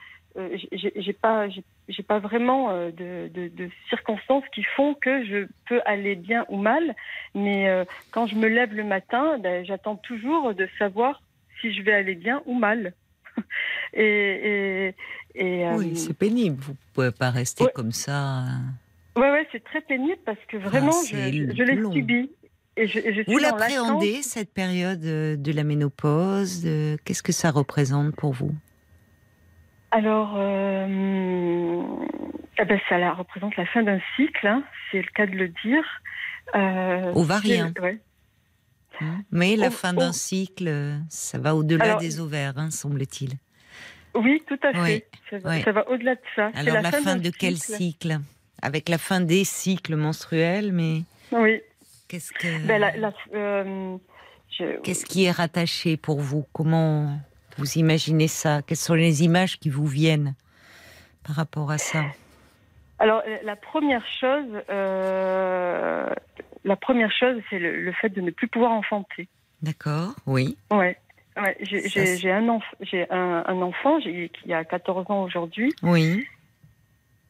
[0.73, 1.49] j'ai pas,
[1.89, 6.47] j'ai pas vraiment euh, de, de, de, circonstances qui font que je peux aller bien
[6.49, 6.95] ou mal.
[7.35, 11.23] Mais euh, quand je me lève le matin, ben, j'attends toujours de savoir
[11.61, 12.93] si je vais aller bien ou mal.
[13.95, 14.95] et,
[15.35, 16.61] et, et oui, c'est pénible.
[16.61, 17.73] Vous pouvez pas rester ouais.
[17.75, 18.45] comme ça.
[19.17, 22.31] Oui, ouais, c'est très pénible parce que vraiment, ah, je, je l'ai subi.
[22.77, 26.63] Et je, je Vous l'appréhendez, cette période de la ménopause
[27.05, 28.55] Qu'est-ce que ça représente pour vous?
[29.91, 31.83] Alors, euh,
[32.59, 35.49] eh ben, ça la représente la fin d'un cycle, hein, c'est le cas de le
[35.49, 35.85] dire.
[36.55, 37.73] Euh, Ovarien.
[37.81, 37.99] Ouais.
[39.31, 40.13] Mais la oh, fin d'un oh.
[40.13, 43.35] cycle, ça va au-delà des ovaires, hein, semble-t-il.
[44.15, 44.81] Oui, tout à fait.
[44.81, 45.03] Oui.
[45.31, 45.63] Ça, va, oui.
[45.63, 46.51] ça va au-delà de ça.
[46.55, 48.19] Alors la, la, fin, fin de quel cycle, cycle?
[48.61, 51.03] Avec la fin des cycles menstruels, mais.
[51.33, 51.61] Oui.
[52.09, 52.67] Qu'est-ce que.
[52.67, 53.97] Ben, la, la, euh,
[54.51, 54.81] je...
[54.81, 56.47] Qu'est-ce qui est rattaché pour vous?
[56.53, 57.21] Comment
[57.59, 58.63] vous imaginez ça?
[58.63, 60.35] Quelles sont les images qui vous viennent
[61.27, 62.05] par rapport à ça?
[62.99, 66.09] Alors, la première chose, euh,
[66.65, 69.29] la première chose, c'est le, le, fait de ne plus pouvoir enfanter.
[69.63, 70.57] D'accord, oui.
[70.71, 70.97] Ouais.
[71.37, 72.65] ouais j'ai un, enf
[73.11, 75.73] un, un, enfant qui a 14 ans aujourd'hui.
[75.83, 76.27] Oui.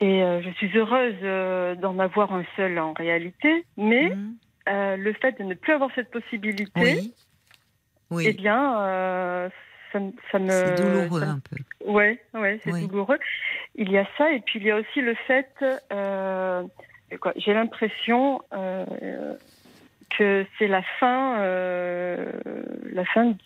[0.01, 4.35] Et euh, je suis heureuse euh, d'en avoir un seul en réalité, mais mmh.
[4.69, 7.13] euh, le fait de ne plus avoir cette possibilité, oui.
[8.11, 8.25] Oui.
[8.27, 9.49] eh bien, euh,
[9.93, 9.98] ça,
[10.31, 10.51] ça, me.
[10.51, 11.56] C'est douloureux ça, un peu.
[11.85, 12.86] Ouais, ouais, c'est oui.
[12.86, 13.19] douloureux.
[13.74, 15.48] Il y a ça, et puis il y a aussi le fait,
[15.93, 16.62] euh,
[17.36, 18.40] j'ai l'impression
[20.19, 21.39] que c'est la fin,
[22.93, 23.36] la fin de,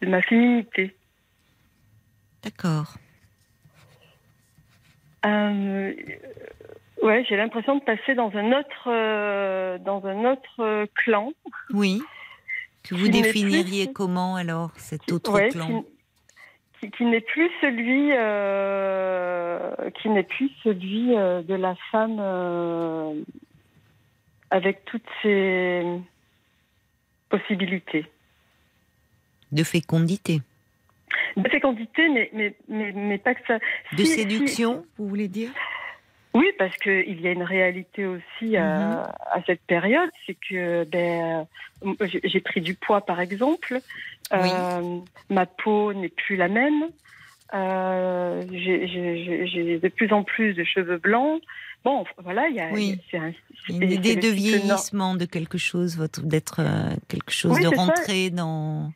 [0.00, 0.94] de ma féminité.
[2.42, 2.94] D'accord.
[5.26, 5.92] Euh,
[7.02, 11.32] ouais, j'ai l'impression de passer dans un autre, euh, dans un autre euh, clan.
[11.70, 12.00] Oui.
[12.82, 13.92] Que vous définiriez plus...
[13.92, 15.84] comment alors cet autre ouais, clan
[16.80, 23.14] Qui, n'est plus celui, euh, qui n'est plus celui euh, de la femme euh,
[24.50, 25.84] avec toutes ses
[27.28, 28.06] possibilités.
[29.52, 30.40] De fécondité
[31.36, 33.58] de fécondité, mais, mais, mais, mais, pas que ça.
[33.92, 34.88] De si, séduction, si...
[34.98, 35.50] vous voulez dire?
[36.32, 39.12] Oui, parce qu'il y a une réalité aussi à, mm -hmm.
[39.32, 41.46] à cette période, c'est que ben,
[42.24, 43.80] j'ai pris du poids, par exemple.
[44.32, 44.38] Oui.
[44.38, 44.98] Euh,
[45.28, 46.82] ma peau n'est plus la même.
[47.52, 51.42] Euh, j'ai de plus en plus de cheveux blancs.
[51.84, 53.00] Bon, voilà, il y a, oui.
[53.14, 53.32] un,
[53.68, 58.36] une idée de vieillissement de quelque chose, d'être euh, quelque chose, oui, de rentrer ça.
[58.36, 58.92] dans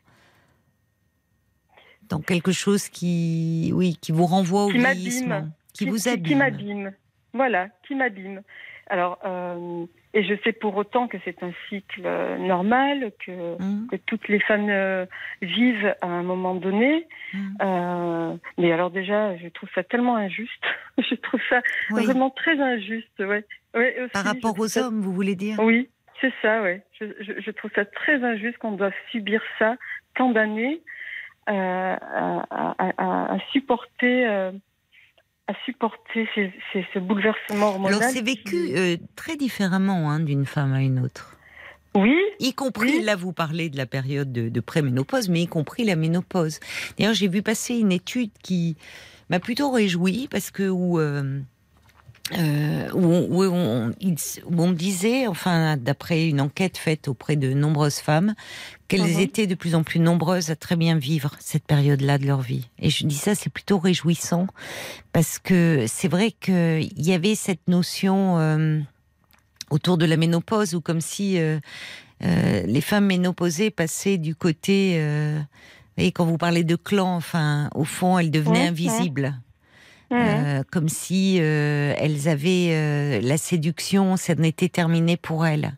[2.09, 6.23] dans quelque chose qui, oui, qui vous renvoie au qui vieillissement, qui, qui, vous abîme.
[6.23, 6.93] Qui m'abîme.
[7.35, 8.41] Voilà, qui m'abîme.
[8.87, 13.87] Alors, euh, et je sais pour autant que c'est un cycle euh, normal, que, mmh.
[13.91, 15.05] que, toutes les femmes euh,
[15.41, 17.07] vivent à un moment donné.
[17.33, 18.37] Mmh.
[18.57, 20.63] mais alors déjà, je trouve ça tellement injuste.
[20.97, 22.05] je trouve ça oui.
[22.05, 23.19] vraiment très injuste.
[23.19, 23.43] Ouais.
[23.73, 24.87] ouais aussi, Par rapport aux ça...
[24.87, 25.57] hommes, vous voulez dire?
[25.59, 25.89] Oui,
[26.21, 26.83] c'est ça, ouais.
[26.97, 29.75] Je, je, je, trouve ça très injuste qu'on doive subir ça
[30.15, 30.81] tant d'années.
[31.47, 34.51] Euh, à, à, à, supporter euh,
[35.47, 37.95] à supporter ces, ces, ce bouleversement hormonal.
[37.95, 41.37] Alors c'est vécu euh, très différemment hein, d'une femme à une autre.
[41.93, 42.17] Oui.
[42.39, 43.03] Y compris, oui.
[43.03, 46.59] là vous parlez de la période de, de préménopause, mais y compris la ménopause.
[46.97, 48.75] D'ailleurs j'ai vu passer une étude qui
[49.29, 51.39] m'a plutôt réjoui parce que où, euh,
[52.33, 57.53] euh, où, on, où, on, où, on, disait, enfin, d'après une enquête faite auprès de
[57.53, 58.33] nombreuses femmes,
[58.87, 59.19] qu'elles mmh.
[59.19, 62.67] étaient de plus en plus nombreuses à très bien vivre cette période-là de leur vie.
[62.79, 64.47] Et je dis ça, c'est plutôt réjouissant,
[65.13, 68.79] parce que c'est vrai qu'il y avait cette notion euh,
[69.69, 71.59] autour de la ménopause, où comme si euh,
[72.23, 74.95] euh les femmes ménopausées passaient du côté
[75.97, 79.35] Et quand vous parlez de clan, enfin, au fond, elles devenaient invisibles.
[80.11, 85.75] Euh, comme si euh, elles avaient euh, la séduction, ça n'était terminé pour elles.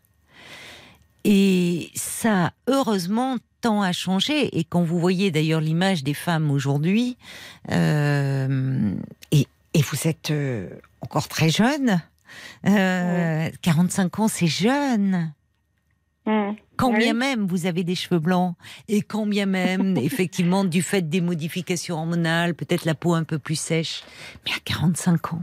[1.24, 4.58] Et ça, heureusement, tant a changé.
[4.58, 7.16] Et quand vous voyez d'ailleurs l'image des femmes aujourd'hui,
[7.70, 7.74] et,
[9.74, 10.32] et, vous êtes
[11.00, 12.00] encore très jeune,
[12.62, 15.32] 45 ans, c'est jeune.
[16.28, 16.56] Mm.
[16.76, 18.54] Quand bien même vous avez des cheveux blancs
[18.86, 23.38] et quand bien même, effectivement, du fait des modifications hormonales, peut-être la peau un peu
[23.38, 24.04] plus sèche,
[24.44, 25.42] mais à 45 ans,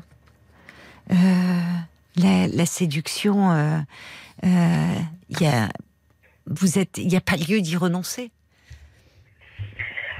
[1.11, 1.15] euh,
[2.17, 3.79] la, séduction, euh,
[4.45, 4.47] euh,
[5.29, 5.69] il a,
[6.45, 8.29] vous êtes, il n'y a pas lieu d'y renoncer.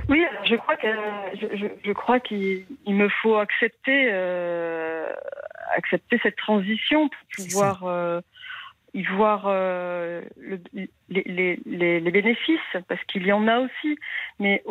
[0.10, 0.88] Oui, je crois que
[1.84, 4.12] je, crois qu'il me faut accepter
[5.76, 8.22] accepter cette transition pour pouvoir
[8.96, 10.22] y voir euh,
[11.10, 11.60] les, les,
[12.00, 13.98] les, bénéfices, parce qu'il y en a aussi.
[14.40, 14.64] Mais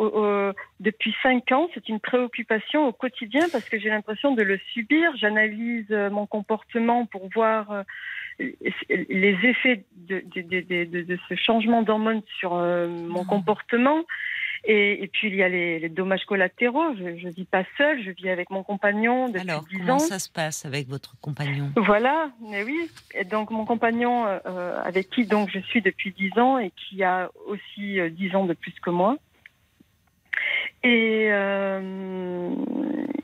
[0.79, 5.15] depuis cinq ans, c'est une préoccupation au quotidien parce que j'ai l'impression de le subir.
[5.15, 7.83] J'analyse euh, mon comportement pour voir euh,
[8.39, 13.29] les effets de, de, de, de ce changement d'hormones sur mon ah.
[13.29, 14.05] comportement.
[14.67, 16.95] Et, puis il y a les, dommages collatéraux.
[16.97, 20.19] Je ne vis pas seule, je vis avec mon compagnon depuis Alors, 10 comment ça
[20.19, 21.71] se passe avec votre compagnon?
[21.75, 22.89] Voilà, mais oui.
[23.13, 27.03] Et donc mon compagnon euh, avec qui donc je suis depuis 10 ans et qui
[27.03, 29.17] a aussi 10 euh, ans de plus que moi.
[30.83, 32.49] Et, euh,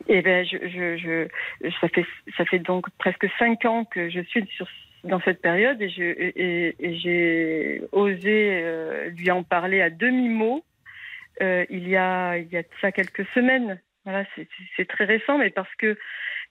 [0.07, 2.05] et ben je, je, je, ça fait
[2.37, 4.67] ça fait donc presque 5 ans que je suis sur
[5.03, 10.63] dans cette période et j'ai et, osé euh, lui en parler à demi mot
[11.41, 13.79] euh, il y a il y a ça quelques semaines.
[14.05, 14.25] Voilà,
[14.77, 15.97] c'est très récent, mais parce que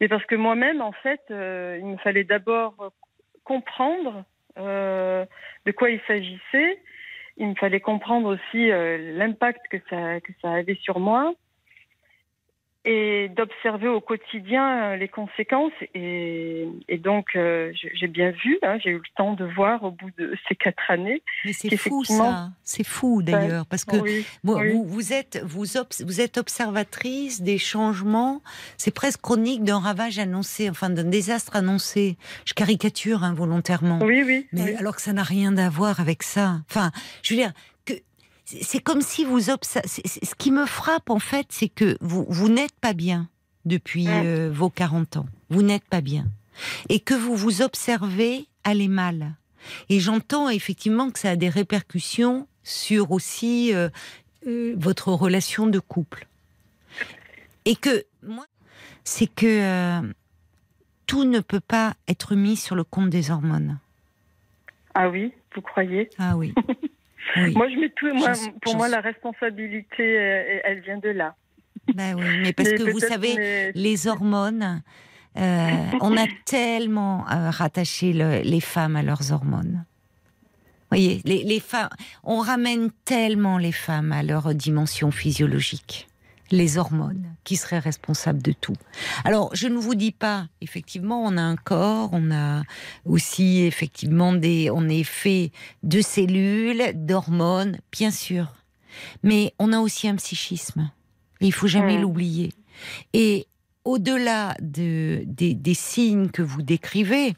[0.01, 2.93] mais parce que moi-même, en fait, euh, il me fallait d'abord
[3.45, 4.25] comprendre
[4.59, 5.25] euh,
[5.67, 6.81] de quoi il s'agissait.
[7.37, 11.35] Il me fallait comprendre aussi l'impact que ça que ça avait sur moi
[12.85, 15.73] et d'observer au quotidien euh, les conséquences.
[15.95, 19.91] Et, et donc, euh, j'ai bien vu, hein, j'ai eu le temps de voir au
[19.91, 21.23] bout de ces quatre années.
[21.45, 23.97] Mais c'est fou ça, c'est fou d'ailleurs, parce que
[24.43, 25.65] Vous, vous, êtes, vous,
[26.05, 28.41] vous êtes observatrice des changements,
[28.79, 32.17] c'est presque chronique d'un ravage annoncé, enfin d'un désastre annoncé.
[32.47, 33.97] Je caricature involontairement.
[33.97, 34.47] Hein, oui, oui.
[34.53, 36.61] Mais alors que ça n'a rien à voir avec ça.
[36.69, 36.91] Enfin,
[37.23, 37.53] je veux dire,
[38.63, 39.89] c'est comme si vous observez.
[39.89, 43.29] Ce qui me frappe en fait, c'est que vous, vous n'êtes pas bien
[43.65, 45.27] depuis euh, vos 40 ans.
[45.51, 46.27] Vous n'êtes pas bien.
[46.89, 49.35] Et que vous vous observez aller mal.
[49.89, 53.89] Et j'entends effectivement que ça a des répercussions sur aussi euh,
[54.47, 56.27] euh, votre relation de couple.
[57.65, 58.47] Et que moi,
[59.05, 60.03] c'est que
[61.07, 63.79] tout ne peut pas être mis sur le compte des hormones.
[64.95, 66.09] Ah oui, vous croyez?
[66.19, 66.55] Ah oui.
[67.37, 68.13] Moi, je mets tout.
[68.15, 68.33] Moi,
[68.63, 70.15] pour moi, la responsabilité,
[70.65, 71.35] elle, vient de là.
[71.95, 74.83] Ben oui, mais parce que vous savez, les hormones,
[75.37, 75.71] euh,
[76.01, 79.85] on a tellement euh, rattaché les femmes à leurs hormones.
[80.91, 81.89] Vous voyez, les, les femmes,
[82.25, 86.10] on ramène tellement les femmes à leur dimension physiologique
[86.51, 88.77] les hormones qui seraient responsables de tout.
[89.25, 92.63] Alors, je ne vous dis pas, effectivement, on a un corps, on a
[93.05, 95.53] aussi effectivement des, on est fait
[95.83, 98.55] de cellules, d'hormones, bien sûr,
[99.23, 100.91] mais on a aussi un psychisme.
[101.41, 102.03] il faut jamais mmh.
[102.03, 102.53] l'oublier.
[103.13, 103.47] Et
[103.85, 107.35] au-delà de, des signes que vous décrivez,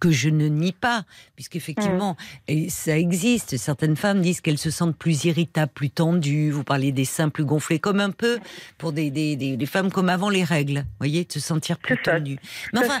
[0.00, 1.04] que je ne nie pas,
[1.34, 2.16] puisqu'effectivement,
[2.46, 3.56] et ça existe.
[3.56, 6.50] Certaines femmes disent qu'elles se sentent plus irritables, plus tendues.
[6.50, 8.38] Vous parlez des seins plus gonflés, comme un peu
[8.78, 10.78] pour des, des, des, femmes comme avant les règles.
[10.78, 12.38] Vous voyez, de se sentir plus tendues.
[12.72, 13.00] Mais enfin,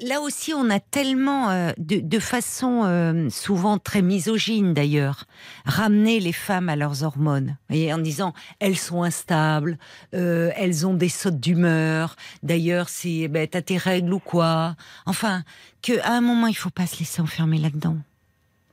[0.00, 5.24] là aussi, on a tellement, euh, de, façon euh, souvent très misogyne d'ailleurs,
[5.64, 7.56] ramené les femmes à leurs hormones.
[7.68, 9.78] Voyez, en disant elles sont instables,
[10.14, 12.16] euh, elles ont des sautes d'humeur.
[12.42, 14.76] D'ailleurs, c'est ben, t'as tes règles ou quoi.
[15.06, 15.42] Enfin,
[15.82, 17.96] que à un moment, il faut pas se laisser enfermer là-dedans,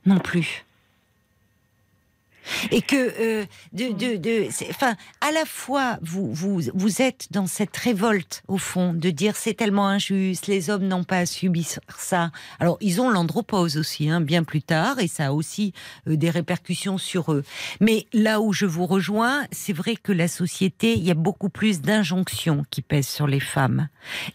[0.04, 0.65] non plus
[2.70, 7.46] et que euh, de, de, de enfin, à la fois vous, vous, vous êtes dans
[7.46, 11.66] cette révolte au fond de dire c'est tellement injuste, les hommes n'ont pas à subir
[11.98, 12.30] ça.
[12.60, 15.72] Alors ils ont l'andropause aussi, hein, bien plus tard, et ça a aussi
[16.08, 17.44] euh, des répercussions sur eux.
[17.80, 21.48] Mais là où je vous rejoins, c'est vrai que la société, il y a beaucoup
[21.48, 23.88] plus d'injonctions qui pèsent sur les femmes,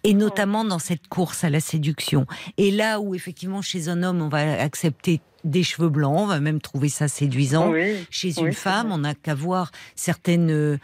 [0.03, 2.25] et notamment dans cette course à la séduction.
[2.57, 6.39] Et là où effectivement chez un homme on va accepter des cheveux blancs, on va
[6.39, 7.73] même trouver ça séduisant.
[8.09, 10.77] Chez une femme, on n'a qu'à voir certaines euh,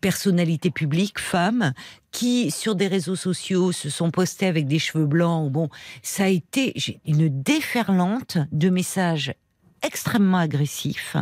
[0.00, 1.72] personnalités publiques, femmes,
[2.10, 5.50] qui sur des réseaux sociaux se sont postées avec des cheveux blancs.
[5.50, 5.68] Bon,
[6.02, 6.74] ça a été
[7.06, 9.34] une déferlante de messages
[9.82, 11.16] extrêmement agressifs.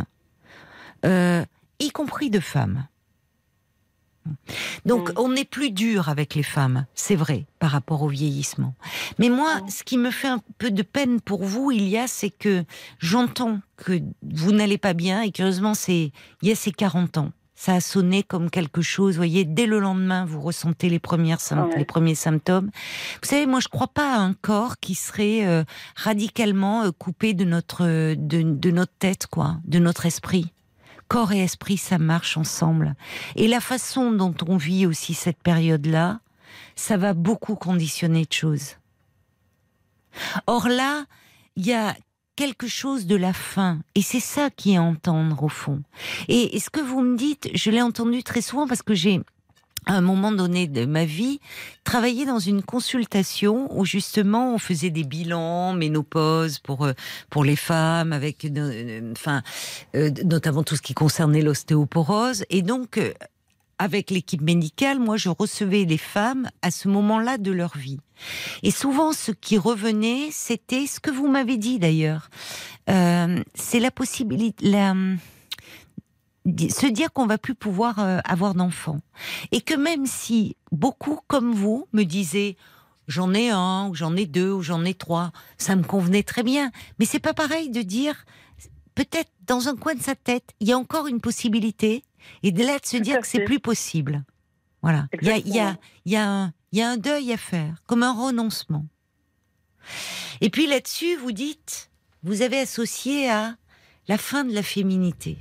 [1.04, 1.44] Euh,
[1.78, 2.86] y compris de femmes.
[4.84, 5.12] Donc, Mm.
[5.18, 8.74] on n'est plus dur avec les femmes, c'est vrai, par rapport au vieillissement.
[9.18, 9.68] Mais moi, Mm.
[9.70, 12.64] ce qui me fait un peu de peine pour vous, il y a, c'est que
[12.98, 16.12] j'entends que vous n'allez pas bien et curieusement, c'est
[16.42, 17.30] il y a ces 40 ans.
[17.58, 19.14] Ça a sonné comme quelque chose.
[19.14, 21.78] Vous voyez, dès le lendemain, vous ressentez les premières sym- Ouais.
[21.78, 22.66] les premiers symptômes.
[23.22, 25.64] Vous savez, moi, je crois pas à un corps qui serait euh,
[25.96, 30.52] radicalement euh, coupé de notre euh, de, de notre tête, quoi, de notre esprit.
[31.08, 32.94] Corps et esprit, ça marche ensemble.
[33.36, 36.20] Et la façon dont on vit aussi cette période-là,
[36.74, 38.76] ça va beaucoup conditionner de choses.
[40.46, 41.04] Or là,
[41.56, 41.96] il y a
[42.36, 45.82] quelque chose de la fin, et c'est ça qui est à entendre au fond.
[46.28, 49.20] Et, et ce que vous me dites, je l'ai entendu très souvent parce que j'ai,
[49.86, 51.40] à un moment donné de ma vie,
[51.84, 56.92] travaillé dans une consultation où justement on faisait des bilans ménopause pour euh,
[57.30, 59.42] pour les femmes avec euh, enfin
[59.94, 62.98] euh, notamment tout ce qui concernait l'ostéoporose et donc
[63.78, 68.00] avec l'équipe médicale, moi je recevais les femmes à ce moment-là de leur vie.
[68.62, 72.30] Et souvent ce qui revenait, c'était ce que vous m'avez dit d'ailleurs.
[72.88, 74.94] Euh, c'est la possibilité la
[76.46, 79.00] se dire qu'on va plus pouvoir euh, avoir d'enfants
[79.52, 82.56] et que même si beaucoup comme vous me disaient
[83.08, 86.42] j'en ai un ou j'en ai deux ou j'en ai trois, ça me convenait très
[86.42, 88.24] bien, mais c'est pas pareil de dire
[88.94, 92.02] peut-être dans un coin de sa tête, il y a encore une possibilité
[92.42, 94.24] et de là de se Tout dire que c'est plus possible.
[94.82, 95.38] Voilà, il y a,
[96.04, 98.86] il y, a, y a un deuil à faire, comme un renoncement.
[100.40, 101.90] Et puis là-dessus, vous dites,
[102.22, 103.56] vous avez associé à
[104.08, 105.38] la fin de la féminité.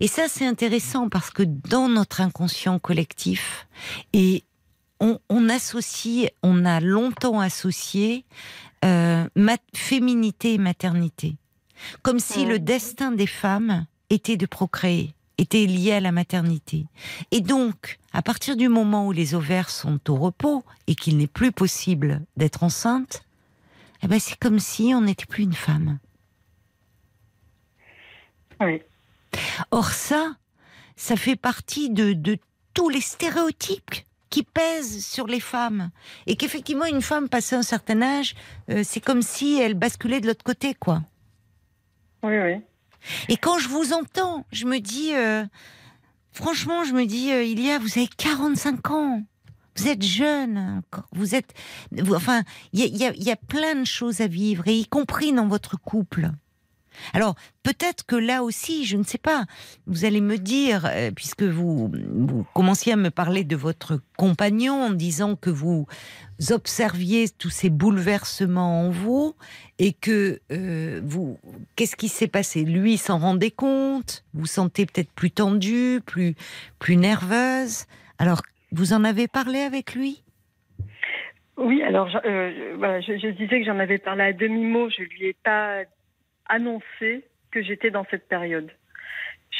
[0.00, 3.66] Et ça, c'est intéressant parce que dans notre inconscient collectif,
[4.12, 4.44] et
[5.00, 8.24] on, on associe, on a longtemps associé
[8.84, 9.26] euh,
[9.74, 11.36] féminité et maternité,
[12.02, 16.86] comme si le destin des femmes était de procréer, était lié à la maternité.
[17.30, 21.26] Et donc, à partir du moment où les ovaires sont au repos et qu'il n'est
[21.26, 23.24] plus possible d'être enceinte,
[24.02, 25.98] eh ben c'est comme si on n'était plus une femme.
[28.60, 28.80] Oui.
[29.70, 30.36] Or ça,
[30.96, 32.38] ça fait partie de, de
[32.74, 33.94] tous les stéréotypes
[34.30, 35.90] qui pèsent sur les femmes.
[36.26, 38.34] Et qu'effectivement, une femme passée un certain âge,
[38.70, 41.02] euh, c'est comme si elle basculait de l'autre côté, quoi.
[42.22, 42.60] Oui, oui.
[43.28, 45.44] Et quand je vous entends, je me dis, euh,
[46.32, 49.22] franchement, je me dis, euh, Ilia, vous avez 45 ans.
[49.76, 51.06] Vous êtes jeune encore.
[51.12, 51.52] Vous êtes,
[51.92, 52.42] vous- enfin,
[52.72, 54.74] il y a, il y a- il y a plein de choses à vivre, et
[54.76, 56.30] y compris dans votre couple.
[57.12, 59.44] Alors, peut-être que là aussi, je ne sais pas,
[59.86, 61.90] vous allez me dire, euh, puisque vous,
[62.54, 65.86] commenciez à me parler de votre compagnon en disant que vous
[66.50, 69.34] observiez tous ces bouleversements en vous
[69.78, 71.38] et que euh, vous,
[71.76, 72.64] qu'est-ce qui s'est passé?
[72.64, 74.24] Lui s'en rendait compte?
[74.34, 76.34] Vous sentez peut-être plus tendue, plus,
[76.78, 77.86] plus nerveuse?
[78.18, 78.42] Alors,
[78.72, 80.22] vous en avez parlé avec lui?
[81.56, 84.90] Oui, alors je, euh, je disais que j'en avais parlé à demi-mot.
[84.90, 85.84] Je lui ai pas
[86.48, 88.70] annoncé que j'étais dans cette période.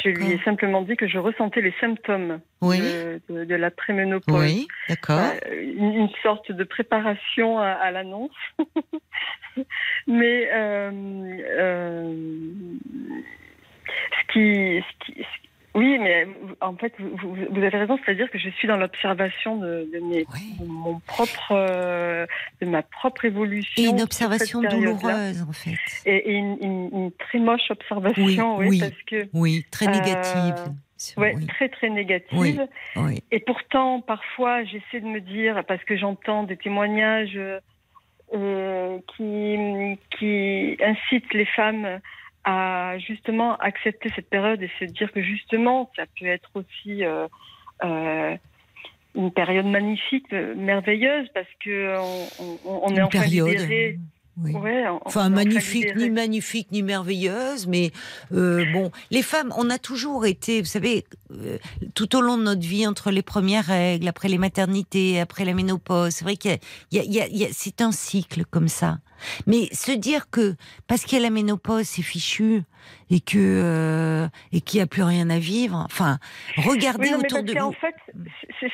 [0.03, 2.79] Je lui ai simplement dit que je ressentais les symptômes Oui.
[2.79, 4.39] de, de, de la préménopause.
[4.39, 5.19] Oui, d'accord.
[5.47, 8.29] Euh, une, une sorte de préparation à, à l'annonce.
[10.07, 12.13] Mais euh, euh,
[14.11, 16.27] ce qui, ce qui- ce- oui, mais
[16.61, 20.55] en fait, vous, avez raison, c'est-à-dire que je suis dans l'observation de, de mes Oui.
[20.59, 22.25] de mon propre, euh,
[22.61, 23.83] de ma propre évolution.
[23.83, 25.75] Et une observation douloureuse, en fait.
[26.05, 28.79] Et, et une, une- une très moche observation, Oui, oui, oui.
[28.79, 30.73] parce que, Oui, très Euh, négative.
[31.15, 32.29] Ouais, oui, très très négative.
[32.39, 32.57] Oui.
[32.95, 33.21] oui.
[33.31, 37.39] Et pourtant, parfois, j'essaie de me dire, parce que j'entends des témoignages
[38.33, 41.99] euh, qui, qui incitent les femmes
[42.49, 47.27] à justement accepter cette période et se dire que justement, ça peut être aussi euh,
[47.83, 48.37] euh,
[49.15, 53.99] une période magnifique, euh, merveilleuse, parce que on, on- on est Une enfin libéré.
[54.43, 54.53] Oui.
[54.53, 57.91] Ouais, Enfin, magnifique, ni magnifique, ni merveilleuse, mais
[58.33, 61.57] euh, bon, les femmes, on a toujours été, vous savez, euh,
[61.95, 65.53] tout au long de notre vie, entre les premières règles, après les maternités, après la
[65.55, 66.59] ménopause, c'est vrai qu'il
[66.91, 68.99] y a, y a- y a- c'est un cycle comme ça.
[69.47, 70.55] Mais se dire que
[70.85, 72.61] parce qu'il y a la ménopause, c'est fichu
[73.09, 75.81] et que euh, et qu'il n'y a plus rien à vivre.
[75.85, 76.19] Enfin,
[76.57, 77.71] regardez Oui, non, mais autour de vous.
[77.73, 77.95] fait,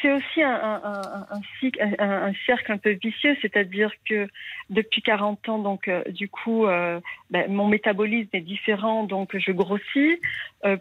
[0.02, 4.28] c'est aussi un, un, un, un, cycle- un- un cercle un peu vicieux, c'est-à-dire que
[4.70, 7.00] depuis 40 ans, donc euh, du coup, euh,
[7.30, 10.20] ben, mon métabolisme est différent, donc je grossis.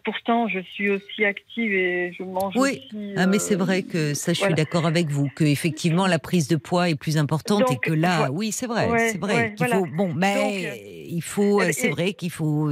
[0.04, 2.84] Pourtant, je suis aussi active et je mange Oui.
[2.92, 3.14] aussi.
[3.16, 6.46] Ah mais c'est vrai que ça, je suis d'accord avec vous, que effectivement la prise
[6.46, 9.34] de poids est plus importante et que là, oui, c'est vrai, ouais, c'est vrai.
[9.34, 9.54] ouais.
[9.54, 9.76] qu'il voilà.
[9.80, 9.86] faut.
[9.86, 11.60] Bon, mais Donc, il faut.
[11.72, 12.70] C'est vrai qu'il faut.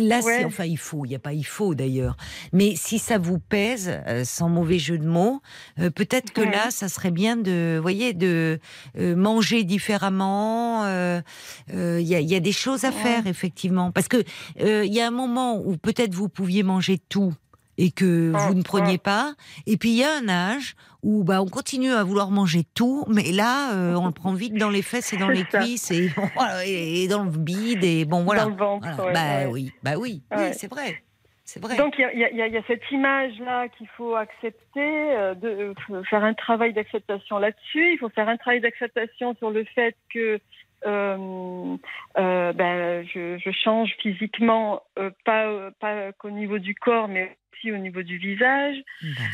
[0.00, 0.44] Là, Ouais.
[0.44, 1.04] enfin, il faut.
[1.04, 2.16] Il n'y a pas il faut d'ailleurs.
[2.52, 5.40] Mais si ça vous pèse, euh, sans mauvais jeu de mots,
[5.78, 6.50] euh, peut-être que Ouais.
[6.50, 8.58] là, ça serait bien de, voyez, de
[8.98, 10.84] euh, manger différemment.
[10.84, 12.94] Il y, a, il y a des choses à Ouais.
[12.94, 14.22] faire effectivement, parce que
[14.58, 17.34] il y a un moment où peut-être vous pouviez manger tout
[17.78, 19.34] et que vous ne preniez pas.
[19.66, 23.04] Et puis il y a un âge où bah on continue à vouloir manger tout,
[23.08, 25.60] mais là euh, on le prend vite dans les fesses et dans les ça.
[25.60, 25.90] cuisses
[26.66, 28.44] et, dans le bide et bon voilà.
[28.44, 28.88] Dans le ventre.
[28.96, 29.06] Voilà.
[29.06, 29.52] ouais, bah ouais.
[29.52, 30.52] oui, bah oui, oui, Ouais.
[30.52, 31.02] c'est vrai,
[31.44, 31.76] c'est vrai.
[31.76, 34.80] Donc il y a, y y cette image-là qu'il faut accepter,
[35.16, 37.92] euh, de euh, faire un travail d'acceptation là-dessus.
[37.92, 40.40] Il faut faire un travail d'acceptation sur le fait que
[40.86, 41.76] euh,
[42.18, 47.72] euh, ben, je, je change physiquement, euh, pas, pas qu'au niveau du corps, mais aussi
[47.72, 48.76] au niveau du visage,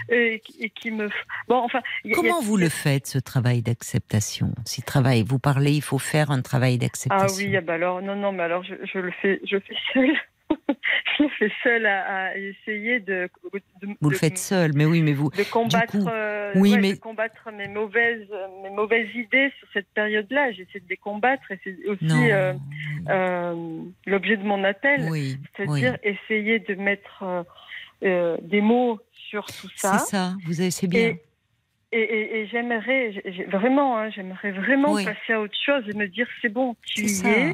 [0.08, 1.08] et, qui- et qui me...
[1.08, 1.12] f-
[1.48, 1.80] Bon, enfin...
[2.04, 4.52] il y a- il y a- Comment vous le faites ce travail d'acceptation?
[4.64, 7.36] Si travail, vous parlez, il faut faire un travail Ah d'acceptation.
[7.36, 10.16] oui, ah bah alors non non mais alors je, je le fais je fais seule.
[11.18, 13.28] Je le fais seule à, à essayer de,
[13.82, 15.30] de vous le faites seul, mais oui, mais vous.
[15.30, 18.26] de combattre coup, euh, oui, ouais, mais- de combattre mes mauvaises
[18.62, 22.52] mes mauvaises idées sur cette période-là j'essaie de les combattre et c'est aussi euh,
[23.08, 25.36] euh, l'objet de mon appel oui, oui.
[25.56, 27.44] c'est-à-dire essayer de mettre
[28.02, 28.98] des mots
[29.28, 30.32] sur tout ça C'est ça.
[30.46, 31.08] Vous avez, c'est bien.
[31.10, 31.22] et,
[31.92, 35.04] et, et- et j'aimerais j'ai- j'ai- vraiment hein, j'aimerais vraiment Oui.
[35.04, 37.28] passer à autre chose et me dire c'est bon tu y ça.
[37.28, 37.52] es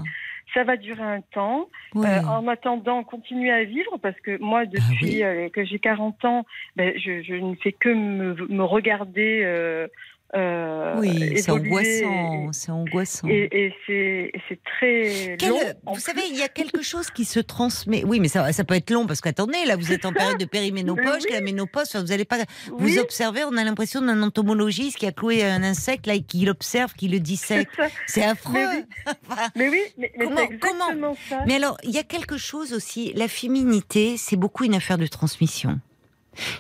[0.57, 2.07] ça va durer un temps Oui.
[2.09, 5.45] euh, en attendant, continuer à vivre parce que moi, depuis Ah oui.
[5.45, 6.47] euh, que j'ai 40 ans,
[6.77, 9.87] ben, je, je ne fais que me, me regarder euh,
[10.35, 12.49] euh, oui, c'est angoissant.
[12.53, 13.29] C'est angoissant.
[13.29, 13.49] Et,
[13.89, 15.59] et c'est très Quel- long.
[15.95, 18.03] vous savez, il y a quelque chose qui se transmet.
[18.05, 20.45] Oui, mais ça, ça peut être long parce qu'attendez, là, vous êtes en période de
[20.45, 21.33] périménopause, oui.
[21.33, 22.39] la ménopause, enfin, vous allez pas.
[22.77, 26.45] Vous observez, on a l'impression d'un entomologiste qui a cloué un insecte là et qui
[26.45, 27.69] l'observe, qui le dissèque.
[28.07, 28.53] C'est affreux.
[28.55, 28.85] Mais oui.
[29.29, 30.27] Enfin, Mais oui, mais, mais
[30.61, 31.45] Comment- ça.
[31.47, 33.13] mais alors, il y a quelque chose aussi.
[33.15, 35.81] La féminité, c'est beaucoup une affaire de transmission.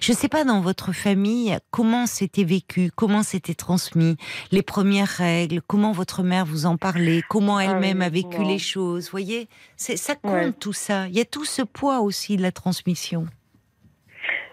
[0.00, 4.16] Je ne sais pas dans votre famille comment c'était vécu, comment c'était transmis,
[4.52, 8.42] les premières règles, comment votre mère vous en parlait, comment Ah elle-même oui, a vécu
[8.44, 9.04] les choses.
[9.06, 10.52] Vous voyez, c'est ça compte Ouais.
[10.52, 11.06] tout ça.
[11.08, 13.26] Il y a tout ce poids aussi de la transmission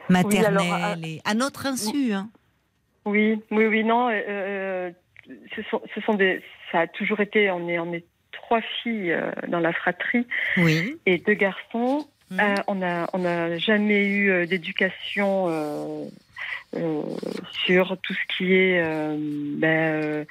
[0.10, 2.14] maternelle alors, à- et à notre insu.
[2.14, 2.30] Hein.
[3.06, 4.10] Oui, oui, oui, non.
[4.10, 4.92] euh, euh,
[5.56, 6.42] ce sont, ce sont des.
[6.72, 7.52] Ça a toujours été.
[7.52, 10.26] On est, on est trois filles euh, dans la fratrie
[10.58, 10.98] Oui.
[11.06, 12.08] et deux garçons.
[12.34, 12.40] Mhm.
[12.40, 16.06] Euh, on n'a on jamais eu euh, d'éducation euh,
[16.76, 17.02] euh,
[17.66, 18.82] sur tout ce qui est
[19.60, 20.26] ben,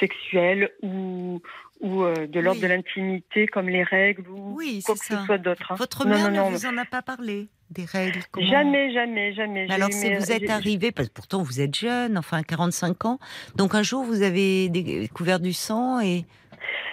[0.00, 1.40] sexuel ou,
[1.80, 2.62] ou de l'ordre Oui.
[2.62, 5.72] de l'intimité comme les règles ou Oui, quoi que ce soit d'autre.
[5.72, 5.76] hein.
[5.76, 9.34] Votre Non, mère non, ne vous en a pas parlé des règles comment- Jamais, jamais,
[9.34, 9.66] jamais.
[9.68, 13.04] Mais Alors, si mes- vous êtes arrivé, parce que pourtant vous êtes jeune, enfin 45
[13.04, 13.18] ans,
[13.56, 16.24] donc un jour vous avez découvert du sang et,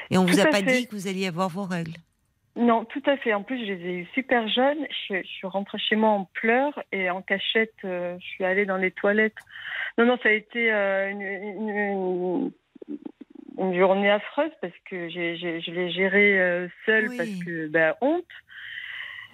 [0.10, 0.80] et on vous Tout a pas fait.
[0.80, 1.94] dit que vous alliez avoir vos règles.
[2.56, 3.34] Non, tout à fait.
[3.34, 4.86] En plus, je les ai eu super jeunes.
[5.10, 8.66] Je, je suis rentrée chez moi en pleurs et en cachette, euh, je suis allée
[8.66, 9.38] dans les toilettes.
[9.98, 12.52] Non, non, ça a été euh, une, une-
[13.60, 17.18] une journée affreuse parce que je l'ai gérée euh, seule Oui.
[17.18, 18.26] parce que, ben, honte.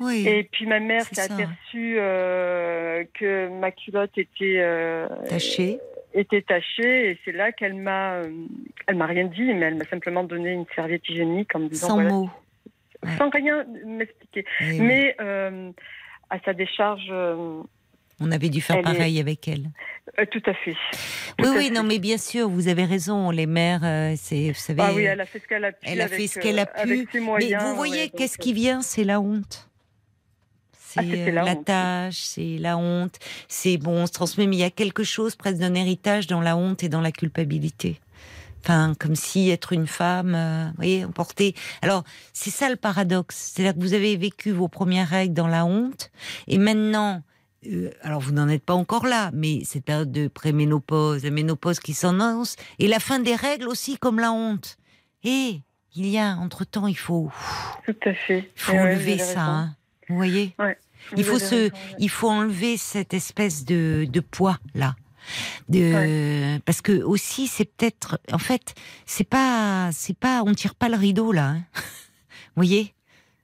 [0.01, 0.25] Oui.
[0.27, 5.79] Et puis ma mère s'est aperçue que ma culotte était euh, Taché.
[6.13, 8.21] était tachée et c'est là qu'elle m'a,
[8.87, 11.87] elle m'a rien dit, mais elle m'a simplement donné une serviette hygiénique en me disant
[11.89, 12.29] Sans voilà, mots.
[13.05, 13.15] Ouais.
[13.17, 14.45] sans rien m'expliquer.
[14.61, 14.79] Eh oui.
[14.81, 15.71] Mais euh,
[16.29, 17.61] à sa décharge, euh,
[18.19, 19.69] On avait dû faire elle est- pareil avec elle.
[20.19, 20.75] euh, tout à fait.
[21.39, 21.69] Oui, à oui, fait.
[21.71, 23.31] non, mais bien sûr, vous avez raison.
[23.31, 24.81] Les mères, euh, c'est, vous savez.
[24.83, 25.77] Ah oui, elle a fait ce qu'elle a pu.
[25.83, 28.09] elle a avec, fait ce qu'elle a pu, avec ses mais moyens, vous voyez, ouais,
[28.09, 28.81] qu'est-ce qui vient?
[28.81, 29.69] C'est la honte.
[30.73, 31.65] C'est Ah, euh, la la, honte.
[31.65, 33.15] tâche, c'est la honte.
[33.47, 36.41] C'est bon, on se transmet, mais il y a quelque chose presque d'un héritage dans
[36.41, 37.99] la honte et dans la culpabilité.
[38.61, 41.55] Enfin, comme si être une femme, euh, vous voyez, emporter.
[41.81, 42.03] Alors,
[42.33, 43.53] c'est ça le paradoxe.
[43.55, 46.11] C'est-à-dire que vous avez vécu vos premières règles dans la honte,
[46.47, 47.23] et maintenant,
[47.67, 51.79] euh, alors vous n'en êtes pas encore là, mais cette période de préménopause, la ménopause
[51.79, 54.77] qui s'annonce, et la fin des règles aussi comme la honte.
[55.23, 55.61] Et
[55.95, 57.31] il y a, entre-temps, il faut,
[57.85, 58.49] Tout à fait.
[58.55, 59.41] il faut enlever ça.
[59.45, 59.75] hein.
[60.09, 60.55] vous voyez?
[61.17, 64.59] Il faut se, il faut enlever cette espèce de, de poids
[66.65, 68.73] Parce que aussi c'est peut-être, en fait,
[69.05, 71.47] c'est pas, c'est pas, on tire pas le rideau là.
[71.49, 71.61] hein.
[71.75, 71.81] Vous
[72.57, 72.93] voyez,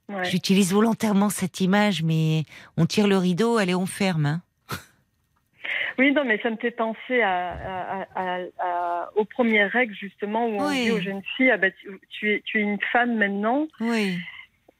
[0.07, 0.23] Ouais.
[0.25, 2.43] j'utilise volontairement cette image, mais
[2.77, 4.25] on tire le rideau, allez, on ferme.
[4.27, 4.41] hein.
[5.97, 10.45] Oui, non, mais ça me fait penser à, à- à- à- aux premières règles justement
[10.47, 10.83] où on Oui.
[10.83, 13.65] dit aux jeunes filles ah bah, tu, tu es, tu es une femme maintenant.
[13.79, 14.17] Oui.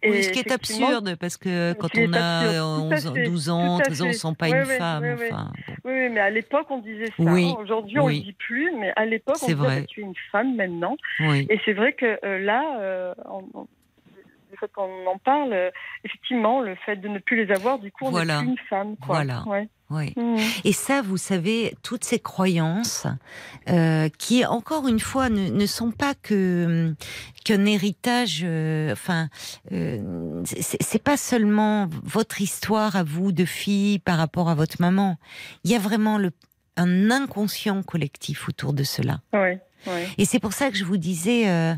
[0.07, 3.13] Oui, ce qui est absurde, parce que quand on a absurde, tout à 11 ans,
[3.15, 5.03] fait, 12 ans, tout à 13 ans, on ne sent pas une femme.
[5.15, 5.74] Enfin, bon.
[5.85, 7.23] Oui, mais à l'époque, on disait ça.
[7.23, 7.61] Oui, hein.
[7.61, 8.19] Aujourd'hui, on oui.
[8.19, 10.97] ne dit plus, mais à l'époque, on disait bah, tu es une femme maintenant.
[11.21, 11.47] Oui.
[11.49, 13.67] Et c'est vrai que euh, là, euh, on- on-
[14.51, 15.69] le fait qu'on en parle, euh,
[16.05, 18.35] effectivement, le fait de ne plus les avoir, du coup, on Voilà.
[18.37, 18.95] n'est plus une femme.
[18.97, 19.15] Quoi.
[19.15, 19.43] Voilà.
[19.47, 19.67] Ouais.
[19.89, 20.13] Oui.
[20.17, 20.39] Mhm.
[20.63, 23.05] Et ça, vous savez, toutes ces croyances
[23.69, 26.95] euh, qui, encore une fois, ne, ne sont pas que
[27.43, 28.41] qu'un héritage.
[28.43, 29.29] euh, enfin,
[29.71, 35.17] euh, c'est pas seulement votre histoire à vous de fille par rapport à votre maman.
[35.63, 36.31] Il y a vraiment le,
[36.77, 39.21] un inconscient collectif autour de cela.
[39.33, 39.61] Ouais.
[40.17, 41.75] Et c'est pour ça que je vous disais, euh,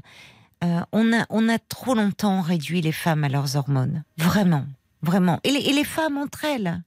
[0.63, 4.03] euh, on, a, on a trop longtemps réduit les femmes à leurs hormones.
[4.17, 4.65] Vraiment,
[5.01, 5.41] vraiment.
[5.43, 6.81] Et les, et les femmes entre elles.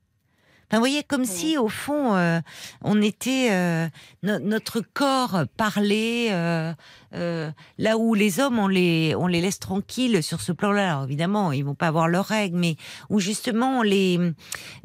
[0.70, 2.40] Enfin, vous voyez, comme si, au fond, euh,
[2.82, 3.48] on était...
[3.51, 3.88] euh,
[4.22, 6.72] no- notre corps parlait euh,
[7.14, 10.92] euh, là où les hommes, on les, on les laisse tranquilles sur ce plan-là.
[10.92, 12.76] Alors, évidemment, ils vont pas avoir leurs règles, mais
[13.09, 14.20] où justement, les,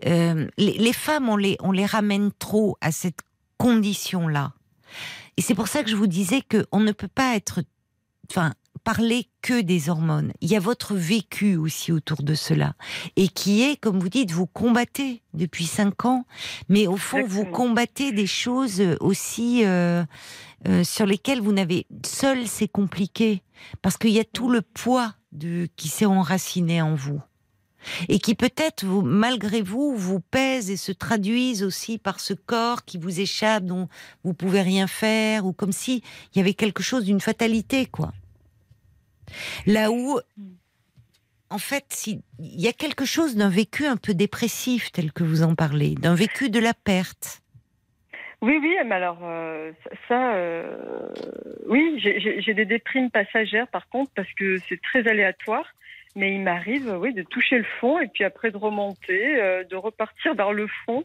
[0.08, 3.20] euh, les, les femmes, on les, on les ramène trop à cette
[3.58, 4.54] condition-là.
[5.38, 7.62] Et c'est pour ça que je vous disais que on ne peut pas être,
[8.32, 8.54] enfin,
[8.86, 10.32] parler que des hormones.
[10.42, 12.76] Il y a votre vécu aussi autour de cela,
[13.18, 16.26] et qui est, comme vous dites, vous combattez depuis cinq ans,
[16.70, 20.06] mais au fond, vous combattez des choses aussi euh,
[20.68, 23.42] euh, sur lesquelles vous n'avez seul, c'est compliqué,
[23.82, 27.22] parce qu'il y a tout le poids de qui s'est enraciné en vous
[28.08, 32.86] et qui peut-être, vous, malgré vous, vous pèsent et se traduisent aussi par ce corps
[32.86, 33.90] qui vous échappe, dont
[34.24, 36.04] vous pouvez rien faire, ou comme si
[36.34, 38.12] il y avait quelque chose d'une fatalité, quoi.
[39.66, 40.20] Là où,
[41.50, 45.44] en fait, il y a quelque chose d'un vécu un peu dépressif, tel que vous
[45.44, 47.42] en parlez, d'un vécu de la perte.
[48.42, 49.72] Oui, oui, mais alors, euh,
[50.08, 50.76] ça, euh,
[51.68, 55.66] oui, j'ai- des déprimes passagères par contre, parce que c'est très aléatoire.
[56.18, 59.76] Mais il m'arrive, oui, de toucher le fond et puis après de remonter, euh, de
[59.76, 61.04] repartir vers le fond.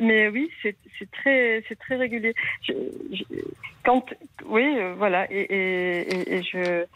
[0.00, 2.34] Mais oui, c'est c'est très, c'est très régulier.
[2.62, 2.72] Je,
[3.12, 3.24] je-
[3.84, 4.06] quand,
[4.46, 6.86] oui, euh, voilà, et, et, et- et je,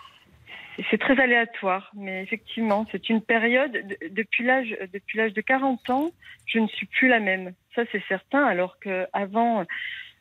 [0.90, 1.90] c'est très aléatoire.
[1.94, 6.10] Mais effectivement, c'est une période de- depuis l'âge, depuis l'âge de 40 ans,
[6.46, 7.52] je ne suis plus la même.
[7.74, 8.44] Ça, c'est certain.
[8.44, 9.64] Alors que avant,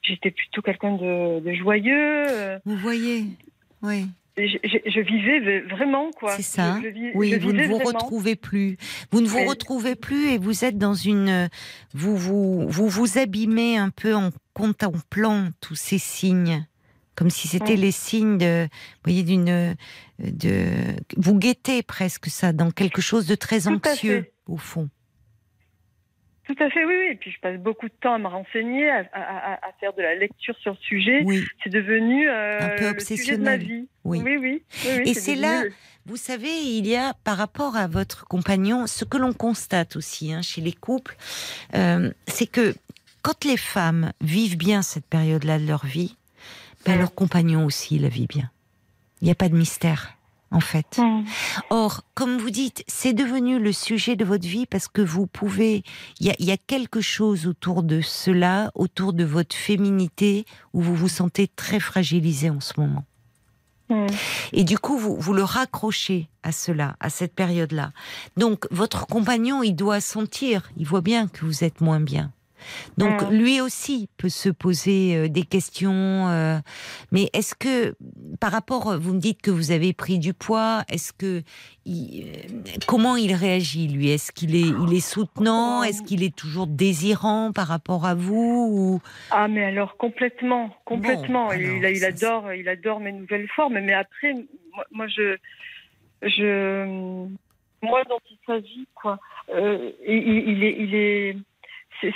[0.02, 2.24] j'étais plutôt quelqu'un de, de joyeux.
[2.30, 3.26] euh, Vous voyez
[3.82, 4.06] Oui.
[4.38, 6.32] Je, je- je vivais vraiment, quoi.
[6.38, 6.78] C'est ça.
[6.82, 8.00] Je, je vis- Oui, vous ne vous vraiment.
[8.00, 8.78] retrouvez plus.
[9.12, 11.50] Vous ne vous retrouvez plus et vous êtes dans une.
[11.94, 16.66] Vous vous, vous vous abîmez un peu en contemplant tous ces signes.
[17.22, 18.64] Comme si c'était les signes de.
[18.64, 19.76] Vous voyez, d'une.
[20.18, 20.66] De,
[21.18, 24.90] vous guettez presque ça dans quelque chose de très Tout anxieux, au fond.
[26.48, 27.08] Tout à fait, oui, oui.
[27.12, 29.94] Et puis je passe beaucoup de temps à me renseigner, à, à- à- à faire
[29.94, 31.22] de la lecture sur le sujet.
[31.24, 31.44] Oui.
[31.64, 33.60] C'est devenu euh, Un peu le sujet de ma obsessionnel.
[33.60, 33.88] vie.
[34.04, 34.22] Oui.
[34.26, 34.64] oui, oui.
[35.06, 35.72] Et c'est là- le-
[36.08, 40.34] Vous savez, il y a par rapport à votre compagnon, ce que l'on constate aussi
[40.34, 41.16] hein, chez les couples,
[41.76, 42.74] euh, c'est que
[43.22, 46.18] quand les femmes vivent bien cette période-là de leur vie,
[46.86, 48.50] ben, leur compagnon aussi la vit bien.
[49.22, 50.14] Il n'y a pas de mystère,
[50.50, 51.00] en fait.
[51.70, 55.84] Or, comme vous dites, c'est devenu le sujet de votre vie parce que vous pouvez.
[56.20, 60.46] Il y a, il y a quelque chose autour de cela, autour de votre féminité,
[60.74, 63.06] où vous vous sentez très fragilisé en ce moment.
[64.54, 67.92] Et du coup, vous, vous le raccrochez à cela, à cette période-là.
[68.38, 72.32] Donc, votre compagnon, il doit sentir, il voit bien que vous êtes moins bien.
[72.98, 73.34] Donc, Mm.
[73.34, 76.28] lui aussi peut se poser euh, des questions.
[76.30, 76.58] euh,
[77.12, 77.96] mais est-ce que,
[78.40, 81.42] par rapport, vous me dites que vous avez pris du poids, est-ce que,
[81.86, 84.10] il- euh, comment il réagit lui?
[84.10, 85.84] Est-ce qu'il est, il est soutenant?
[85.84, 89.02] Est-ce qu'il est toujours désirant par rapport à vous ou...
[89.32, 91.48] Ah, mais alors complètement, complètement.
[91.48, 93.80] Bon, il, alors, il adore, il adore mes nouvelles formes.
[93.80, 94.34] Mais après,
[94.76, 95.38] moi, moi, je,
[96.22, 96.86] je,
[97.82, 99.20] moi, dans toute sa vie, quoi.
[99.54, 100.18] euh, il,
[100.50, 101.38] il est, il est,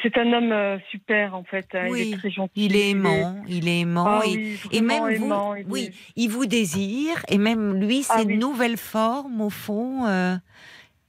[0.02, 1.68] c'est un homme euh, super en fait.
[1.74, 1.84] hein.
[1.86, 2.52] Il Oui, est très gentil.
[2.66, 4.06] Il est aimant, il est aimant.
[4.08, 7.38] Ah et- oui, Et même vraiment vous, aimant, il oui, est- il vous désire, et
[7.38, 8.38] même lui, Ah ses oui.
[8.38, 10.36] nouvelles formes, au fond, euh,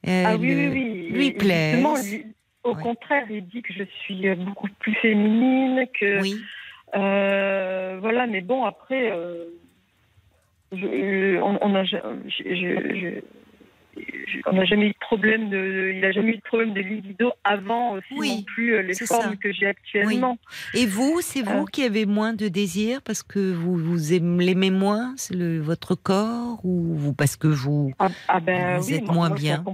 [0.06, 1.18] euh, Ah oui, le- oui, oui.
[1.18, 2.12] lui plaisent.
[2.12, 2.26] lui-
[2.64, 6.40] au contraire, il dit que je suis beaucoup plus féminine, que Oui,
[6.96, 8.26] euh, voilà.
[8.26, 9.44] Mais bon, après, euh,
[10.72, 11.96] je- euh, on on a, je-
[12.28, 13.20] je-
[14.47, 17.32] on n'a jamais eu de problème de, il n'a jamais eu de problème de libido
[17.44, 19.36] avant aussi Oui, non plus euh, les formes ça.
[19.43, 20.39] que j'ai actuellement.
[20.74, 21.70] Et vous, c'est vous Euh.
[21.73, 26.60] qui avez moins de désir parce que vous, vous aimez- l'aimez moins, le, votre corps,
[26.64, 29.64] ou vous, parce que vous, Ah, ah ben Vous oui, êtes moi- moins moi, bien?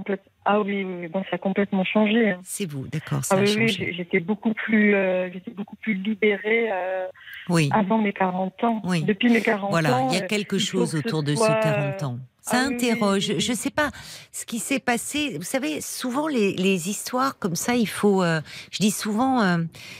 [0.45, 2.31] Ah oui, bon, ça a complètement changé.
[2.31, 2.39] hein.
[2.43, 5.93] c'est vous, d'accord, ça Ah a oui, oui, j'étais beaucoup plus, euh, j'étais beaucoup plus
[5.93, 6.69] libérée.
[6.71, 7.07] euh,
[7.49, 8.81] Oui, avant mes 40 ans.
[8.85, 9.03] Oui.
[9.03, 10.09] Depuis mes 40 voilà, ans.
[10.11, 12.19] il y a quelque chose ce autour de soit, ces 40 ans.
[12.45, 13.27] Ça Ah oui, interroge.
[13.29, 13.39] oui, oui.
[13.41, 13.89] Je ne sais pas
[14.33, 15.37] ce qui s'est passé.
[15.37, 18.21] Vous savez, souvent les, les histoires comme ça, il faut.
[18.21, 19.59] euh, je dis souvent, euh,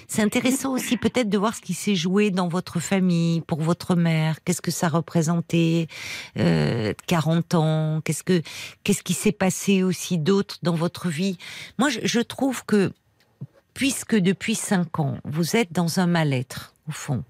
[0.09, 3.95] c'est intéressant aussi peut-être de voir ce qui s'est joué dans votre famille, pour votre
[3.95, 4.43] mère.
[4.43, 5.87] Qu'est-ce que ça représentait
[6.37, 8.01] euh, 40 ans?
[8.03, 8.41] Qu'est-ce que
[8.83, 11.37] qu'est-ce qui s'est passé aussi d'autre dans votre vie?
[11.79, 12.91] Moi, je, je trouve que
[13.73, 17.23] puisque depuis 5 ans, vous êtes dans un mal-être au fond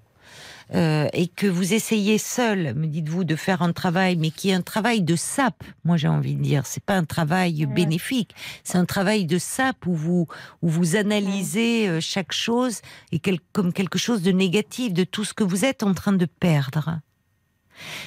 [0.74, 4.54] euh, et que vous essayez seul, me dites-vous, de faire un travail, mais qui est
[4.54, 8.78] un travail de sape, moi j'ai envie de dire, c'est pas un travail bénéfique, c'est
[8.78, 10.26] un travail de sape où vous
[10.62, 12.80] où vous analysez euh, chaque chose
[13.12, 16.12] et quel- comme quelque chose de négatif, de tout ce que vous êtes en train
[16.12, 17.00] de perdre.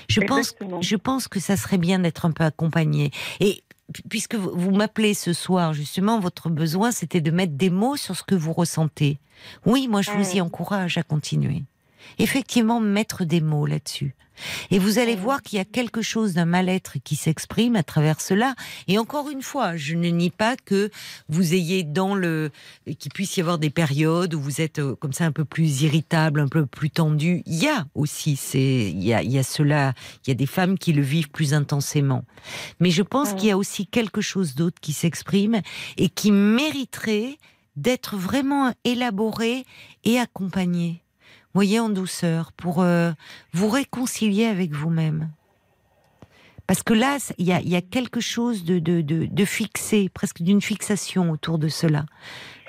[0.07, 0.81] Je pense, Exactement.
[0.81, 3.11] je pense que ça serait bien d'être un peu accompagné.
[3.41, 3.63] Et
[3.93, 8.15] pu- puisque vous, m'appelez ce soir, justement, votre besoin, c'était de mettre des mots sur
[8.15, 9.19] ce que vous ressentez.
[9.65, 11.63] Oui, moi, je vous y encourage à continuer.
[12.19, 14.15] Effectivement, mettre des mots là-dessus.
[14.71, 18.21] Et vous allez voir qu'il y a quelque chose d'un mal-être qui s'exprime à travers
[18.21, 18.55] cela.
[18.87, 20.89] Et encore une fois, je ne nie pas que
[21.29, 22.51] vous ayez dans le,
[22.99, 25.81] qu'il puisse y avoir des périodes où vous êtes euh, comme ça un peu plus
[25.81, 27.41] irritable, un peu plus tendu.
[27.45, 29.93] Il y a aussi, c'est, il y a, il y a cela,
[30.25, 32.23] il y a des femmes qui le vivent plus intensément.
[32.79, 35.61] Mais je pense qu'il y a aussi quelque chose d'autre qui s'exprime
[35.97, 37.37] et qui mériterait
[37.75, 39.63] d'être vraiment élaboré
[40.03, 41.03] et accompagné.
[41.53, 43.11] Voyez en douceur pour euh,
[43.53, 45.29] vous réconcilier avec vous-même.
[46.67, 49.45] Parce que là, il y a, il y a quelque chose de, de, de, de
[49.45, 52.05] fixé, presque d'une fixation autour de cela.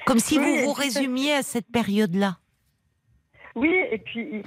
[0.06, 2.38] Comme si Oui, vous vous résumiez à cette période-là.
[3.56, 4.42] Oui, et puis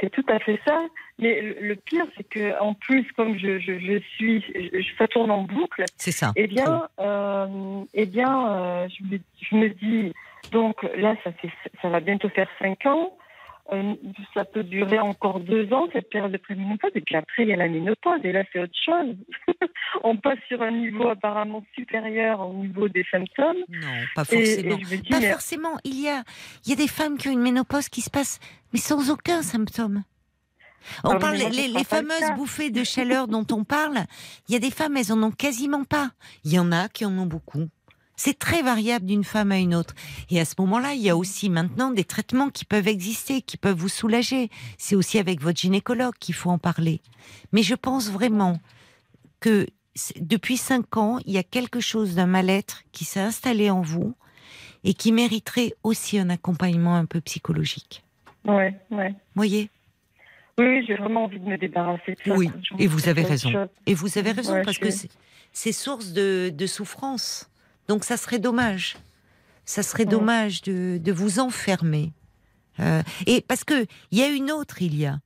[0.00, 0.82] c'est tout à fait ça.
[1.18, 5.30] Mais le, le pire, c'est que en plus, comme je, je, je suis, je- tourne
[5.30, 5.84] en boucle.
[5.96, 6.32] C'est ça.
[6.36, 10.12] Eh bien, euh, eh bien, euh, je, me, je me dis,
[10.52, 11.48] donc là, ça, fait,
[11.80, 13.16] ça va bientôt faire cinq ans.
[13.72, 13.94] Euh,
[14.34, 16.90] ça peut durer encore deux ans, cette période de préménopause.
[16.94, 18.20] Et puis après, il y a la ménopause.
[18.22, 19.16] Et là, c'est autre chose.
[20.04, 23.56] On passe sur un niveau apparemment supérieur au niveau des symptômes.
[23.70, 24.76] Non, pas Et, et forcément.
[24.76, 25.78] dis, Pas mais- forcément.
[25.84, 26.22] Il y a,
[26.66, 28.38] il y a des femmes qui ont une ménopause qui se passe,
[28.74, 30.02] mais sans aucun symptôme.
[31.02, 34.00] On parle les, le fameuses bouffées de chaleur dont on parle.
[34.48, 36.10] Il y a des femmes, elles en ont quasiment pas.
[36.44, 37.64] Il y en a qui en ont beaucoup.
[38.16, 39.94] C'est très variable d'une femme à une autre.
[40.30, 43.56] Et à ce moment-là, il y a aussi maintenant des traitements qui peuvent exister, qui
[43.56, 44.50] peuvent vous soulager.
[44.78, 47.00] C'est aussi avec votre gynécologue qu'il faut en parler.
[47.52, 48.60] Mais je pense vraiment
[49.40, 49.66] que
[50.20, 54.14] depuis cinq ans, il y a quelque chose d'un mal-être qui s'est installé en vous
[54.84, 58.04] et qui mériterait aussi un accompagnement un peu psychologique.
[58.44, 59.14] Ouais, ouais.
[59.34, 59.70] Voyez?
[60.58, 62.34] Oui, oui, j'ai vraiment envie de me débarrasser de ça.
[62.36, 63.68] Oui, et vous avez raison.
[63.86, 65.10] Et vous avez raison parce je que c'est-
[65.52, 67.48] c'est source de, de souffrance.
[67.88, 68.96] Donc ça serait dommage.
[69.64, 72.12] Ça serait dommage de, de vous enfermer.
[72.80, 75.20] Euh, et parce que il y a une autre, il y a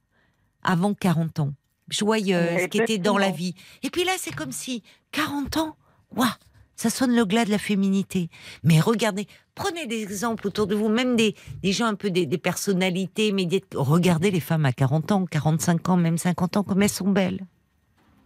[0.62, 1.54] avant 40 ans,
[1.88, 3.54] joyeuse, qui était dans la vie.
[3.82, 4.82] Et puis là, c'est comme si
[5.12, 5.76] 40 ans,
[6.14, 6.28] waouh,
[6.76, 8.28] ça sonne le glas de la féminité.
[8.62, 12.26] Mais regardez, prenez des exemples autour de vous, même des, des gens un peu des,
[12.26, 13.74] des personnalités médiates.
[13.74, 17.40] Regardez les femmes à 40 ans, 45 ans, même 50 ans, comme elles sont belles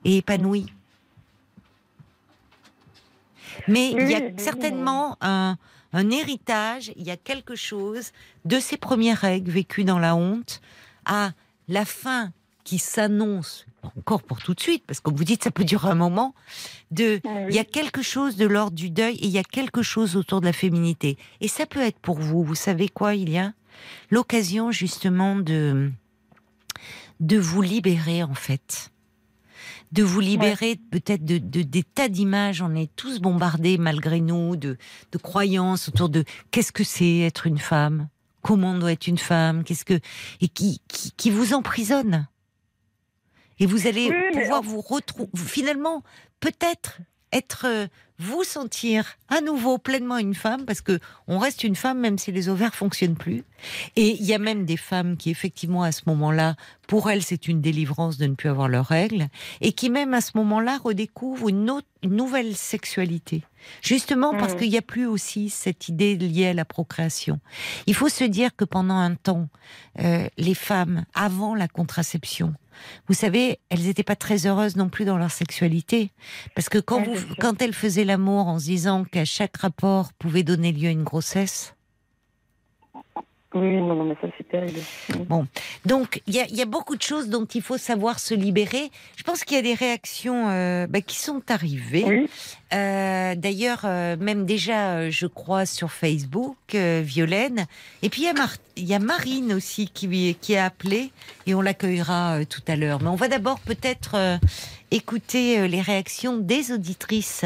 [0.05, 0.67] et épanouies.
[3.69, 5.57] Mais il y a Oui, certainement un,
[5.93, 8.13] un héritage, il y a quelque chose
[8.45, 10.61] de ces premières règles vécues dans la honte
[11.05, 11.33] à
[11.69, 12.33] la fin
[12.65, 13.67] qui s'annonce,
[13.99, 16.33] encore pour tout de suite, parce que vous dites ça peut durer un moment,
[16.93, 19.43] de, Ouais, il y a quelque chose de l'ordre du deuil et il y a
[19.43, 21.19] quelque chose autour de la féminité.
[21.41, 23.53] Et ça peut être pour vous, vous savez quoi, il y a
[24.11, 25.91] l'occasion justement de,
[27.19, 28.92] de vous libérer en fait.
[29.93, 34.57] De vous libérer peut-être de, de- des tas d'images, on est tous bombardés malgré nous,
[34.57, 34.79] de,
[35.13, 38.09] de croyances autour de qu'est-ce que c'est être une femme,
[38.41, 40.01] comment doit être une femme, qu'est-ce que
[40.41, 42.27] et qui, qui, qui vous emprisonne?
[43.59, 46.03] Et vous allez Oui, pouvoir vous retrouver finalement
[46.41, 46.99] peut-être
[47.33, 47.87] être euh,
[48.23, 52.33] vous sentir à nouveau pleinement une femme parce que on reste une femme même si
[52.33, 53.45] les ovaires fonctionnent plus.
[53.97, 56.57] Et il y a même des femmes qui effectivement à ce moment-là,
[56.89, 59.29] pour elles c'est une délivrance de ne plus avoir leurs règles
[59.61, 63.43] et qui même à ce moment-là redécouvrent une, autre, une nouvelle sexualité.
[63.81, 64.59] Justement parce Mhm.
[64.59, 67.39] qu'il n'y a plus aussi cette idée liée à la procréation.
[67.87, 69.49] Il faut se dire que pendant un temps,
[70.01, 72.55] euh, les femmes, avant la contraception,
[73.09, 76.11] vous savez, elles n'étaient pas très heureuses non plus dans leur sexualité.
[76.55, 77.37] Parce que quand, Ouais, vous, c'est sûr.
[77.41, 81.05] quand elles faisaient l'amour en se disant qu'à chaque rapport pouvait donner lieu à une
[81.05, 81.75] grossesse,
[83.55, 84.81] Oui, non, non, mais ça c'est terrible.
[85.29, 85.47] Bon,
[85.85, 88.91] donc il y a, y a, beaucoup de choses dont il faut savoir se libérer.
[89.17, 92.05] Je pense qu'il y a des réactions euh, bah, qui sont arrivées.
[92.07, 92.31] Oui.
[92.73, 97.67] Euh, D'ailleurs, euh, même déjà, je crois, sur Facebook, Violaine.
[98.03, 101.11] Et puis il y, a y Marine aussi qui, qui a appelé
[101.47, 103.03] et on l'accueillera tout à l'heure.
[103.03, 104.39] Mais on va d'abord peut-être
[104.91, 107.45] écouter les réactions des auditrices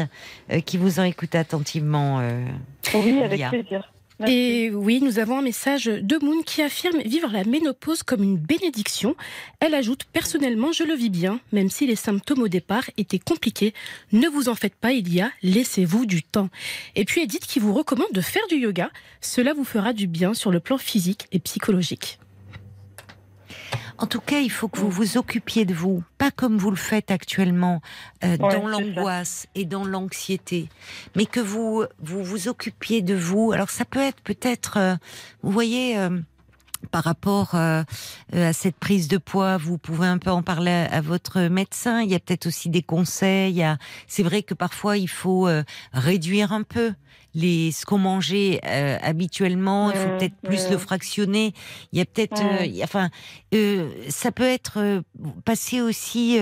[0.65, 2.21] qui vous ont écouté attentivement.
[2.93, 3.49] oui, avec Lia.
[3.49, 3.91] plaisir.
[4.25, 8.37] Et oui, nous avons un message de Moon qui affirme vivre la ménopause comme une
[8.37, 9.15] bénédiction.
[9.59, 13.75] Elle ajoute Personnellement, je le vis bien, même si les symptômes au départ étaient compliqués.
[14.11, 16.49] Ne vous en faites pas, il y a, laissez-vous du temps.
[16.95, 18.89] Et puis Edith qui vous recommande de faire du yoga.
[19.21, 22.17] Cela vous fera du bien sur le plan physique et psychologique.
[23.99, 26.75] En tout cas, il faut que vous vous occupiez de vous, pas comme vous le
[26.77, 27.81] faites actuellement,
[28.23, 30.69] euh, Ouais, dans l'angoisse et dans l'anxiété,
[31.15, 33.51] mais que vous vous vous occupiez de vous.
[33.51, 34.95] Alors ça peut être peut-être, euh,
[35.41, 35.97] vous voyez.
[35.97, 36.19] euh,
[36.91, 37.83] par rapport euh,
[38.31, 42.01] à cette prise de poids, vous pouvez un peu en parler à, à votre médecin.
[42.03, 43.63] Il y a peut-être aussi des conseils.
[43.63, 46.93] a- C'est vrai que parfois il faut euh, réduire un peu
[47.37, 49.91] les ce qu'on mangeait euh, habituellement.
[49.91, 51.53] Il faut Mmh, peut-être plus le fractionner.
[51.93, 53.09] Il y a peut-être, euh, enfin,
[53.53, 55.03] euh, ça peut être
[55.45, 56.39] passé aussi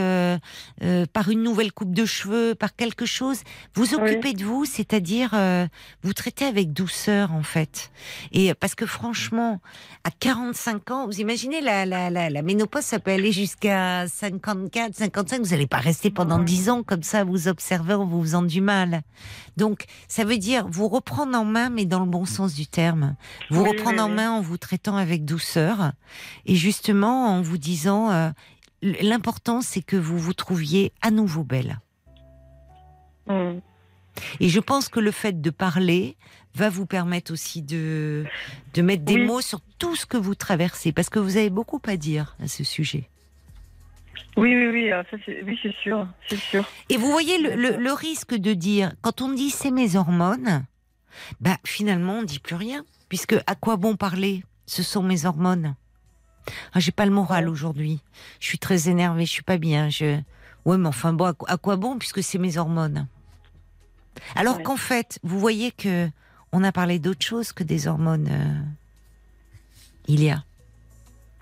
[1.13, 3.39] par une nouvelle coupe de cheveux, par quelque chose.
[3.75, 4.01] Vous Oui.
[4.01, 5.35] occupez de vous, c'est-à-dire
[6.01, 7.91] vous traitez avec douceur en fait.
[8.31, 9.59] Et parce que franchement,
[10.05, 14.95] à 45 ans, vous imaginez la, la, la, la ménopause, ça peut aller jusqu'à 54,
[14.95, 15.41] 55.
[15.41, 16.45] Vous n'allez pas rester pendant Ouais.
[16.45, 19.01] 10 ans comme ça, vous observant, vous faisant du mal.
[19.57, 23.15] Donc, ça veut dire vous reprendre en main, mais dans le bon sens du terme.
[23.49, 25.91] Vous Oui, reprendre oui, en main en vous traitant avec douceur
[26.45, 28.29] et justement en vous disant euh,
[28.81, 31.79] l'important c'est que vous vous trouviez à nouveau belle.
[33.27, 33.59] Mm.
[34.39, 36.15] Et je pense que le fait de parler
[36.53, 38.23] va vous permettre aussi de,
[38.73, 41.81] de mettre des mots sur tout ce que vous traversez, parce que vous avez beaucoup
[41.85, 43.09] à dire à ce sujet.
[44.37, 46.65] Oui, oui, oui, ah, ça, c'est- oui, c'est sûr, c'est sûr.
[46.89, 50.63] Et vous voyez le, le- le risque de dire, quand on dit c'est mes hormones,
[51.41, 54.43] bah finalement on dit plus rien, puisque à quoi bon parler?
[54.67, 55.75] Ce sont mes hormones.
[56.73, 58.01] Ah, J'ai pas le moral aujourd'hui.
[58.39, 59.89] Je suis très énervée, je suis pas bien.
[59.89, 60.19] Je...
[60.65, 63.07] Ouais, mais enfin bon, à quoi- bon puisque c'est mes hormones?
[64.35, 64.63] Alors Ouais.
[64.63, 66.09] qu'en fait, vous voyez que
[66.51, 68.27] on a parlé d'autre chose que des hormones.
[68.31, 68.61] euh,
[70.07, 70.43] Il y a.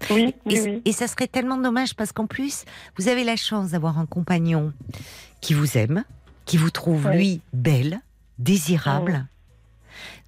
[0.09, 0.81] Oui, oui, Et, oui.
[0.83, 2.65] et ça serait tellement dommage parce qu'en plus,
[2.97, 4.73] vous avez la chance d'avoir un compagnon
[5.39, 6.03] qui vous aime,
[6.45, 8.01] qui vous trouve, lui, belle,
[8.39, 9.27] désirable.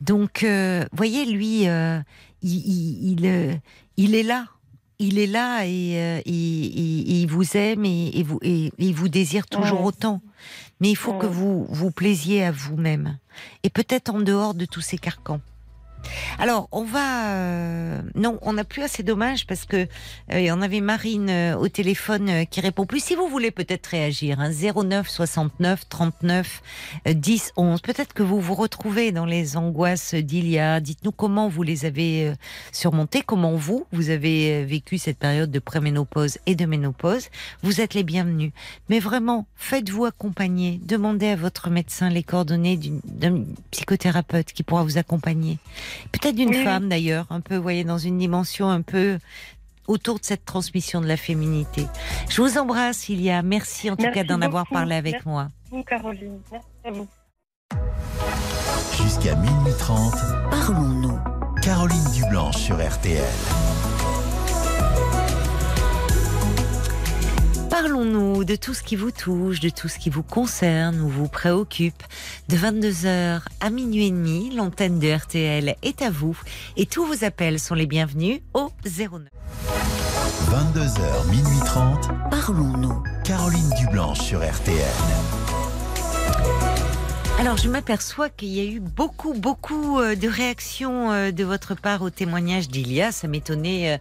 [0.01, 1.99] Donc, euh, voyez, lui, euh,
[2.41, 3.53] il, il, il, euh,
[3.97, 4.45] il est là.
[4.97, 9.45] Il est là et, euh, il, vous aime et, et vous, et, il vous désire
[9.45, 9.87] toujours Ouais.
[9.87, 10.21] autant.
[10.79, 13.17] Mais il faut que vous vous plaisiez à vous-même.
[13.63, 15.41] Et peut-être en dehors de tous ces carcans.
[16.39, 17.29] Alors, on va.
[17.29, 19.87] euh, non, on n'a plus assez dommage parce que
[20.31, 23.03] euh, on avait Marine euh, au téléphone euh, qui répond plus.
[23.03, 26.61] Si vous voulez peut-être réagir, hein, 09 69 39
[27.07, 27.81] euh, 10 11.
[27.81, 30.79] Peut-être que vous vous retrouvez dans les angoisses d'Ilia.
[30.79, 32.35] Dites-nous comment vous les avez euh,
[32.71, 37.29] surmontées, comment vous vous avez vécu cette période de préménopause et de ménopause.
[37.63, 38.51] Vous êtes les bienvenus.
[38.89, 40.79] Mais vraiment, faites-vous accompagner.
[40.83, 45.57] Demandez à votre médecin les coordonnées d'un psychothérapeute qui pourra vous accompagner.
[46.11, 49.19] Peut-être d'une Oui, femme d'ailleurs, un peu, vous voyez, dans une dimension un peu
[49.87, 51.85] autour de cette transmission de la féminité.
[52.29, 53.41] Je vous embrasse, Ilia.
[53.43, 55.27] Merci en tout Merci cas d'en avoir parlé avec Merci.
[55.27, 55.49] moi.
[55.71, 56.39] Vous, Caroline.
[56.51, 57.07] Merci à vous.
[59.01, 60.13] Jusqu'à minuit 30,
[60.49, 61.19] Parlons-nous.
[61.61, 63.23] Caroline Dublanche sur RTL.
[67.81, 71.27] Parlons-nous de tout ce qui vous touche, de tout ce qui vous concerne ou vous
[71.27, 72.03] préoccupe.
[72.47, 76.39] De 22h à minuit et demi, l'antenne de RTL est à vous
[76.77, 79.23] et tous vos appels sont les bienvenus au 09.
[80.49, 83.03] 22h, minuit 30, Parlons-nous.
[83.25, 85.44] Caroline Dublanche sur RTL.
[87.37, 91.75] Alors, je m'aperçois qu'il y a eu beaucoup, beaucoup euh, de réactions euh, de votre
[91.75, 93.11] part au témoignage d'Ilia.
[93.11, 93.93] Ça m'étonnait.
[93.93, 93.97] euh,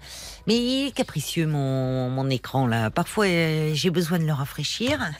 [0.46, 2.90] Mais il est capricieux, mon, écran, là.
[2.90, 4.98] Parfois, j'ai besoin de le rafraîchir.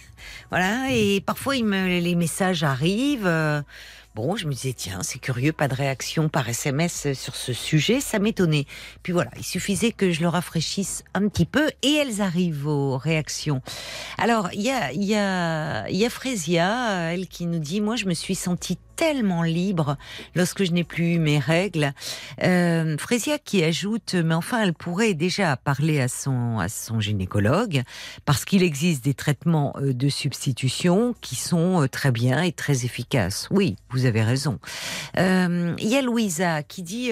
[0.51, 0.91] Voilà.
[0.91, 3.28] Et parfois, les messages arrivent.
[4.15, 7.99] Bon, je me disais, tiens, c'est curieux, pas de réaction par SMS sur ce sujet,
[8.01, 8.65] ça m'étonnait.
[9.03, 12.97] Puis voilà, il suffisait que je le rafraîchisse un petit peu et elles arrivent aux
[12.97, 13.61] réactions.
[14.16, 17.97] Alors, il y a, y, a, y a Frésia, euh, elle qui nous dit, moi
[17.97, 19.97] je me suis sentie tellement libre
[20.35, 21.93] lorsque je n'ai plus eu mes règles.
[22.43, 27.83] Euh, Frésia qui ajoute, mais enfin elle pourrait déjà parler à son, à son gynécologue
[28.25, 32.85] parce qu'il existe des traitements euh, de substitution qui sont euh, très bien et très
[32.85, 33.49] efficaces.
[33.51, 34.59] Oui, vous avez raison.
[35.19, 37.11] Euh, il y a Louisa qui dit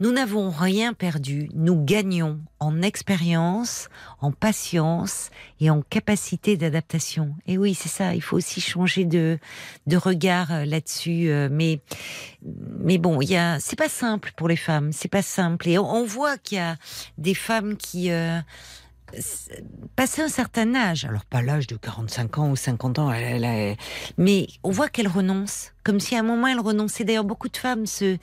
[0.00, 3.88] Nous n'avons rien perdu, nous gagnons en expérience,
[4.20, 5.30] en patience
[5.60, 7.34] et en capacité d'adaptation.
[7.46, 9.38] Et oui, c'est ça, il faut aussi changer de,
[9.86, 11.30] de regard euh, là-dessus.
[11.50, 11.80] Mais,
[12.80, 15.68] mais bon, il y a, c'est pas simple pour les femmes, c'est pas simple.
[15.68, 16.76] Et on, voit qu'il y a
[17.18, 18.10] des femmes qui
[19.94, 23.12] passer un certain âge, alors pas l'âge de 45 ans ou 50 ans,
[24.18, 27.04] mais on voit qu'elles renoncent, comme si à un moment elles renonçaient.
[27.04, 28.18] D'ailleurs, beaucoup de femmes, se,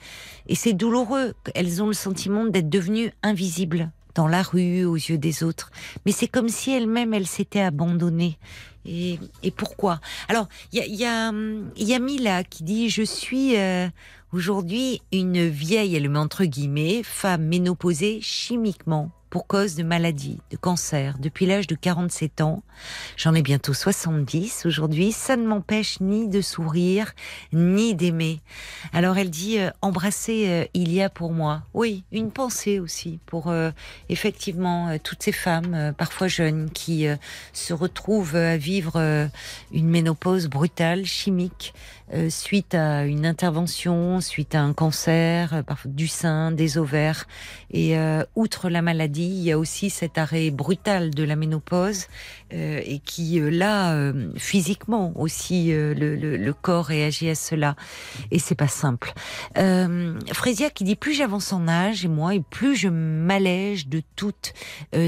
[0.46, 5.18] et c'est douloureux, elles ont le sentiment d'être devenues invisibles dans la rue, aux yeux
[5.18, 5.70] des autres.
[6.06, 8.38] Mais c'est comme si elles-mêmes, elles s'étaient abandonnées.
[8.86, 9.18] Et,
[9.56, 10.00] pourquoi?
[10.28, 11.32] Alors, il y a, y, a,
[11.76, 13.88] y a Mila qui dit, je suis euh,
[14.32, 20.56] aujourd'hui une vieille, elle met entre guillemets, femme ménopausée chimiquement pour cause de maladie, de
[20.56, 22.62] cancer, depuis l'âge de 47 ans.
[23.16, 25.10] J'en ai bientôt 70 aujourd'hui.
[25.10, 27.14] Ça ne m'empêche ni de sourire,
[27.52, 28.42] ni d'aimer.
[28.92, 31.64] Alors elle dit, euh, embrasser, euh, il y a pour moi.
[31.74, 33.72] Oui, une pensée aussi pour euh,
[34.08, 37.08] effectivement toutes ces femmes, parfois jeunes, qui
[37.52, 39.28] se retrouvent à vivre
[39.72, 41.74] une ménopause brutale, chimique,
[42.12, 47.26] euh, suite à une intervention, suite à un cancer, euh, parfois du sein, des ovaires.
[47.70, 52.06] Et euh, outre la maladie, il y a aussi cet arrêt brutal de la ménopause
[52.50, 57.74] et qui là physiquement aussi le, corps réagit à cela.
[58.30, 59.12] Et c'est pas simple.
[60.32, 64.52] Frésia qui dit plus j'avance en âge et moi et plus je m'allège de toutes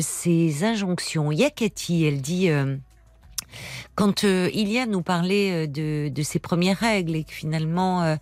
[0.00, 1.30] ces injonctions.
[1.30, 2.50] Il y a Cathy, elle dit
[3.94, 8.16] quand euh, Ilia nous parlait euh, de, ses premières règles et que finalement euh,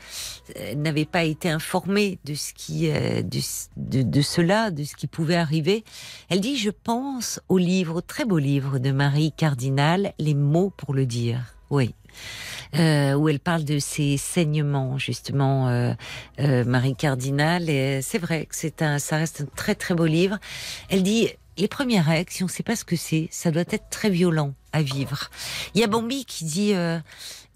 [0.76, 5.84] n'avait pas été informée de ce qui de, cela, de ce qui pouvait arriver,
[6.28, 10.72] elle dit je pense au livre, au très beau livre de Marie Cardinal, Les mots
[10.76, 11.54] pour le dire.
[11.70, 11.94] Oui.
[12.74, 15.94] où elle parle de ses saignements justement
[16.38, 20.38] Marie Cardinal et c'est vrai que c'est un ça reste un très très beau livre
[20.88, 23.64] elle dit les premières règles, si on ne sait pas ce que c'est, ça doit
[23.70, 25.30] être très violent à vivre.
[25.74, 26.98] Il y a Bambi qui dit euh,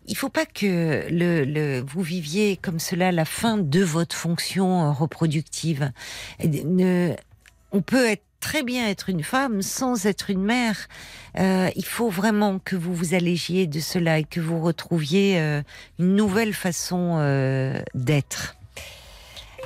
[0.08, 4.90] il faut pas que le, vous viviez comme cela la fin de votre fonction euh,
[4.90, 5.92] reproductive.
[6.40, 10.88] on peut être très bien être une femme sans être une mère.
[11.38, 15.62] Euh, il faut vraiment que vous vous allégiez de cela et que vous retrouviez euh,
[15.98, 17.18] une nouvelle façon
[17.94, 18.57] d'être.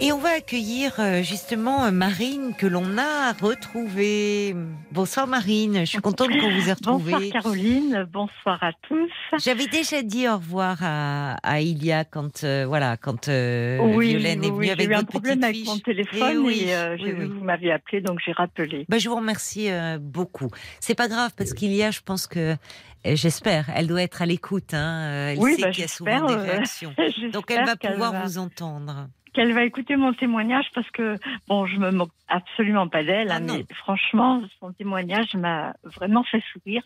[0.00, 4.56] Et on va accueillir euh, justement euh, Marine que l'on a retrouvée.
[4.90, 7.12] Bonsoir Marine, je suis contente qu'on vous ait retrouvée.
[7.12, 9.10] Bonsoir Caroline, bonsoir à tous.
[9.38, 14.70] J'avais déjà dit au revoir à, à Ilia quand euh, voilà quand Violaine est venue
[14.70, 18.86] avec eu un problème avec mon téléphone et, vous m'aviez appelé donc j'ai rappelé.
[18.88, 19.68] Bah, je vous remercie
[20.00, 20.48] beaucoup.
[20.80, 22.56] C'est pas grave parce qu'Ilia, je pense que
[23.04, 23.68] J'espère.
[23.74, 24.74] Elle doit être à l'écoute.
[24.74, 25.32] Hein.
[25.32, 26.94] Elle sait bah, qu'il y a souvent des réactions.
[27.32, 31.16] Donc elle va pouvoir vous entendre qu'elle va écouter mon témoignage parce que,
[31.48, 36.24] bon, je me moque absolument pas d'elle, ah hein, mais franchement, son témoignage m'a vraiment
[36.24, 36.82] fait sourire.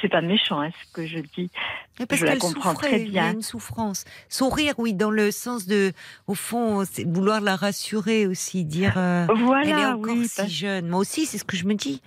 [0.00, 1.50] C'est pas méchant hein, ce que je dis.
[1.96, 3.06] parce je la comprends très bien.
[3.06, 4.04] Il y a une souffrance.
[4.28, 5.92] Sourire, oui, dans le sens de,
[6.28, 10.88] au fond, c'est vouloir la rassurer aussi, dire euh, voilà, elle est encore si jeune.
[10.88, 12.00] Moi aussi, c'est ce que je me dis.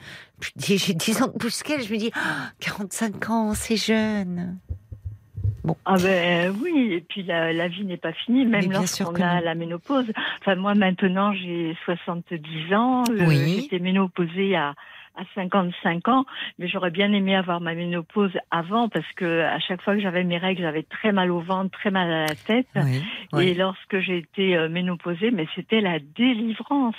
[0.57, 2.11] J'ai 10 ans de plus qu'elle, je me dis,
[2.61, 4.57] 45 ah, ans, c'est jeune.
[5.85, 10.11] Ah ben oui, et puis la, vie n'est pas finie, même lorsqu'on a la ménopause.
[10.39, 13.61] Enfin moi maintenant j'ai 70 ans, euh, oui.
[13.61, 14.73] j'étais ménopausée à
[15.15, 16.25] à 55 ans,
[16.57, 20.23] mais j'aurais bien aimé avoir ma ménopause avant parce que à chaque fois que j'avais
[20.23, 22.67] mes règles, j'avais très mal au ventre, très mal à la tête.
[23.39, 26.95] Et lorsque j'ai été euh, ménopausée, mais c'était la délivrance.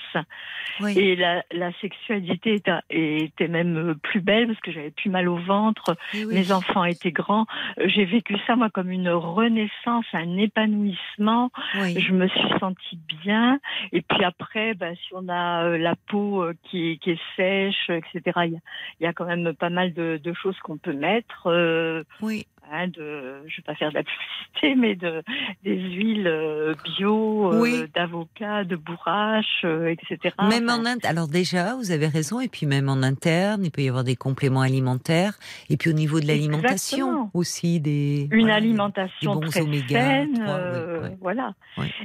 [0.88, 5.28] Et la, la sexualité était, était, même euh, plus belle parce que j'avais plus mal
[5.28, 7.46] au ventre, mes enfants étaient grands.
[7.78, 11.50] Euh, j'ai vécu ça moi comme une renaissance, un épanouissement.
[11.74, 13.58] Je me suis sentie bien.
[13.92, 18.40] Et puis après, bah, si on a la peau qui, qui est sèche, etc.
[18.46, 18.60] Il
[19.00, 21.48] y, a, quand même pas mal de, choses qu'on peut mettre.
[21.48, 22.46] Euh, oui.
[22.70, 25.22] Hein, de, je vais pas faire de la publicité, mais de,
[25.62, 30.34] des huiles euh, bio, euh, d'avocat, de bourrache, etc.
[30.48, 33.88] Même en alors déjà, vous avez raison, et puis même en interne, il peut y
[33.88, 35.34] avoir des compléments alimentaires,
[35.70, 41.54] et puis au niveau de l'alimentation aussi des une alimentation très saine, voilà.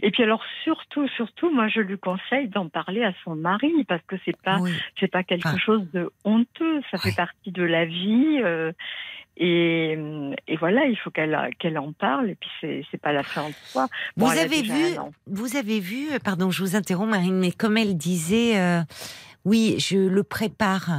[0.01, 4.03] Et puis alors surtout, surtout, moi je lui conseille d'en parler à son mari parce
[4.07, 4.57] que c'est pas
[4.99, 8.41] c'est pas quelque chose de honteux, ça fait partie de la vie.
[9.39, 12.29] Euh, et, et, voilà, il faut qu'elle qu'elle en parle.
[12.31, 13.87] Et puis c'est pas la fin en soi.
[14.15, 14.97] vous avez vu,
[15.27, 18.81] vous avez vu, pardon, je vous interromps, Marine, mais comme elle disait, euh,
[19.45, 20.89] oui, je le prépare.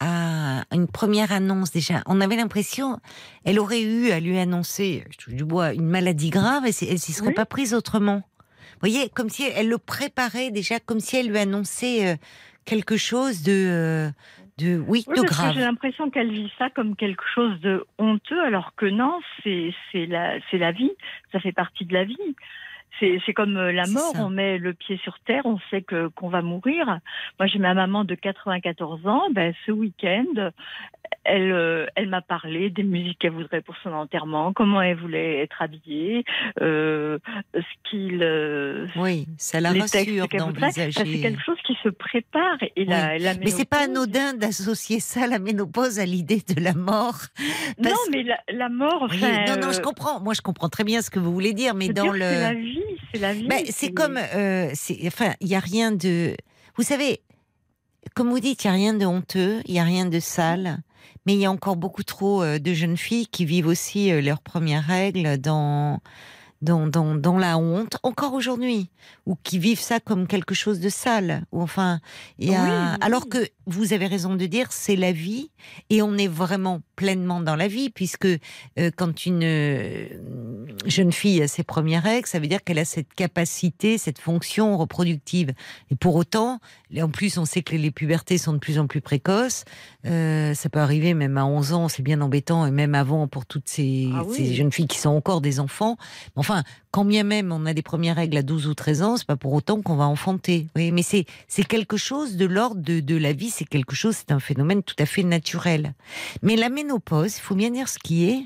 [0.00, 2.02] à une première annonce déjà.
[2.06, 2.98] On avait l'impression,
[3.44, 6.98] elle aurait eu à lui annoncer, je touche du bois, une maladie grave et elle
[6.98, 8.22] s'y serait pas prise autrement.
[8.76, 12.16] Vous voyez, comme si elle le préparait déjà, comme si elle lui annonçait euh,
[12.66, 14.10] quelque chose de, euh,
[14.58, 15.54] de oui, de grave.
[15.54, 20.38] J'ai l'impression qu'elle vit ça comme quelque chose de honteux, alors que non, c'est la,
[20.52, 20.92] la vie,
[21.32, 22.16] ça fait partie de la vie.
[23.00, 26.28] C'est comme euh, la mort, on met le pied sur terre, on sait que qu'on
[26.28, 26.98] va mourir.
[27.38, 29.22] Moi, j'ai ma maman de 94 ans.
[29.32, 30.50] Ben, ce week-end,
[31.26, 35.40] elle, euh, elle m'a parlé des musiques qu'elle voudrait pour son enterrement, comment elle voulait
[35.42, 36.24] être habillée,
[36.60, 37.18] euh,
[37.54, 38.22] ce qu'il.
[38.22, 40.92] Euh, oui, ça la rassure d'envisager.
[40.92, 42.58] C'est quelque chose qui se prépare.
[42.76, 46.74] Et la, la mais c'est pas anodin d'associer ça, la ménopause, à l'idée de la
[46.74, 47.18] mort?
[47.78, 49.08] Non, mais la, mort.
[49.10, 50.20] non, non, je comprends.
[50.20, 52.18] Moi, je comprends très bien ce que vous voulez dire, mais dans le.
[52.20, 52.82] La vie,
[53.12, 53.48] c'est la vie.
[53.70, 56.36] c'est comme, enfin, il y a rien de.
[56.76, 57.20] Vous savez,
[58.14, 60.78] comme vous dites, il n'y a rien de honteux, il n'y a rien de sale.
[61.24, 64.20] Mais il y a encore beaucoup trop euh, de jeunes filles qui vivent aussi euh,
[64.20, 66.00] leurs premières règles dans
[66.62, 68.90] dans, dans, dans la honte, encore aujourd'hui,
[69.26, 71.44] ou qui vivent ça comme quelque chose de sale.
[71.52, 72.00] Ou enfin,
[72.38, 72.94] il y a...
[72.94, 75.50] alors que vous avez raison de dire, c'est la vie,
[75.90, 80.08] et on est vraiment pleinement dans la vie, puisque euh, quand une euh,
[80.86, 84.78] jeune fille a ses premières règles, ça veut dire qu'elle a cette capacité, cette fonction
[84.78, 85.52] reproductive.
[85.90, 86.60] Et pour autant,
[86.98, 89.64] en plus, on sait que les pubertés sont de plus en plus précoces.
[90.06, 93.46] Euh, ça peut arriver même à 11 ans, c'est bien embêtant, et même avant pour
[93.46, 95.96] toutes ces, ah ces jeunes filles qui sont encore des enfants.
[96.36, 96.45] Enfin,
[96.90, 99.36] quand bien même on a des premières règles à 12 ou 13 ans, c'est pas
[99.36, 100.66] pour autant qu'on va enfanter.
[100.76, 104.40] Mais c'est quelque chose de l'ordre de, de la vie, c'est quelque chose, c'est un
[104.40, 105.94] phénomène tout à fait naturel.
[106.42, 108.44] Mais la ménopause, il faut bien dire ce qui est.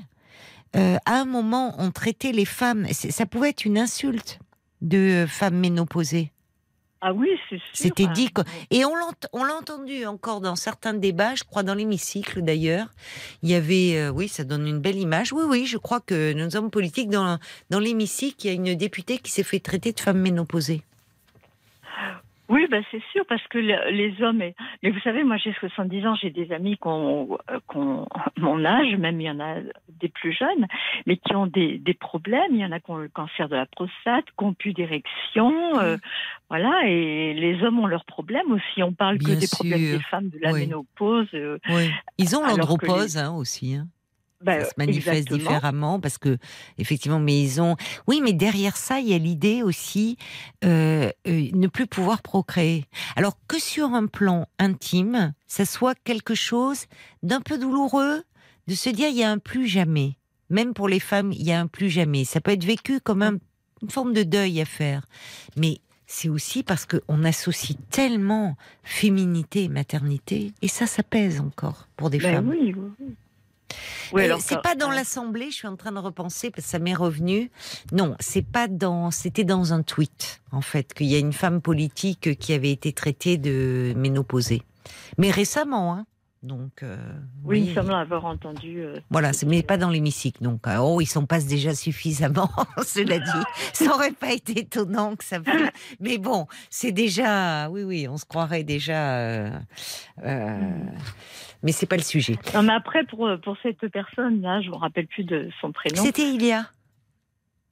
[0.75, 4.39] Euh, à un moment, on traitait les femmes, ça pouvait être une insulte
[4.81, 6.30] de femmes ménopausées.
[7.03, 7.67] Ah oui, c'est sûr.
[7.73, 8.29] C'était dit.
[8.69, 12.87] Et on l'a entendu encore dans certains débats, je crois dans l'hémicycle d'ailleurs.
[13.41, 15.33] Il y avait, euh, oui, ça donne une belle image.
[15.33, 17.39] Oui, oui, je crois que nos hommes politiques, dans,
[17.71, 20.83] dans l'hémicycle, il y a une députée qui s'est fait traiter de femme ménopausée.
[22.51, 24.39] Oui, bah c'est sûr, parce que les hommes.
[24.83, 27.37] Mais vous savez, moi j'ai 70 ans, j'ai des amis qui ont,
[28.37, 29.55] mon âge, même il y en a
[29.87, 30.67] des plus jeunes,
[31.05, 32.51] mais qui ont des, des problèmes.
[32.51, 35.79] Il y en a qui ont le cancer de la prostate, qui ont plus d'érection.
[35.79, 35.97] Euh,
[36.49, 38.83] voilà, et les hommes ont leurs problèmes aussi.
[38.83, 41.29] On parle que des problèmes des femmes, de la ménopause.
[41.33, 41.89] Euh, oui.
[42.17, 43.75] Ils ont l'andropause hein, aussi.
[43.75, 43.87] Hein
[44.45, 46.37] ça se manifeste différemment parce que
[46.77, 47.75] effectivement, mais ils ont.
[48.07, 50.17] Oui, mais derrière ça, il y a l'idée aussi
[50.63, 52.85] euh, euh, ne plus pouvoir procréer.
[53.15, 56.85] Alors que sur un plan intime, ça soit quelque chose
[57.23, 58.23] d'un peu douloureux
[58.67, 60.17] de se dire il y a un plus jamais.
[60.49, 62.25] Même pour les femmes, il y a un plus jamais.
[62.25, 65.05] Ça peut être vécu comme une forme de deuil à faire,
[65.57, 65.79] mais
[66.11, 72.09] c'est aussi parce qu'on associe tellement féminité et maternité, et ça, ça pèse encore pour
[72.09, 72.49] des ben femmes.
[72.49, 73.15] Oui, oui.
[74.13, 76.95] Oui, c'est pas dans l'Assemblée, je suis en train de repenser parce que ça m'est
[76.95, 77.51] revenu.
[77.91, 81.61] Non, c'est pas dans, c'était dans un tweet en fait qu'il y a une femme
[81.61, 84.63] politique qui avait été traitée de ménopausée,
[85.17, 86.05] mais récemment, hein.
[86.43, 86.97] Donc, euh,
[87.43, 88.81] oui, il semble avoir entendu.
[88.81, 90.43] Euh, voilà, mais pas dans l'hémicycle.
[90.43, 92.49] Donc, euh, oh, ils s'en passent déjà suffisamment.
[92.83, 95.37] cela dit, ça aurait pas été étonnant que ça.
[95.99, 97.69] mais bon, c'est déjà.
[97.69, 99.49] Oui, oui, on se croirait déjà.
[100.17, 100.89] Hmm.
[101.61, 102.37] Mais c'est pas le sujet.
[102.55, 106.01] Non, mais après, pour, pour cette personne-là, je me rappelle plus de son prénom.
[106.01, 106.65] C'était Ilia.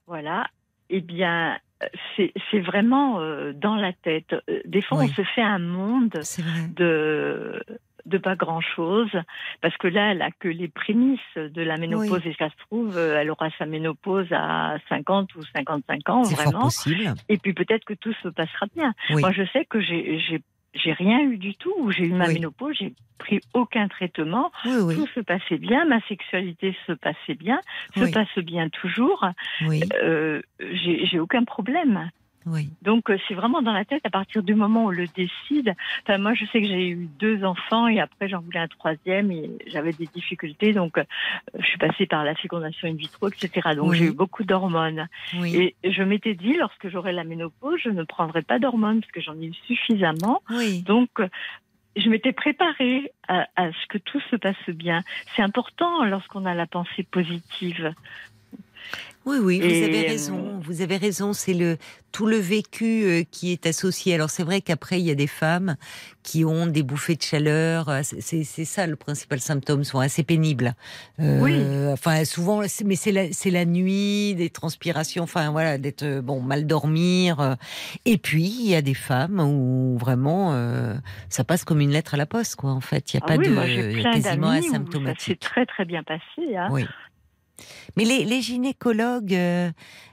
[0.06, 0.46] Voilà.
[0.90, 1.58] Eh bien,
[2.16, 3.18] c'est vraiment
[3.52, 4.32] dans la tête.
[4.64, 6.20] Des fois, on se fait un monde
[6.76, 7.60] de
[8.06, 9.10] de pas grand-chose,
[9.60, 12.98] parce que là, elle a que les prémices de la ménopause, et ça se trouve,
[12.98, 16.62] elle aura sa ménopause à 50 ou 55 ans, vraiment.
[16.62, 17.14] possible.
[17.28, 18.94] Et puis peut-être que tout se passera bien.
[19.10, 20.42] Moi, je sais que j'ai
[20.74, 21.90] j'ai rien eu du tout.
[21.90, 24.52] J'ai eu ma ménopause, j'ai pris aucun traitement.
[24.62, 27.60] tout se passait bien, ma sexualité se passait bien,
[27.96, 29.26] se passe bien toujours.
[30.02, 32.10] Euh, j'ai aucun problème.
[32.46, 32.70] Oui.
[32.82, 35.74] Donc euh, c'est vraiment dans la tête à partir du moment où on le décide.
[36.02, 39.30] Enfin, moi, je sais que j'ai eu deux enfants et après j'en voulais un troisième
[39.30, 40.72] et j'avais des difficultés.
[40.72, 41.04] Donc euh,
[41.58, 43.70] je suis passée par la fécondation in vitro, etc.
[43.76, 45.08] Donc j'ai eu beaucoup d'hormones.
[45.44, 49.20] Et je m'étais dit, lorsque j'aurai la ménopause, je ne prendrai pas d'hormones parce que
[49.20, 50.42] j'en ai eu suffisamment.
[50.86, 51.10] Donc
[51.96, 55.02] je m'étais préparée à, à, ce que tout se passe bien.
[55.34, 57.92] C'est important lorsqu'on a la pensée positive.
[59.26, 60.60] Oui, oui, vous avez raison.
[60.60, 61.32] Vous avez raison.
[61.32, 61.76] C'est le
[62.10, 64.14] tout le vécu euh, qui est associé.
[64.14, 65.76] Alors c'est vrai qu'après il y a des femmes
[66.22, 67.88] qui ont des bouffées de chaleur.
[67.88, 70.74] Euh, c'est ça le principal symptôme, sont assez pénibles.
[71.20, 71.92] Euh, oui.
[71.92, 75.24] Enfin souvent, mais c'est la, la nuit, des transpirations.
[75.24, 77.56] Enfin voilà, d'être bon mal dormir.
[78.06, 80.54] Et puis il y a des femmes où vraiment
[81.28, 82.70] ça passe comme une lettre à la poste, quoi.
[82.70, 85.44] En fait, il n'y a ah pas de moi, quasiment asymptomatique.
[85.44, 86.56] Ça très très bien passé.
[86.56, 86.68] Hein.
[86.70, 86.86] Oui.
[87.96, 89.70] Mais les, gynécologues euh,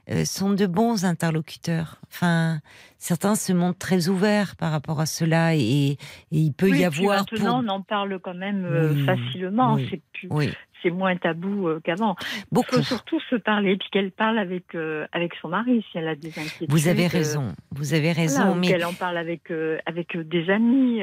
[0.09, 1.97] euh, sont de bons interlocuteurs.
[2.07, 2.59] Enfin,
[2.97, 5.97] certains se montrent très ouverts par rapport à cela et,
[6.31, 7.25] il peut y avoir.
[7.31, 9.77] Maintenant, on en parle quand même euh, facilement.
[9.89, 10.53] C'est plus.
[10.83, 12.15] C'est moins tabou qu'avant.
[12.51, 12.75] Beaucoup.
[12.75, 14.75] Il faut surtout se parler, puis qu'elle parle avec
[15.11, 16.69] avec son mari si elle a des inquiétudes.
[16.69, 17.55] Vous avez raison.
[17.71, 18.53] Vous avez raison.
[18.53, 19.51] mais qu'elle en parle avec
[19.87, 21.01] avec des amis.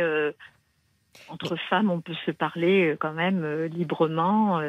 [1.29, 4.61] entre femmes, on peut se parler quand même librement.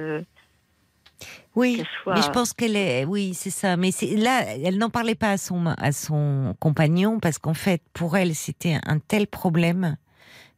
[1.56, 3.78] Oui, mais je pense qu'elle est, oui, c'est ça.
[3.78, 8.18] Mais là, elle n'en parlait pas à son à son compagnon parce qu'en fait, pour
[8.18, 9.98] elle, c'était un tel problème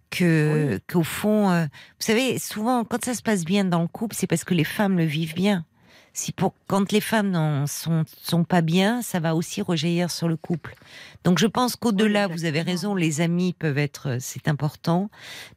[0.10, 4.16] que qu'au fond, euh, vous savez, souvent quand ça se passe bien dans le couple,
[4.16, 5.66] c'est parce que les femmes le vivent bien.
[6.14, 10.28] Si pour quand les femmes n'en sont, sont pas bien, ça va aussi rejaillir sur
[10.28, 10.74] le couple.
[11.24, 15.12] Donc je pense qu'au-delà, vous avez raison, les amis peuvent être, c'est important,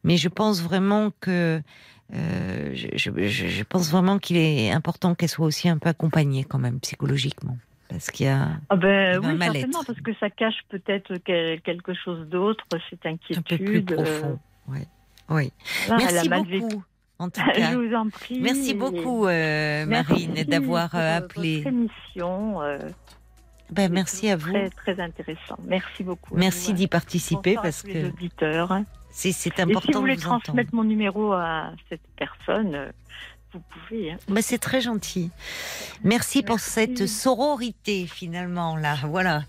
[0.04, 1.62] mais je pense vraiment que
[2.14, 6.80] euh, je, pense vraiment qu'il est important qu'elle soit aussi un peu accompagnée quand même
[6.80, 7.56] psychologiquement.
[7.88, 12.28] Parce qu'il y a, ah ben, oui, certainement, parce que ça cache peut-être quelque chose
[12.28, 13.38] d'autre, cette inquiétude.
[13.38, 14.38] Un peu plus profond,
[14.68, 14.78] oui.
[15.28, 15.52] oui.
[15.88, 16.84] Merci beaucoup.
[17.18, 17.72] En tout cas.
[17.72, 18.40] Je vous en prie.
[18.40, 21.64] Merci beaucoup, euh, Marine, d'avoir euh, appelé.
[21.66, 22.60] émission.
[23.70, 24.52] ben, merci à vous.
[24.52, 25.58] Très, très intéressant.
[25.66, 26.36] Merci beaucoup.
[26.36, 28.06] Merci d'y participer parce que.
[28.06, 28.82] auditeurs.
[29.10, 29.80] C'est important.
[29.80, 32.90] Et si vous voulez transmettre mon numéro à cette personne, euh,
[33.52, 34.12] vous pouvez.
[34.12, 34.16] Hein.
[34.28, 35.30] Bah, c'est très gentil.
[36.04, 38.96] Merci, pour cette sororité finalement là.
[39.04, 39.42] Voilà,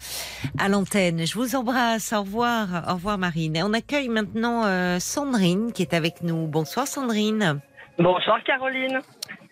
[0.58, 1.26] à l'antenne.
[1.26, 2.14] Je vous embrasse.
[2.14, 2.86] Au revoir.
[2.90, 3.62] Au revoir Marine.
[3.64, 6.48] on accueille maintenant euh, Sandrine qui est avec nous.
[6.48, 7.62] Bonsoir Sandrine.
[8.00, 9.00] Bonsoir Caroline.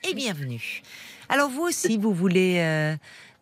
[0.10, 0.82] Et bienvenue.
[1.30, 2.96] Alors vous aussi, vous voulez euh,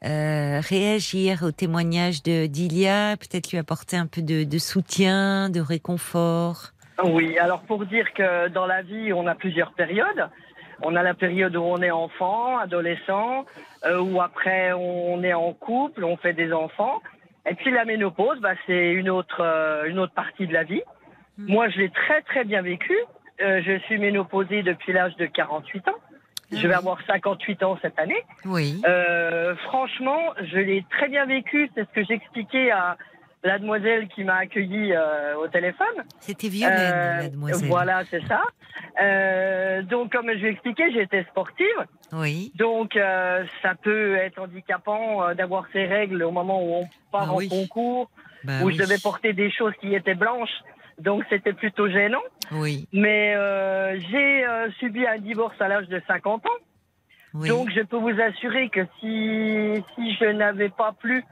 [0.05, 6.71] euh, réagir au témoignage de d'Ilia, peut-être lui apporter un peu de, soutien, de réconfort
[7.03, 10.29] Oui, alors pour dire que dans la vie, on a plusieurs périodes.
[10.83, 13.45] On a la période où on est enfant, adolescent,
[13.85, 17.01] euh, où après on est en couple, on fait des enfants.
[17.49, 20.83] Et puis la ménopause, bah, c'est une autre, euh, une autre partie de la vie.
[21.39, 21.51] Hmm.
[21.51, 22.93] Moi, je l'ai très très bien vécu.
[23.39, 25.91] je suis ménopausée depuis l'âge de 48 ans.
[26.51, 28.23] Je vais avoir 58 ans cette année.
[28.45, 28.81] Oui.
[28.87, 31.69] Euh, franchement, je l'ai très bien vécu.
[31.75, 32.97] C'est ce que j'expliquais à
[33.43, 36.03] la demoiselle qui m'a accueilli euh, au téléphone.
[36.19, 37.69] C'était Violaine, euh, la demoiselle.
[37.69, 38.41] Voilà, c'est ça.
[39.01, 41.85] Euh, donc, comme je l'ai expliqué, j'étais sportive.
[42.13, 42.51] Oui.
[42.55, 47.33] Donc, euh, ça peut être handicapant d'avoir ces règles au moment où on part ah
[47.33, 48.09] en concours,
[48.43, 50.63] bah où je devais porter des choses qui étaient blanches
[50.99, 52.21] donc c'était plutôt gênant.
[52.51, 52.87] Oui.
[52.93, 56.49] Mais euh, j'ai euh, subi un divorce à l'âge de 50 ans.
[57.33, 57.49] Oui.
[57.49, 61.23] Donc je peux vous assurer que si, si je n'avais pas plus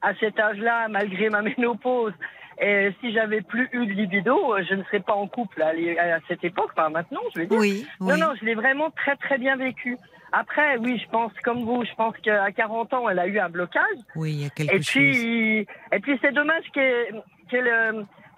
[0.00, 2.14] à cet âge-là, malgré ma ménopause,
[2.60, 6.18] et si j'avais plus eu de libido, je ne serais pas en couple à, à
[6.28, 7.58] cette époque, enfin maintenant, je vais dire.
[7.58, 9.96] Oui, Non, non, je l'ai vraiment très très bien vécu.
[10.32, 13.50] Après, oui, je pense comme vous, je pense qu'à 40 ans, elle a eu un
[13.50, 13.98] blocage.
[14.16, 17.56] Oui, il y a quelque et Puis, et puis c'est dommage qu'elle qu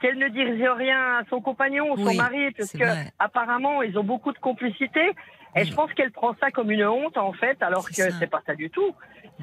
[0.05, 2.85] qu'elle ne dise rien à son compagnon, son mari, parce que
[3.19, 5.01] apparemment ils ont beaucoup de complicité.
[5.57, 8.43] Et je pense qu'elle prend ça comme une honte en fait, alors que c'est pas
[8.47, 8.95] ça du tout.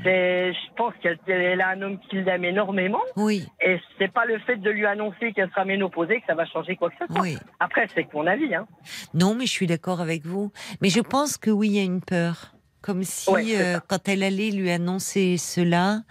[0.04, 3.02] C'est, je pense qu'elle a un homme qui l'aime énormément.
[3.16, 3.48] Oui.
[3.60, 6.76] Et c'est pas le fait de lui annoncer qu'elle sera ménopausée que ça va changer
[6.76, 7.40] quoi que ce soit.
[7.60, 8.54] Après, c'est que mon avis.
[8.54, 8.68] Hein.
[9.14, 10.52] Non, mais je suis d'accord avec vous.
[10.82, 12.54] Mais je pense que oui, il y a une peur.
[12.82, 16.02] Comme si, euh, quand elle allait lui annoncer cela,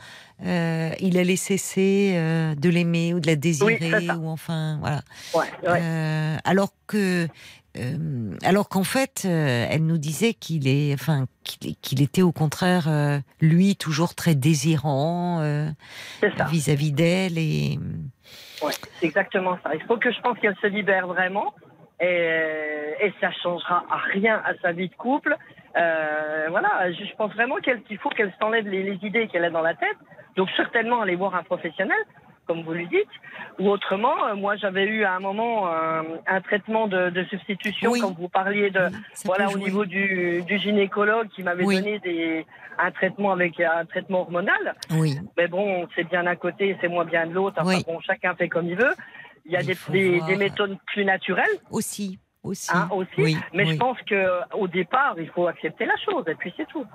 [0.45, 5.03] euh, il allait cesser euh, de l'aimer ou de la désirer ou enfin voilà.
[5.65, 7.29] Euh, alors que
[8.43, 11.27] alors qu'en fait, elle nous disait qu'il est, enfin,
[11.83, 12.89] qu'il était au contraire,
[13.41, 15.41] lui, toujours très désirant
[16.49, 17.79] vis-à-vis d'elle et.
[18.61, 19.73] Ouais, c'est exactement ça.
[19.75, 21.55] Il faut que je pense qu'elle se libère vraiment
[22.01, 25.37] et, et ça changera à rien à sa vie de couple.
[25.75, 29.75] Voilà, je pense vraiment qu'il faut qu'elle s'enlève les, les idées qu'elle a dans la
[29.75, 29.97] tête
[30.37, 31.99] donc certainement aller voir un professionnel,
[32.47, 33.09] comme vous le dites,
[33.59, 38.29] ou autrement, euh, moi j'avais eu à un moment un, traitement de, substitution, comme vous
[38.29, 38.89] parliez de,
[39.25, 42.47] voilà, au niveau du, gynécologue qui m'avait donné des,
[42.79, 44.75] un traitement avec un traitement hormonal.
[44.91, 45.19] Oui.
[45.37, 47.59] Mais bon, c'est bien d'un côté, c'est moins bien de l'autre.
[47.61, 48.95] Enfin bon, chacun fait comme il veut.
[49.47, 49.77] Il y a des,
[50.27, 51.59] des, méthodes plus naturelles.
[51.71, 52.19] Aussi.
[52.43, 52.71] Aussi.
[52.73, 53.37] Hein, aussi.
[53.53, 56.87] Mais je pense que au départ, il faut accepter la chose et puis c'est tout.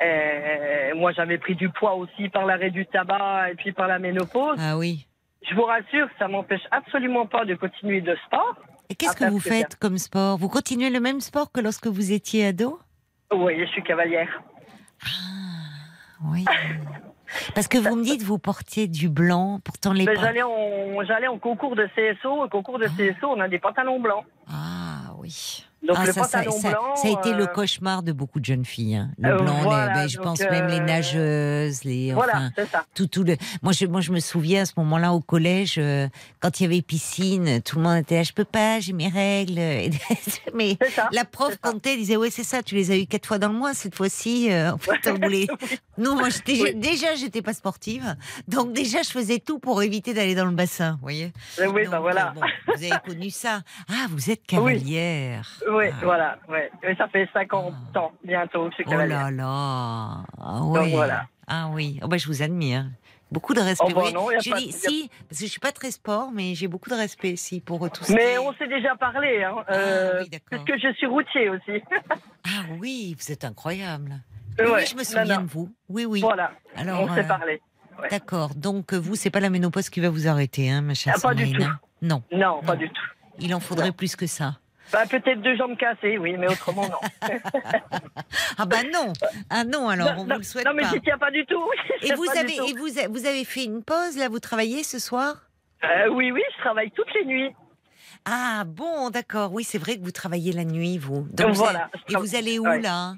[0.00, 3.98] Et moi, j'avais pris du poids aussi par l'arrêt du tabac et puis par la
[3.98, 4.58] ménopause.
[4.60, 5.06] Ah oui.
[5.48, 8.56] Je vous rassure, ça m'empêche absolument pas de continuer de sport.
[8.88, 10.38] Et qu'est-ce que vous faites comme sport?
[10.38, 12.78] Vous continuez le même sport que lorsque vous étiez ado?
[13.32, 14.28] Oui, je suis cavalière.
[15.02, 15.08] Ah,
[16.30, 16.44] oui.
[17.54, 20.04] Parce que vous me dites, vous portiez du blanc, pourtant les.
[20.04, 22.44] Ben, j'allais en, j'allais en concours de CSO.
[22.44, 24.24] Au concours de CSO, on a des pantalons blancs.
[24.48, 25.64] Ah oui.
[25.86, 26.96] Donc ah, le ça, ça, pantalon ça, blanc.
[26.96, 28.96] ça a été le euh, cauchemar de beaucoup de jeunes filles.
[28.96, 29.10] hein.
[29.18, 32.12] Le Euh, blanc, les- ben, je pense même les euh, nageuses, les.
[32.12, 33.36] Voilà, enfin, tout, tout le.
[33.62, 36.08] Moi je, moi, je me souviens à ce moment-là au collège, euh,
[36.40, 39.08] quand il y avait piscine, tout le monde était là, je peux pas, j'ai mes
[39.08, 39.58] règles.
[40.54, 40.76] Mais
[41.12, 43.54] la prof comptait, disait, ouais, c'est ça, tu les as eu quatre fois dans le
[43.54, 44.50] mois, cette fois-ci.
[44.50, 45.46] euh, en fait, on voulait.
[45.98, 46.74] Non, moi, j'étais, Oui.
[46.74, 48.16] déjà, j'étais pas sportive.
[48.48, 51.32] Donc, déjà, je faisais tout pour éviter d'aller dans le bassin, vous voyez.
[51.58, 52.28] Oui, Donc, ben voilà.
[52.36, 52.46] euh, bon,
[52.76, 53.60] vous avez connu ça.
[53.88, 55.48] Ah, vous êtes cavalière.
[55.70, 56.00] Oui, Ah.
[56.02, 56.38] voilà.
[56.48, 56.70] Ouais.
[56.82, 60.24] Et ça fait 50 ans bientôt que je suis Oh là là.
[60.38, 60.92] Ah Donc, oui.
[60.92, 61.26] voilà.
[61.46, 62.00] Ah oui.
[62.02, 62.86] Oh, bah, je vous admire.
[63.30, 63.86] Beaucoup de respect.
[63.90, 65.50] Oh, bah, Oui, non, y a je pas- dis y a- si, parce que je
[65.50, 68.14] suis pas très sport, mais j'ai beaucoup de respect si pour tout ça.
[68.14, 70.46] Mais on s'est déjà parlé, hein, euh, Ah oui, d'accord.
[70.50, 71.82] parce que je suis routier aussi.
[72.48, 74.20] Ah oui, vous êtes incroyable.
[74.60, 74.76] Euh, Oui, ouais.
[74.82, 75.42] oui, je me Non, souviens non.
[75.42, 75.74] de vous.
[75.88, 76.20] Oui, oui.
[76.20, 77.60] Voilà, Alors, on s'est euh, parlé.
[78.00, 78.08] Ouais.
[78.08, 78.54] D'accord.
[78.54, 81.20] Donc, euh, vous, c'est pas la ménopause qui va vous arrêter, hein, ma chère Ah,
[81.20, 81.70] pas du Sandrine, tout.
[81.72, 82.22] hein Non.
[82.32, 83.02] Non, pas du tout.
[83.40, 83.92] Il en faudrait Non.
[83.94, 84.58] plus que ça.
[84.92, 87.28] Bah, Peut-être deux jambes cassées, oui, mais autrement, non.
[88.58, 89.12] Ah bah non.
[89.50, 90.90] Ah non, alors, non, on non, vous le souhaite non, mais pas.
[90.92, 91.62] j'y tiens pas du tout.
[92.02, 92.64] Et vous pas du avez, tout.
[92.68, 95.36] et vous, a- vous avez fait une pause, là, vous travaillez ce soir?
[95.84, 97.50] Euh, oui, oui, je travaille toutes les nuits.
[98.24, 99.52] Ah bon, d'accord.
[99.52, 101.26] Oui, c'est vrai que vous travaillez la nuit, vous.
[101.32, 102.80] Donc, vous Voilà, allez- Et vous allez où, ouais.
[102.80, 103.14] là?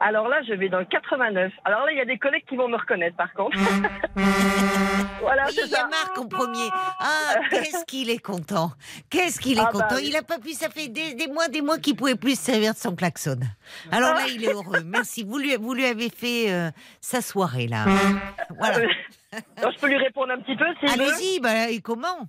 [0.00, 1.52] Alors là, je vais dans le 89.
[1.64, 3.56] Alors là, il y a des collègues qui vont me reconnaître, par contre.
[5.20, 5.88] voilà, Oui, c'est il y a ça.
[5.88, 6.68] Marc en premier.
[6.72, 8.72] Ah, qu'est-ce qu'il est content.
[9.10, 9.96] Qu'est-ce qu'il est Ah, bah, content.
[10.02, 12.44] Il n'a pas pu, ça fait des, des mois, des mois qu'il pouvait plus se
[12.52, 13.38] servir de son klaxon.
[13.90, 14.80] Alors là, il est heureux.
[14.84, 15.24] Merci.
[15.24, 16.70] Vous lui, vous lui avez fait euh,
[17.00, 17.86] sa soirée, là.
[18.50, 18.86] Voilà.
[19.56, 22.28] Alors, je peux lui répondre un petit peu, s'il veut Allez-y, bah, et comment?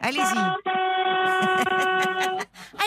[0.00, 0.20] Allez-y.
[0.36, 0.56] ah,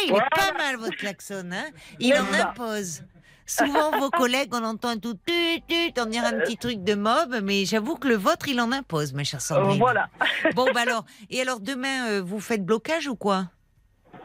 [0.08, 1.50] il est pas mal, votre klaxon.
[1.54, 1.66] Hein
[2.00, 3.04] il en impose.
[3.48, 6.96] Souvent, vos collègues, on entend un tout tut, tut, on dirait un petit truc de
[6.96, 9.80] mob, mais j'avoue que le vôtre, il en impose, ma chère Euh, Sandrine.
[9.80, 10.08] Voilà.
[10.56, 13.46] Bon, bah alors, et alors demain, euh, vous faites blocage ou quoi?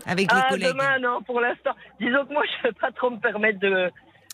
[0.06, 1.72] Avec les Ah, collègues demain, non, pour l'instant.
[2.00, 3.90] Disons que moi, je ne vais pas trop me permettre de,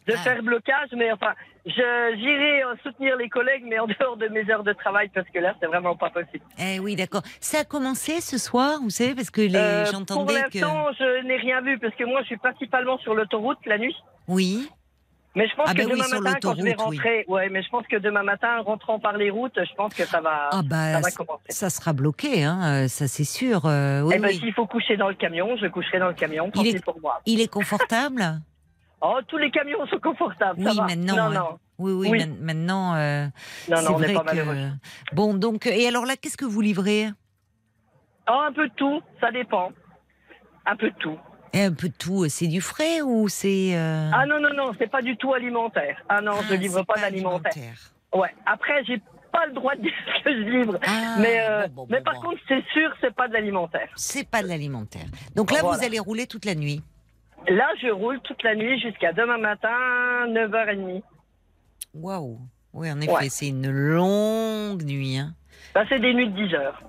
[0.06, 0.18] de Ah.
[0.18, 1.32] faire blocage, mais enfin,
[1.66, 5.38] j'irai euh, soutenir les collègues, mais en dehors de mes heures de travail, parce que
[5.38, 6.44] là, c'est vraiment pas possible.
[6.59, 7.22] Eh oui, d'accord.
[7.40, 10.59] Ça a commencé ce soir, vous savez, parce que les, Euh, pour j'entendais que.
[10.59, 13.97] l'instant, je n'ai rien vu, parce que moi, je suis principalement sur l'autoroute la nuit.
[14.28, 14.68] Oui.
[15.34, 16.97] Mais je pense Ah que ben demain matin, quand je vais l'autoroute, oui.
[16.97, 20.05] rentrer, ouais, mais je pense que demain matin, rentrant par les routes, je pense que
[20.06, 21.43] ça va, Ah bah, ça va commencer.
[21.51, 23.66] ça sera bloqué, hein, euh, ça c'est sûr.
[23.66, 26.51] euh, oui, eh ben, s'il faut coucher dans le camion, je coucherai dans le camion,
[26.55, 27.20] Il est- pour moi.
[27.26, 28.40] Il est confortable?
[29.02, 30.85] Oh, tous les camions sont confortables, ça Oui, va.
[30.86, 31.31] maintenant, Non, hein.
[31.35, 32.27] non, Oui, oui, Oui.
[32.40, 32.94] maintenant.
[32.94, 33.27] euh,
[33.68, 34.24] non, c'est non, on vrai pas que.
[34.27, 34.70] malheureux.
[35.12, 37.09] Bon, donc, et alors là, qu'est-ce que vous livrez?
[38.28, 39.70] Oh, un peu de tout, ça dépend.
[40.64, 41.18] Un peu de tout.
[41.52, 42.27] Eh, Un peu de tout.
[42.28, 43.77] C'est du frais ou c'est.
[43.77, 46.02] euh, Ah non, non, non, c'est pas du tout alimentaire.
[46.09, 47.52] Ah non, je ah, livre c'est pas, d'alimentaire.
[47.55, 47.93] alimentaire.
[48.14, 48.35] Ouais.
[48.47, 49.01] Après, j'ai
[49.31, 50.78] pas le droit de dire ce que je livre.
[50.86, 53.89] Ah, mais euh, bon, bon, mais bon, par contre, c'est sûr, c'est pas de l'alimentaire.
[53.94, 55.05] C'est pas de l'alimentaire.
[55.36, 55.77] Donc là, Voilà.
[55.78, 56.82] vous allez rouler toute la nuit.
[57.48, 59.68] Là, je roule toute la nuit jusqu'à demain matin,
[60.28, 61.02] 9h30.
[61.94, 62.39] Waouh.
[62.73, 63.28] Oui, en effet, Ouais.
[63.28, 65.16] c'est une longue nuit.
[65.18, 65.35] hein.
[65.73, 66.82] Ça, c'est des nuits de 10 heures.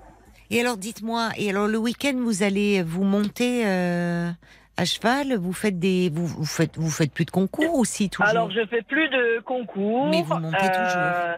[0.50, 4.30] Et alors, dites-moi, et alors le week-end, vous allez vous monter euh,
[4.76, 5.34] à cheval?
[5.36, 8.28] Vous faites des, vous, vous faites, vous faites plus de concours aussi toujours?
[8.28, 10.08] Alors, je fais plus de concours.
[10.08, 11.36] Mais vous montez toujours.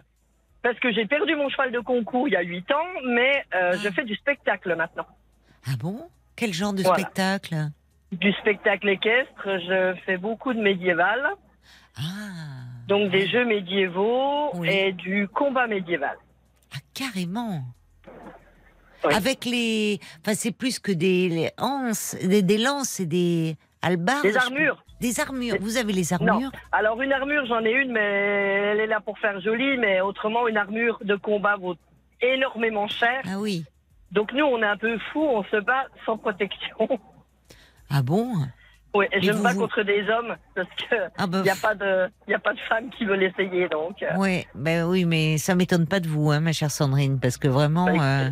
[0.63, 2.77] Parce que j'ai perdu mon cheval de concours il y a 8 ans,
[3.07, 3.77] mais euh, Ah.
[3.83, 5.07] je fais du spectacle maintenant.
[5.67, 6.09] Ah bon?
[6.37, 6.99] Quel genre de Voilà.
[6.99, 7.71] spectacle?
[8.13, 11.21] Du spectacle équestre, je fais beaucoup de médiéval,
[11.97, 12.03] Ah.
[12.89, 14.69] donc des jeux médiévaux Oui.
[14.69, 16.17] et du combat médiéval.
[16.75, 17.63] Ah, carrément.
[19.05, 19.15] Oui.
[19.15, 24.25] Avec les, enfin, c'est plus que des les anses, des, des lances et des albardes.
[24.25, 24.85] Des armures.
[25.01, 25.57] Des armures.
[25.61, 26.27] Vous avez les Non.
[26.35, 26.53] armures?
[26.73, 28.01] Alors une armure, j'en ai une, mais
[28.73, 31.77] elle est là pour faire joli, mais autrement, une armure de combat vaut
[32.21, 33.23] énormément cher.
[33.25, 33.65] Ah oui.
[34.13, 36.77] Donc nous, on est un peu fous, on se bat sans protection.
[37.91, 38.33] Ah bon?
[38.93, 41.51] Oui, et je me bats vous- contre des hommes parce que Ah bah, il n'y
[41.51, 44.03] a pas de, il y a pas de femme qui veut l'essayer, donc.
[44.03, 47.37] euh, Ouais, ben oui, mais ça m'étonne pas de vous, hein, ma chère Sandrine, parce
[47.37, 47.93] que vraiment, Bah,
[48.25, 48.31] euh.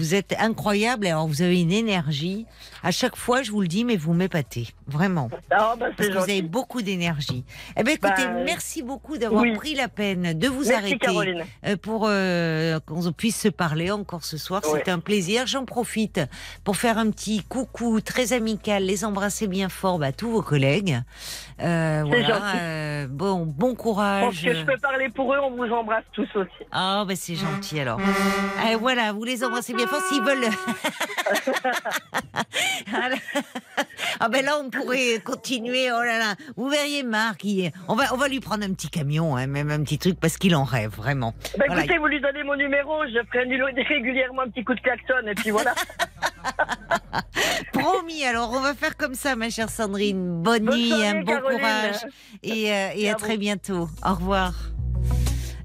[0.00, 1.06] Vous êtes incroyable.
[1.06, 2.46] Alors, vous avez une énergie.
[2.82, 6.14] À chaque fois, je vous le dis, mais vous m'épatez, vraiment, Ah, bah, parce que
[6.14, 7.44] vous avez beaucoup d'énergie.
[7.76, 9.52] Eh ben, écoutez, Bah, merci beaucoup d'avoir oui.
[9.54, 11.44] pris la peine de vous Merci arrêter Caroline.
[11.66, 14.62] euh, pour euh, qu'on puisse se parler encore ce soir.
[14.64, 15.46] C'était un plaisir.
[15.46, 16.20] J'en profite
[16.64, 19.98] pour faire un petit coucou très amical, les embrasser bien fort.
[19.98, 20.98] bah, à tous vos collègues.
[21.60, 24.24] Euh, voilà, bon, bon courage.
[24.24, 26.50] Parce que je peux parler pour eux, on vous embrasse tous aussi.
[26.72, 28.00] Ah, bah, c'est gentil alors.
[28.80, 30.50] voilà, vous les embrassez bien s'ils veulent.
[34.20, 35.90] ah ben là, on pourrait continuer.
[35.92, 37.44] Oh là là, vous verriez Marc,
[37.88, 40.36] on va on va lui prendre un petit camion, hein, même un petit truc parce
[40.36, 41.34] qu'il en rêve vraiment.
[41.58, 43.44] Bah, écoutez, vous lui donnez mon numéro, je ferai
[43.88, 45.74] régulièrement un petit coup de klaxon et puis voilà.
[47.72, 48.24] Promis.
[48.24, 50.42] Alors on va faire comme ça, ma chère Sandrine.
[50.42, 52.06] Bonne, nuit, un bon courage
[52.42, 53.88] et, euh, et à, très bientôt.
[54.04, 54.52] Au revoir.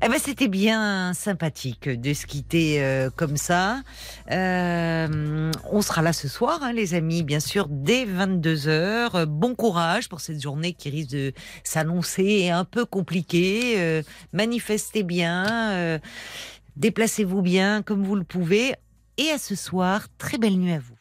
[0.05, 3.81] Eh ben, c'était bien sympathique de se quitter euh, comme ça.
[4.29, 9.25] Euh, on sera là ce soir, hein, les amis, bien sûr, dès 22h.
[9.25, 11.33] Bon courage pour cette journée qui risque de
[11.63, 13.77] s'annoncer un peu compliquée.
[13.79, 15.99] Euh, manifestez bien,
[16.75, 18.75] déplacez-vous bien comme vous le pouvez.
[19.17, 20.94] Et à ce soir, très belle nuit à vous.